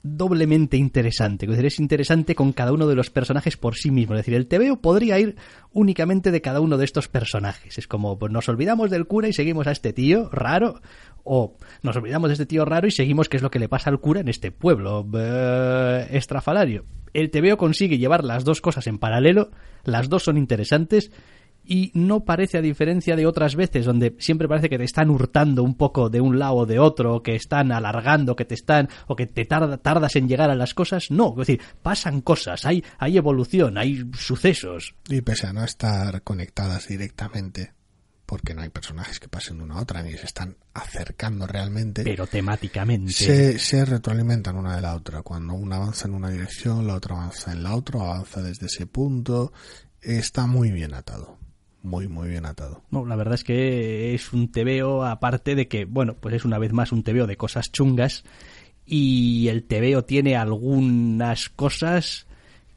[0.06, 1.48] doblemente interesante.
[1.66, 4.14] Es interesante con cada uno de los personajes por sí mismo.
[4.14, 5.36] Es decir, el TVO podría ir
[5.72, 7.78] únicamente de cada uno de estos personajes.
[7.78, 10.80] Es como, pues nos olvidamos del cura y seguimos a este tío raro.
[11.24, 13.90] O nos olvidamos de este tío raro y seguimos qué es lo que le pasa
[13.90, 16.86] al cura en este pueblo eh, estrafalario.
[17.14, 19.50] El TVO consigue llevar las dos cosas en paralelo.
[19.86, 21.12] Las dos son interesantes
[21.68, 25.64] y no parece a diferencia de otras veces donde siempre parece que te están hurtando
[25.64, 28.90] un poco de un lado o de otro, o que están alargando, que te están
[29.08, 32.66] o que te tarda- tardas en llegar a las cosas, no, es decir, pasan cosas,
[32.66, 34.96] hay hay evolución, hay sucesos.
[35.10, 37.74] Y pese a no estar conectadas directamente,
[38.26, 42.04] porque no hay personajes que pasen de una a otra ni se están acercando realmente,
[42.04, 45.22] Pero temáticamente se, se retroalimentan una de la otra.
[45.22, 48.88] Cuando una avanza en una dirección, la otra avanza en la otra, avanza desde ese
[48.88, 49.54] punto.
[50.02, 51.38] Está muy bien atado.
[51.86, 52.82] Muy, muy bien atado.
[52.90, 56.58] No, la verdad es que es un tebeo, aparte de que, bueno, pues es una
[56.58, 58.24] vez más un tebeo de cosas chungas.
[58.88, 62.26] Y el tebeo tiene algunas cosas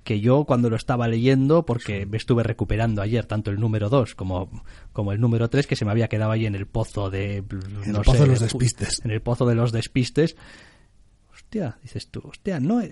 [0.05, 4.14] que yo cuando lo estaba leyendo, porque me estuve recuperando ayer tanto el número 2
[4.14, 4.62] como,
[4.93, 7.39] como el número 3, que se me había quedado ahí en el pozo de...
[7.85, 9.01] En el pozo de los despistes.
[9.05, 10.36] En el pozo de los despistes.
[11.48, 12.90] Hostia, dices tú, hostia, no, es-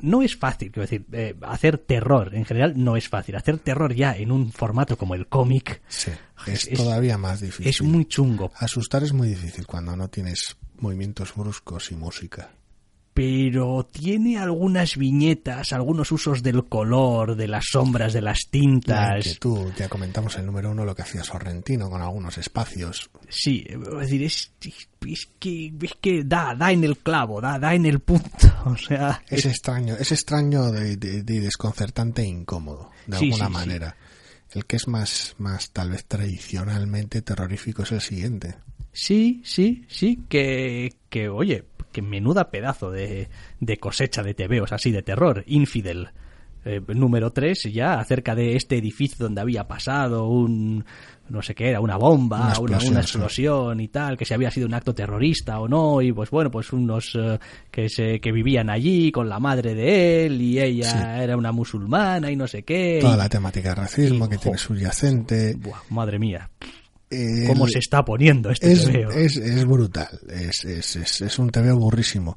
[0.00, 3.36] no es fácil, quiero decir, eh, hacer terror en general no es fácil.
[3.36, 6.10] Hacer terror ya en un formato como el cómic Sí,
[6.46, 7.66] es, Es- todavía más difícil.
[7.68, 8.52] es muy chungo.
[8.56, 12.48] Asustar es muy difícil cuando no tienes movimientos bruscos y música.
[13.20, 19.18] Pero tiene algunas viñetas, algunos usos del color, de las sombras, de las La tintas.
[19.26, 23.10] inquietud, ya comentamos en el número uno lo que hacía Sorrentino con algunos espacios.
[23.28, 24.52] Sí, es decir, es,
[25.06, 28.28] es que, es que da, da en el clavo, da, da en el punto.
[28.64, 33.46] O sea, Es extraño, es extraño de, de- de desconcertante e incómodo, de Sí, alguna
[33.46, 33.58] sí, sí.
[33.58, 33.96] manera.
[34.52, 38.56] El que es más, más tal vez tradicionalmente terrorífico es el siguiente.
[38.92, 43.28] Sí, sí, sí, que, que oye, que menuda pedazo de,
[43.60, 46.10] de cosecha de tebeos así de terror, Infidel.
[46.62, 50.84] Eh, número 3 ya acerca de este edificio donde había pasado un
[51.30, 54.74] no sé qué era, una bomba, una explosión, y tal, que si había sido un
[54.74, 57.38] acto terrorista o no, y pues bueno, pues unos eh,
[57.70, 62.30] que se que vivían allí con la madre de él y ella era una musulmana
[62.30, 62.98] y no sé qué.
[63.00, 65.54] Toda la temática de racismo que tiene subyacente.
[65.54, 66.50] Buah, madre mía.
[67.46, 69.10] ¿Cómo se está poniendo este es, tebeo?
[69.10, 72.36] Es, es brutal, es, es, es, es un tebeo burrísimo.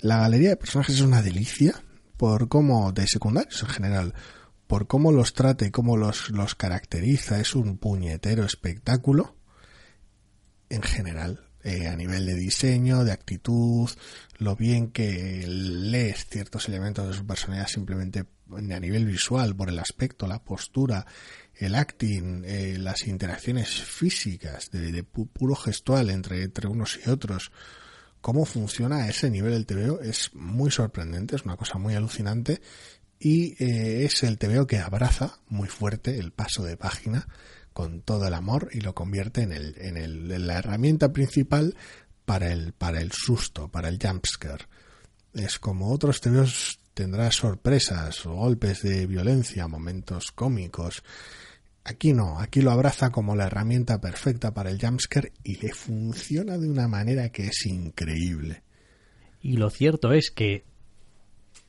[0.00, 1.74] La galería de personajes es una delicia,
[2.16, 4.14] por cómo, de secundarios en general,
[4.66, 9.34] por cómo los trata y cómo los, los caracteriza, es un puñetero espectáculo
[10.68, 11.43] en general.
[11.66, 13.88] Eh, a nivel de diseño, de actitud,
[14.36, 19.78] lo bien que lees ciertos elementos de su personalidad simplemente a nivel visual, por el
[19.78, 21.06] aspecto, la postura,
[21.54, 27.50] el acting, eh, las interacciones físicas, de, de, puro gestual entre, entre unos y otros,
[28.20, 32.60] cómo funciona a ese nivel el TVO es muy sorprendente, es una cosa muy alucinante
[33.18, 37.26] y eh, es el TVO que abraza muy fuerte el paso de página
[37.74, 41.76] con todo el amor y lo convierte en, el, en, el, la herramienta principal
[42.24, 44.64] para el, para el susto, para el jumpscare.
[45.34, 51.02] Es como otros TVOs tendrá sorpresas golpes de violencia, momentos cómicos.
[51.82, 56.56] Aquí no, aquí lo abraza como la herramienta perfecta para el jumpscare y le funciona
[56.56, 58.62] de una manera que es increíble.
[59.42, 60.64] Y lo cierto es que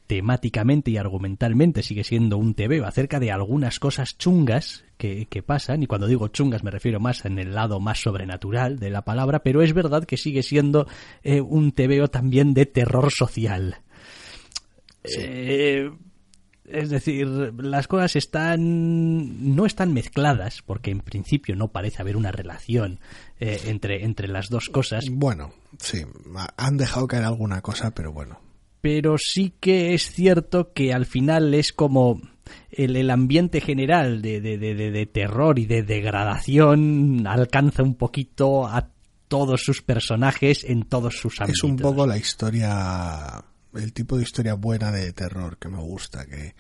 [0.07, 5.83] temáticamente y argumentalmente sigue siendo un TVO acerca de algunas cosas chungas que, que, pasan,
[5.83, 9.43] y cuando digo chungas me refiero más en el lado más sobrenatural de la palabra,
[9.43, 10.87] pero es verdad que sigue siendo
[11.23, 13.77] eh, un TVO también de terror social.
[15.03, 15.91] Eh,
[16.65, 22.31] es decir, las cosas están no están mezcladas porque en principio no parece haber una
[22.31, 22.99] relación
[23.39, 25.05] eh, entre entre las dos cosas.
[25.11, 26.01] Bueno, sí,
[26.57, 28.44] han dejado caer alguna cosa, pero bueno
[28.85, 32.21] pero sí que es cierto que al final es como
[32.69, 38.67] el, el ambiente general de, de, de, de, terror y de degradación alcanza un poquito
[38.67, 38.91] a
[39.27, 41.57] todos sus personajes en todos sus ámbitos.
[41.57, 43.43] Es un poco la historia,
[43.73, 46.53] el tipo de historia buena de terror que me gusta, que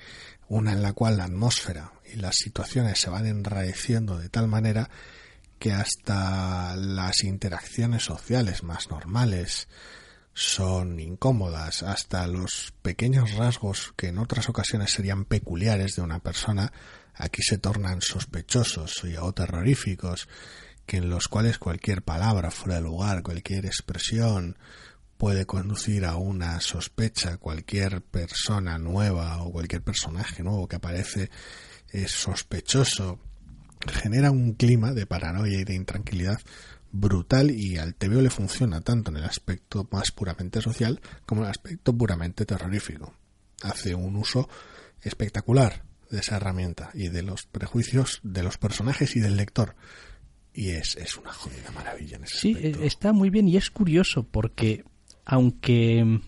[0.47, 4.89] una en la cual la atmósfera y las situaciones se van enraeciendo de tal manera
[5.59, 9.67] que hasta las interacciones sociales más normales,
[10.35, 16.73] son incómodas, hasta los pequeños rasgos que en otras ocasiones serían peculiares de una persona,
[17.13, 20.27] aquí se tornan sospechosos o terroríficos,
[20.85, 24.57] que en los cuales cualquier palabra fuera de lugar, cualquier expresión
[25.17, 31.29] puede conducir a una sospecha, cualquier persona nueva o cualquier personaje nuevo que aparece
[31.91, 33.19] es sospechoso,
[33.87, 36.41] genera un clima de paranoia y de intranquilidad
[36.95, 41.45] brutal y al TVO le funciona tanto en el aspecto más puramente social como en
[41.45, 43.13] el aspecto puramente terrorífico.
[43.61, 44.49] Hace un uso
[45.01, 49.75] espectacular de esa herramienta y de los prejuicios de los personajes y del lector.
[50.53, 54.23] Y es, es una jodida maravilla en ese Sí, está muy bien y es curioso
[54.23, 54.85] porque
[55.25, 56.21] aunque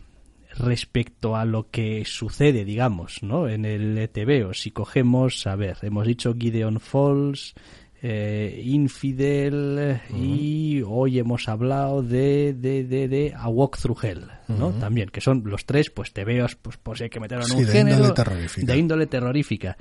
[0.57, 3.48] respecto a lo que sucede, digamos, ¿no?
[3.48, 7.53] En el TVO, si cogemos, a ver, hemos dicho Gideon Falls,
[8.01, 14.71] eh, Infidel y hoy hemos hablado de, de, de, de A Walk Through Hell, ¿no?
[14.71, 17.65] También, que son los tres, pues te veo, pues, pues hay que meterlo en un
[17.65, 18.73] de género índole terrorífica.
[18.73, 19.77] de índole terrorífica.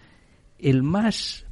[0.58, 1.46] El más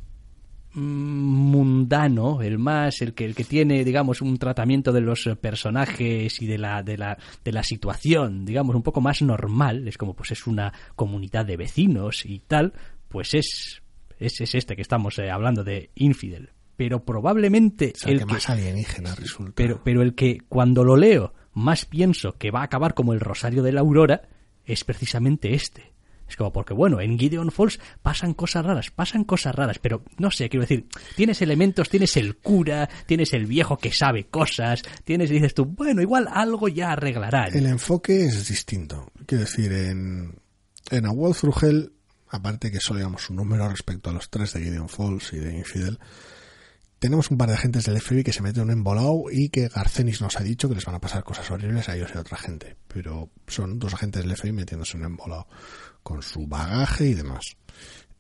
[0.75, 6.47] mundano, el más, el que, el que tiene, digamos, un tratamiento de los personajes y
[6.47, 10.33] de la, de la, de la situación, digamos, un poco más normal, es como pues
[10.33, 12.73] es una comunidad de vecinos y tal,
[13.09, 13.83] pues es,
[14.27, 18.27] es, es este que estamos eh, hablando de Infidel pero probablemente o sea, el que
[18.27, 19.53] más alienígena resulta.
[19.55, 23.21] pero pero el que cuando lo leo más pienso que va a acabar como el
[23.21, 24.23] Rosario de la Aurora
[24.65, 25.93] es precisamente este
[26.27, 30.31] es como porque bueno en Gideon Falls pasan cosas raras pasan cosas raras pero no
[30.31, 30.87] sé quiero decir
[31.17, 35.67] tienes elementos tienes el cura tienes el viejo que sabe cosas tienes y dices tú
[35.67, 39.13] bueno igual algo ya arreglarán El enfoque es distinto.
[39.27, 40.39] Quiero decir, en,
[40.91, 41.93] en A World Through Hell,
[42.35, 45.57] aparte que solo digamos un número respecto a los tres de Gideon Falls y de
[45.57, 45.99] Infidel,
[46.99, 49.69] tenemos un par de agentes del FBI que se meten en un embolado y que
[49.69, 52.23] Garcenis nos ha dicho que les van a pasar cosas horribles a ellos y a
[52.23, 52.77] otra gente.
[52.89, 55.47] Pero son dos agentes del FBI metiéndose en un embolado
[56.03, 57.57] con su bagaje y demás.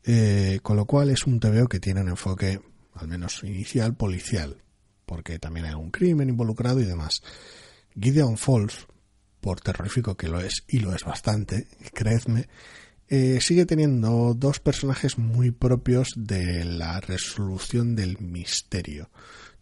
[0.04, 2.60] Eh, con lo cual es un TVO que tiene un enfoque,
[2.94, 4.62] al menos inicial, policial.
[5.06, 7.22] Porque también hay un crimen involucrado y demás.
[7.98, 8.86] Gideon Falls,
[9.40, 12.48] por terrorífico que lo es, y lo es bastante, creedme,
[13.08, 19.10] eh, sigue teniendo dos personajes muy propios de la resolución del misterio.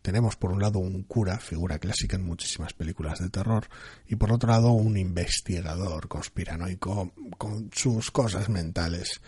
[0.00, 3.68] tenemos por un lado un cura, figura clásica en muchísimas películas de terror,
[4.08, 9.20] y por otro lado un investigador conspiranoico con sus cosas mentales.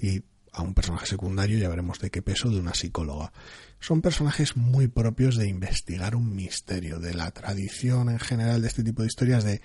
[0.00, 0.22] Y
[0.54, 3.32] a un personaje secundario, ya veremos de qué peso, de una psicóloga.
[3.80, 8.84] Son personajes muy propios de investigar un misterio, de la tradición en general de este
[8.84, 9.60] tipo de historias de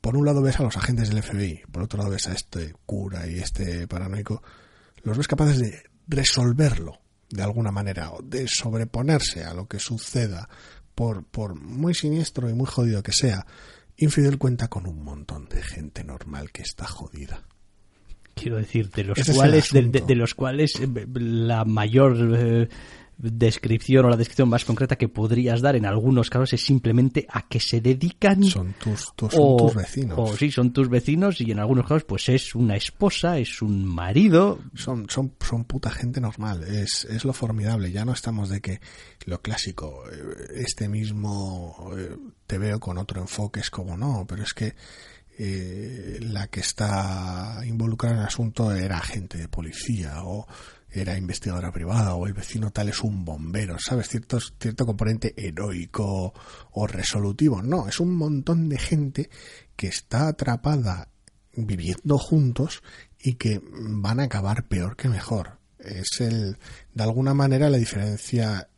[0.00, 2.74] por un lado ves a los agentes del FBI, por otro lado ves a este
[2.86, 4.42] cura y este paranoico,
[5.02, 7.00] los ves capaces de resolverlo
[7.30, 10.48] de alguna manera, o de sobreponerse a lo que suceda,
[10.94, 13.46] por, por muy siniestro y muy jodido que sea.
[13.96, 17.42] Infidel cuenta con un montón de gente normal que está jodida.
[18.34, 22.68] Quiero decir, de los cuales, de, los cuales eh, la mayor eh,
[23.18, 27.48] descripción o la descripción más concreta que podrías dar en algunos casos es simplemente a
[27.48, 30.16] que se dedican son tus, tus vecinos.
[30.18, 33.84] o sí son tus vecinos y en algunos casos pues es una esposa es un
[33.84, 34.60] marido.
[34.74, 38.80] Son son son puta gente normal es es lo formidable ya no estamos de que
[39.26, 42.16] lo clásico eh, este mismo eh,
[42.46, 44.74] te veo con otro enfoque es como no pero es que
[45.40, 50.46] eh, la que está involucrada en el asunto era agente de policía o
[50.90, 54.08] era investigadora privada o el vecino tal es un bombero, ¿sabes?
[54.08, 56.32] Cierto, cierto componente heroico
[56.72, 57.62] o resolutivo.
[57.62, 59.30] No, es un montón de gente
[59.76, 61.08] que está atrapada
[61.54, 62.82] viviendo juntos
[63.20, 65.58] y que van a acabar peor que mejor.
[65.78, 66.56] Es el,
[66.94, 68.68] de alguna manera, la diferencia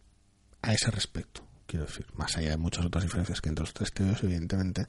[0.62, 1.46] a ese respecto.
[1.66, 4.88] Quiero decir, más allá de muchas otras diferencias que entre los tres teos, evidentemente,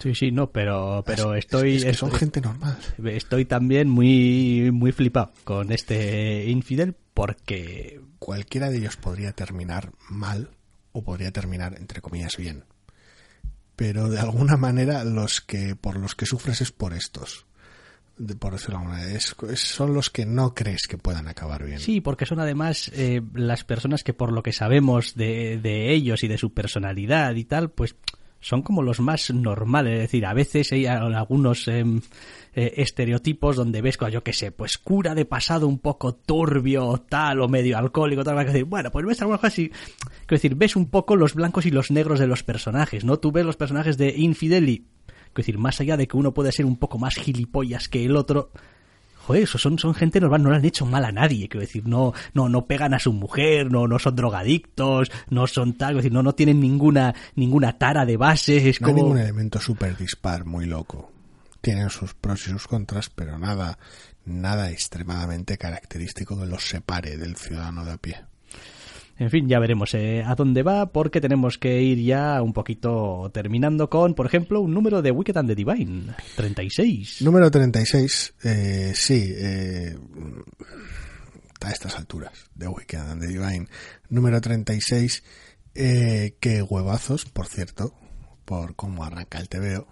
[0.00, 1.76] Sí, sí, no, pero, pero estoy...
[1.76, 2.78] Es, que son gente normal.
[3.04, 8.00] Estoy también muy, muy flipado con este Infidel porque...
[8.18, 10.50] Cualquiera de ellos podría terminar mal
[10.92, 12.64] o podría terminar, entre comillas, bien.
[13.76, 17.46] Pero de alguna manera los que por los que sufres es por estos
[18.38, 21.78] por decirlo de alguna manera, es, son los que no crees que puedan acabar bien.
[21.78, 26.22] Sí, porque son además eh, las personas que por lo que sabemos de, de ellos
[26.22, 27.96] y de su personalidad y tal, pues
[28.40, 29.94] son como los más normales.
[29.94, 32.00] Es decir, a veces hay algunos em,
[32.54, 37.40] eh, estereotipos donde ves, yo qué sé, pues cura de pasado un poco turbio, tal,
[37.40, 39.70] o medio alcohólico, tal, decir, bueno, pues ves algunas cosas y,
[40.28, 43.18] decir, ves un poco los blancos y los negros de los personajes, ¿no?
[43.18, 44.84] Tú ves los personajes de Infidel
[45.34, 48.50] decir, más allá de que uno puede ser un poco más gilipollas que el otro,
[49.30, 51.86] joder, eso son, son gente normal, no le han hecho mal a nadie, quiero decir,
[51.86, 56.12] no, no, no pegan a su mujer, no, no son drogadictos, no son tal, decir,
[56.12, 58.96] no, no tienen ninguna, ninguna tara de base, es no como...
[58.96, 61.12] hay ningún elemento súper dispar, muy loco.
[61.60, 63.78] Tienen sus pros y sus contras, pero nada,
[64.24, 68.16] nada extremadamente característico que los separe del ciudadano de a pie.
[69.20, 73.30] En fin, ya veremos eh, a dónde va, porque tenemos que ir ya un poquito
[73.34, 77.20] terminando con, por ejemplo, un número de Wicked and the Divine, 36.
[77.20, 79.94] Número 36, eh, sí, eh,
[81.60, 83.68] a estas alturas de Wicked and the Divine.
[84.08, 85.22] Número 36,
[85.74, 87.92] eh, qué huevazos, por cierto,
[88.46, 89.86] por cómo arranca el TVO.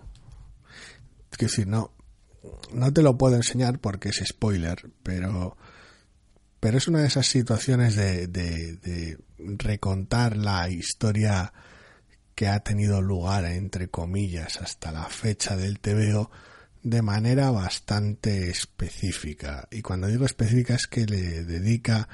[1.31, 1.93] Es decir, no,
[2.73, 5.59] no te lo puedo enseñar porque es spoiler, pero
[6.61, 11.53] pero es una de esas situaciones de, de, recontar la historia
[12.35, 16.31] que ha tenido lugar, entre comillas, hasta la fecha del TVO
[16.83, 19.69] de manera bastante específica.
[19.71, 22.09] Y cuando digo específica es que le dedica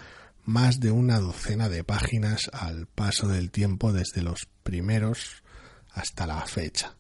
[0.45, 5.43] más de una docena de páginas al paso del tiempo desde los primeros
[5.93, 6.97] hasta la fecha.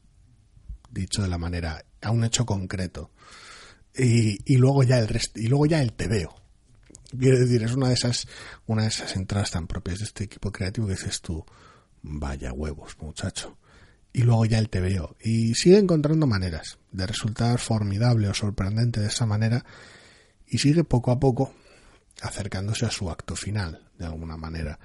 [0.90, 3.10] Dicho de la manera, a un hecho concreto.
[3.94, 6.43] Y, y luego ya el resto, y luego ya el TVO
[7.18, 8.26] Quiero decir, es una de esas,
[8.66, 11.44] una de esas entradas tan propias de este equipo creativo que dices tú,
[12.02, 13.58] vaya huevos, muchacho.
[14.12, 15.16] Y luego ya el te veo.
[15.20, 19.64] Y sigue encontrando maneras de resultar formidable o sorprendente de esa manera.
[20.46, 21.52] Y sigue poco a poco
[22.22, 24.78] acercándose a su acto final, de alguna manera.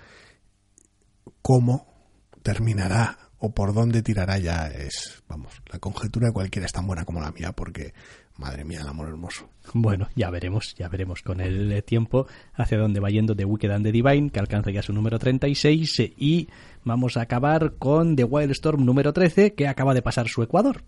[1.42, 1.94] ¿Cómo
[2.42, 7.06] terminará o por dónde tirará ya es, vamos, la conjetura de cualquiera es tan buena
[7.06, 7.94] como la mía, porque
[8.40, 9.50] Madre mía, el amor hermoso.
[9.74, 13.86] Bueno, ya veremos, ya veremos con el tiempo hacia dónde va yendo The Wicked and
[13.86, 16.48] the Divine, que alcanza ya su número 36, y
[16.84, 20.84] vamos a acabar con The Wildstorm número 13, que acaba de pasar su Ecuador.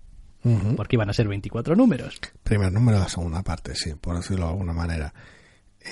[0.76, 2.20] Porque iban a ser 24 números.
[2.42, 5.14] Primer número de la segunda parte, sí, por decirlo de alguna manera.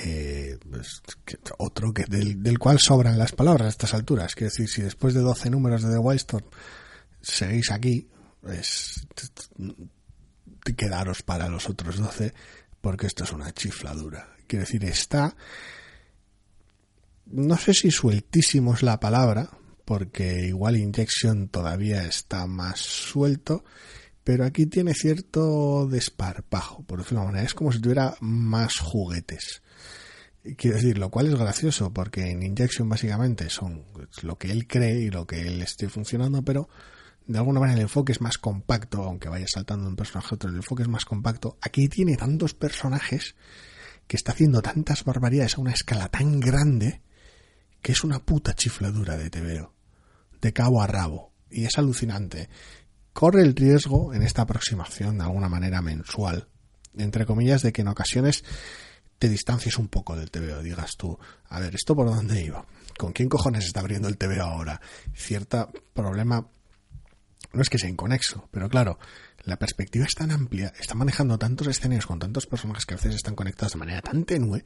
[0.06, 1.04] Eh, pues,
[1.60, 4.34] otro que del, del, cual sobran las palabras a estas alturas.
[4.34, 6.46] Quiero decir, si después de 12 números de The Wildstorm
[7.22, 8.08] seguís aquí,
[8.42, 9.08] pues
[10.78, 12.34] quedaros para los otros 12
[12.82, 14.36] porque esto es una chifladura.
[14.48, 15.36] Quiero decir, está...
[17.26, 19.52] No sé si sueltísimo es la palabra,
[19.86, 23.64] porque igual Injection todavía está más suelto,
[24.24, 27.46] pero aquí tiene cierto desparpajo, por decirlo de manera.
[27.46, 29.62] Es como si tuviera más juguetes.
[30.58, 33.84] Quiero decir, lo cual es gracioso porque en Injection básicamente son
[34.22, 36.70] lo que él cree y lo que él esté funcionando, pero
[37.30, 40.36] de alguna manera el enfoque es más compacto, aunque vaya saltando de un personaje a
[40.36, 41.60] otro, el enfoque es más compacto.
[41.62, 43.36] Aquí tiene tantos personajes
[44.08, 47.04] que está haciendo tantas barbaridades a una escala tan grande
[47.84, 49.76] que es una puta chifladura de TVO,
[50.42, 52.50] de cabo a rabo, y es alucinante.
[53.14, 56.48] Corre el riesgo en esta aproximación de alguna manera mensual,
[56.98, 58.44] entre comillas, de que en ocasiones
[59.20, 62.66] te distancies un poco del TVO, digas tú, a ver, ¿esto por dónde iba?
[62.98, 64.82] ¿Con quién cojones está abriendo el TVO ahora?
[65.14, 66.48] Cierta problema,
[67.54, 69.00] no es que sea inconexo, pero claro,
[69.44, 73.16] la perspectiva es tan amplia, está manejando tantos escenarios con tantos personajes que a veces
[73.16, 74.64] están conectados de manera tan tenue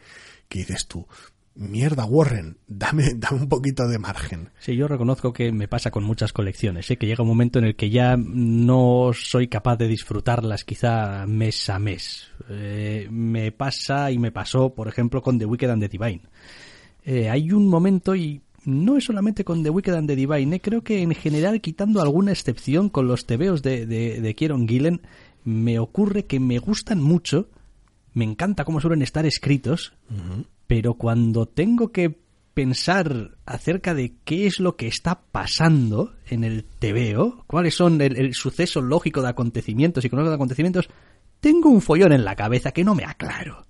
[0.50, 1.08] que dices tú,
[1.56, 4.50] mierda Warren, dame, dame un poquito de margen.
[4.60, 6.98] Sí, yo reconozco que me pasa con muchas colecciones, ¿eh?
[6.98, 11.70] que llega un momento en el que ya no soy capaz de disfrutarlas quizá mes
[11.70, 12.32] a mes.
[12.50, 16.22] Eh, me pasa y me pasó, por ejemplo, con The Wicked and the Divine.
[17.06, 20.82] Eh, hay un momento y no es solamente con The Wicked and the Divine, creo
[20.82, 25.02] que en general, quitando alguna excepción con los tebeos de, de, de Kieron Gillen,
[25.44, 27.50] me ocurre que me gustan mucho,
[28.14, 29.94] me encanta cómo suelen estar escritos,
[30.68, 32.18] pero cuando tengo que
[32.54, 38.16] pensar acerca de qué es lo que está pasando en el TVO, cuáles son el,
[38.18, 40.88] el suceso lógico de acontecimientos y con de acontecimientos,
[41.40, 43.66] tengo un follón en la cabeza que no me aclaro.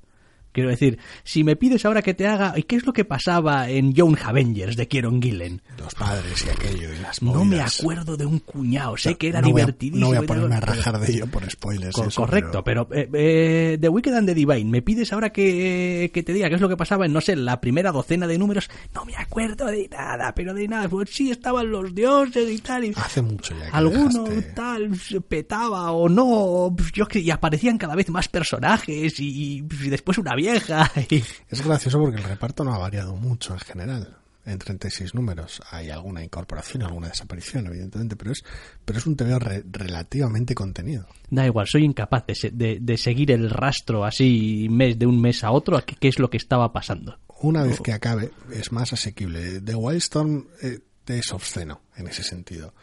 [0.53, 3.69] Quiero decir, si me pides ahora que te haga, ¿y qué es lo que pasaba
[3.69, 5.61] en Young Avengers de Kieron Gillen?
[5.77, 9.41] Los padres y aquello y las No me acuerdo de un cuñado, sé que era
[9.41, 9.99] no voy a- divertidísimo.
[9.99, 11.95] no voy a ponerme a pero- rajar de ello por spoilers.
[11.95, 16.11] Co- eso, correcto, pero, eh, eh, The Wicked and the Divine, me pides ahora que,
[16.13, 18.37] que te diga qué es lo que pasaba en, no sé, la primera docena de
[18.37, 22.59] números, no me acuerdo de nada, pero de nada, pues sí estaban los dioses y
[22.59, 24.91] tal, y Hace mucho ya que alguno dejaste- tal
[25.27, 30.35] petaba o no, pues yo y aparecían cada vez más personajes y, y después una
[30.43, 34.17] vieja y Es gracioso porque el reparto no ha variado mucho en general.
[34.45, 38.43] En 36 números hay alguna incorporación, alguna desaparición, evidentemente, pero es,
[38.83, 41.07] pero es un TVO re- relativamente contenido.
[41.29, 45.21] da igual, soy incapaz de, se- de- de seguir el rastro así mes de un
[45.21, 47.17] mes a otro a qué, qué es lo que estaba pasando.
[47.39, 49.61] Una vez que acabe, es más asequible.
[49.61, 52.73] The Wildstorm eh, es obsceno en ese sentido.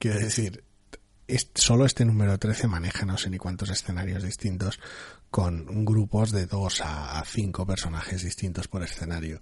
[0.00, 0.64] Quiero decir,
[1.28, 4.80] es- solo este número 13 maneja no sé ni cuántos escenarios distintos
[5.30, 9.40] con grupos de dos a, cinco personajes distintos por escenario.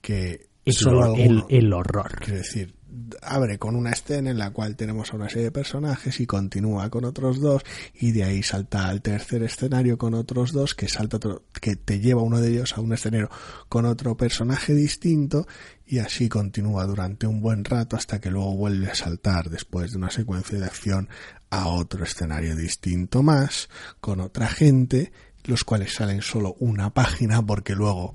[0.00, 2.16] Que El, solo el- el horror.
[2.20, 2.74] Quiero decir,
[3.22, 6.90] abre con una escena en la cual tenemos a una serie de personajes y continúa
[6.90, 7.62] con otros dos
[7.94, 12.00] y de ahí salta al tercer escenario con otros dos que salta otro- que te
[12.00, 13.30] lleva uno de ellos a un escenario
[13.68, 15.46] con otro personaje distinto
[15.86, 19.98] y así continúa durante un buen rato hasta que luego vuelve a saltar después de
[19.98, 21.08] una secuencia de acción
[21.50, 23.68] a otro escenario distinto más
[24.00, 25.12] con otra gente
[25.44, 28.14] los cuales salen solo una página porque luego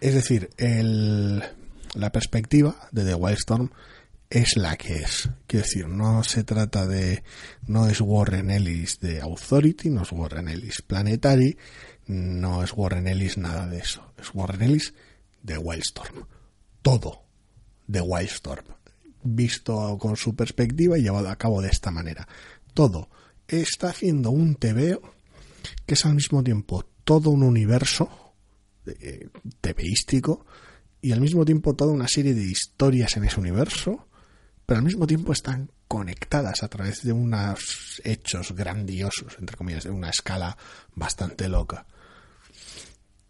[0.00, 1.42] es decir, el,
[1.96, 3.70] la perspectiva de The Wildstorm
[4.28, 5.28] es la que es.
[5.46, 7.22] Quiero decir, no se trata de,
[7.66, 11.56] no es Warren Ellis de Authority, no es Warren Ellis Planetary,
[12.06, 14.12] no es Warren Ellis nada de eso.
[14.18, 14.94] Es Warren Ellis
[15.42, 16.26] de Wildstorm.
[16.82, 17.22] Todo
[17.86, 18.66] de Wildstorm.
[19.22, 22.28] Visto con su perspectiva y llevado a cabo de esta manera.
[22.74, 23.08] Todo.
[23.48, 25.00] Está haciendo un TVO
[25.84, 28.34] que es al mismo tiempo todo un universo
[28.86, 29.28] eh,
[29.60, 30.46] tebeístico
[31.06, 34.08] y al mismo tiempo toda una serie de historias en ese universo,
[34.66, 39.90] pero al mismo tiempo están conectadas a través de unos hechos grandiosos, entre comillas, de
[39.90, 40.58] una escala
[40.96, 41.86] bastante loca.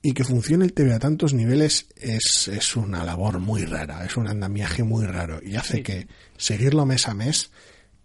[0.00, 4.16] Y que funcione el TV a tantos niveles es, es una labor muy rara, es
[4.16, 6.08] un andamiaje muy raro y hace que
[6.38, 7.50] seguirlo mes a mes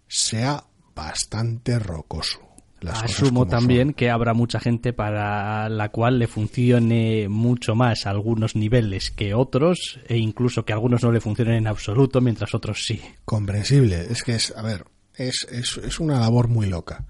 [0.09, 2.50] sea bastante rocoso.
[2.81, 3.93] Las Asumo también son.
[3.93, 9.99] que habrá mucha gente para la cual le funcione mucho más algunos niveles que otros
[10.07, 12.99] e incluso que algunos no le funcionen en absoluto mientras otros sí.
[13.23, 14.07] comprensible.
[14.09, 14.85] Es que es, a ver,
[15.15, 17.05] es, es, es una labor muy loca.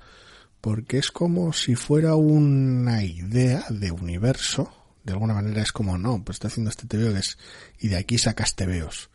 [0.59, 4.71] Porque es como si fuera una idea de universo.
[5.03, 7.37] De alguna manera es como, no, pues estoy haciendo este que es,
[7.79, 9.10] y de aquí sacas TVOs.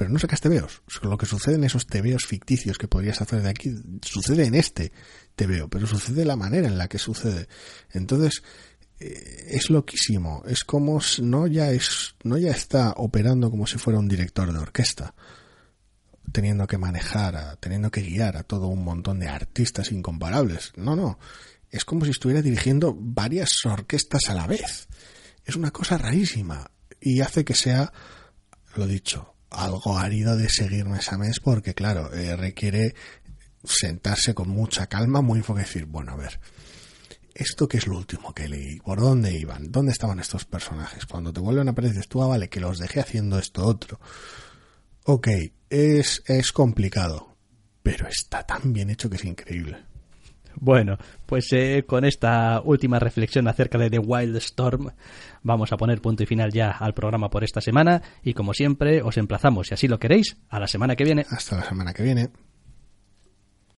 [0.00, 0.80] Pero no sacas TVOs.
[1.02, 3.70] Lo que sucede en esos TVOs ficticios que podrías hacer de aquí,
[4.00, 4.92] sucede en este
[5.36, 7.48] TVO, pero sucede la manera en la que sucede.
[7.92, 8.42] Entonces,
[8.98, 10.42] eh, es loquísimo.
[10.46, 14.58] Es como, no ya es, no ya está operando como si fuera un director de
[14.58, 15.14] orquesta
[16.32, 20.72] teniendo que manejar, a- teniendo que guiar a todo un montón de artistas incomparables.
[20.76, 21.18] No, no.
[21.70, 24.88] Es como si estuviera dirigiendo varias orquestas a la vez.
[25.44, 26.70] Es una cosa rarísima
[27.00, 27.92] y hace que sea,
[28.76, 32.94] lo dicho, algo árido de seguir mes a mes porque, claro, eh, requiere
[33.64, 36.40] sentarse con mucha calma, muy enfoque y decir, bueno, a ver,
[37.34, 38.78] ¿esto qué es lo último que leí?
[38.78, 39.70] ¿Por dónde iban?
[39.70, 41.06] ¿Dónde estaban estos personajes?
[41.06, 44.00] Cuando te vuelven a aparecer, tú, ah, vale, que los dejé haciendo esto otro.
[45.04, 45.28] Ok,
[45.68, 47.36] es, es complicado,
[47.82, 49.90] pero está tan bien hecho que es increíble.
[50.56, 54.90] Bueno, pues eh, con esta última reflexión acerca de The Wild Storm
[55.42, 59.02] vamos a poner punto y final ya al programa por esta semana y como siempre
[59.02, 61.26] os emplazamos, si así lo queréis, a la semana que viene.
[61.30, 62.30] Hasta la semana que viene.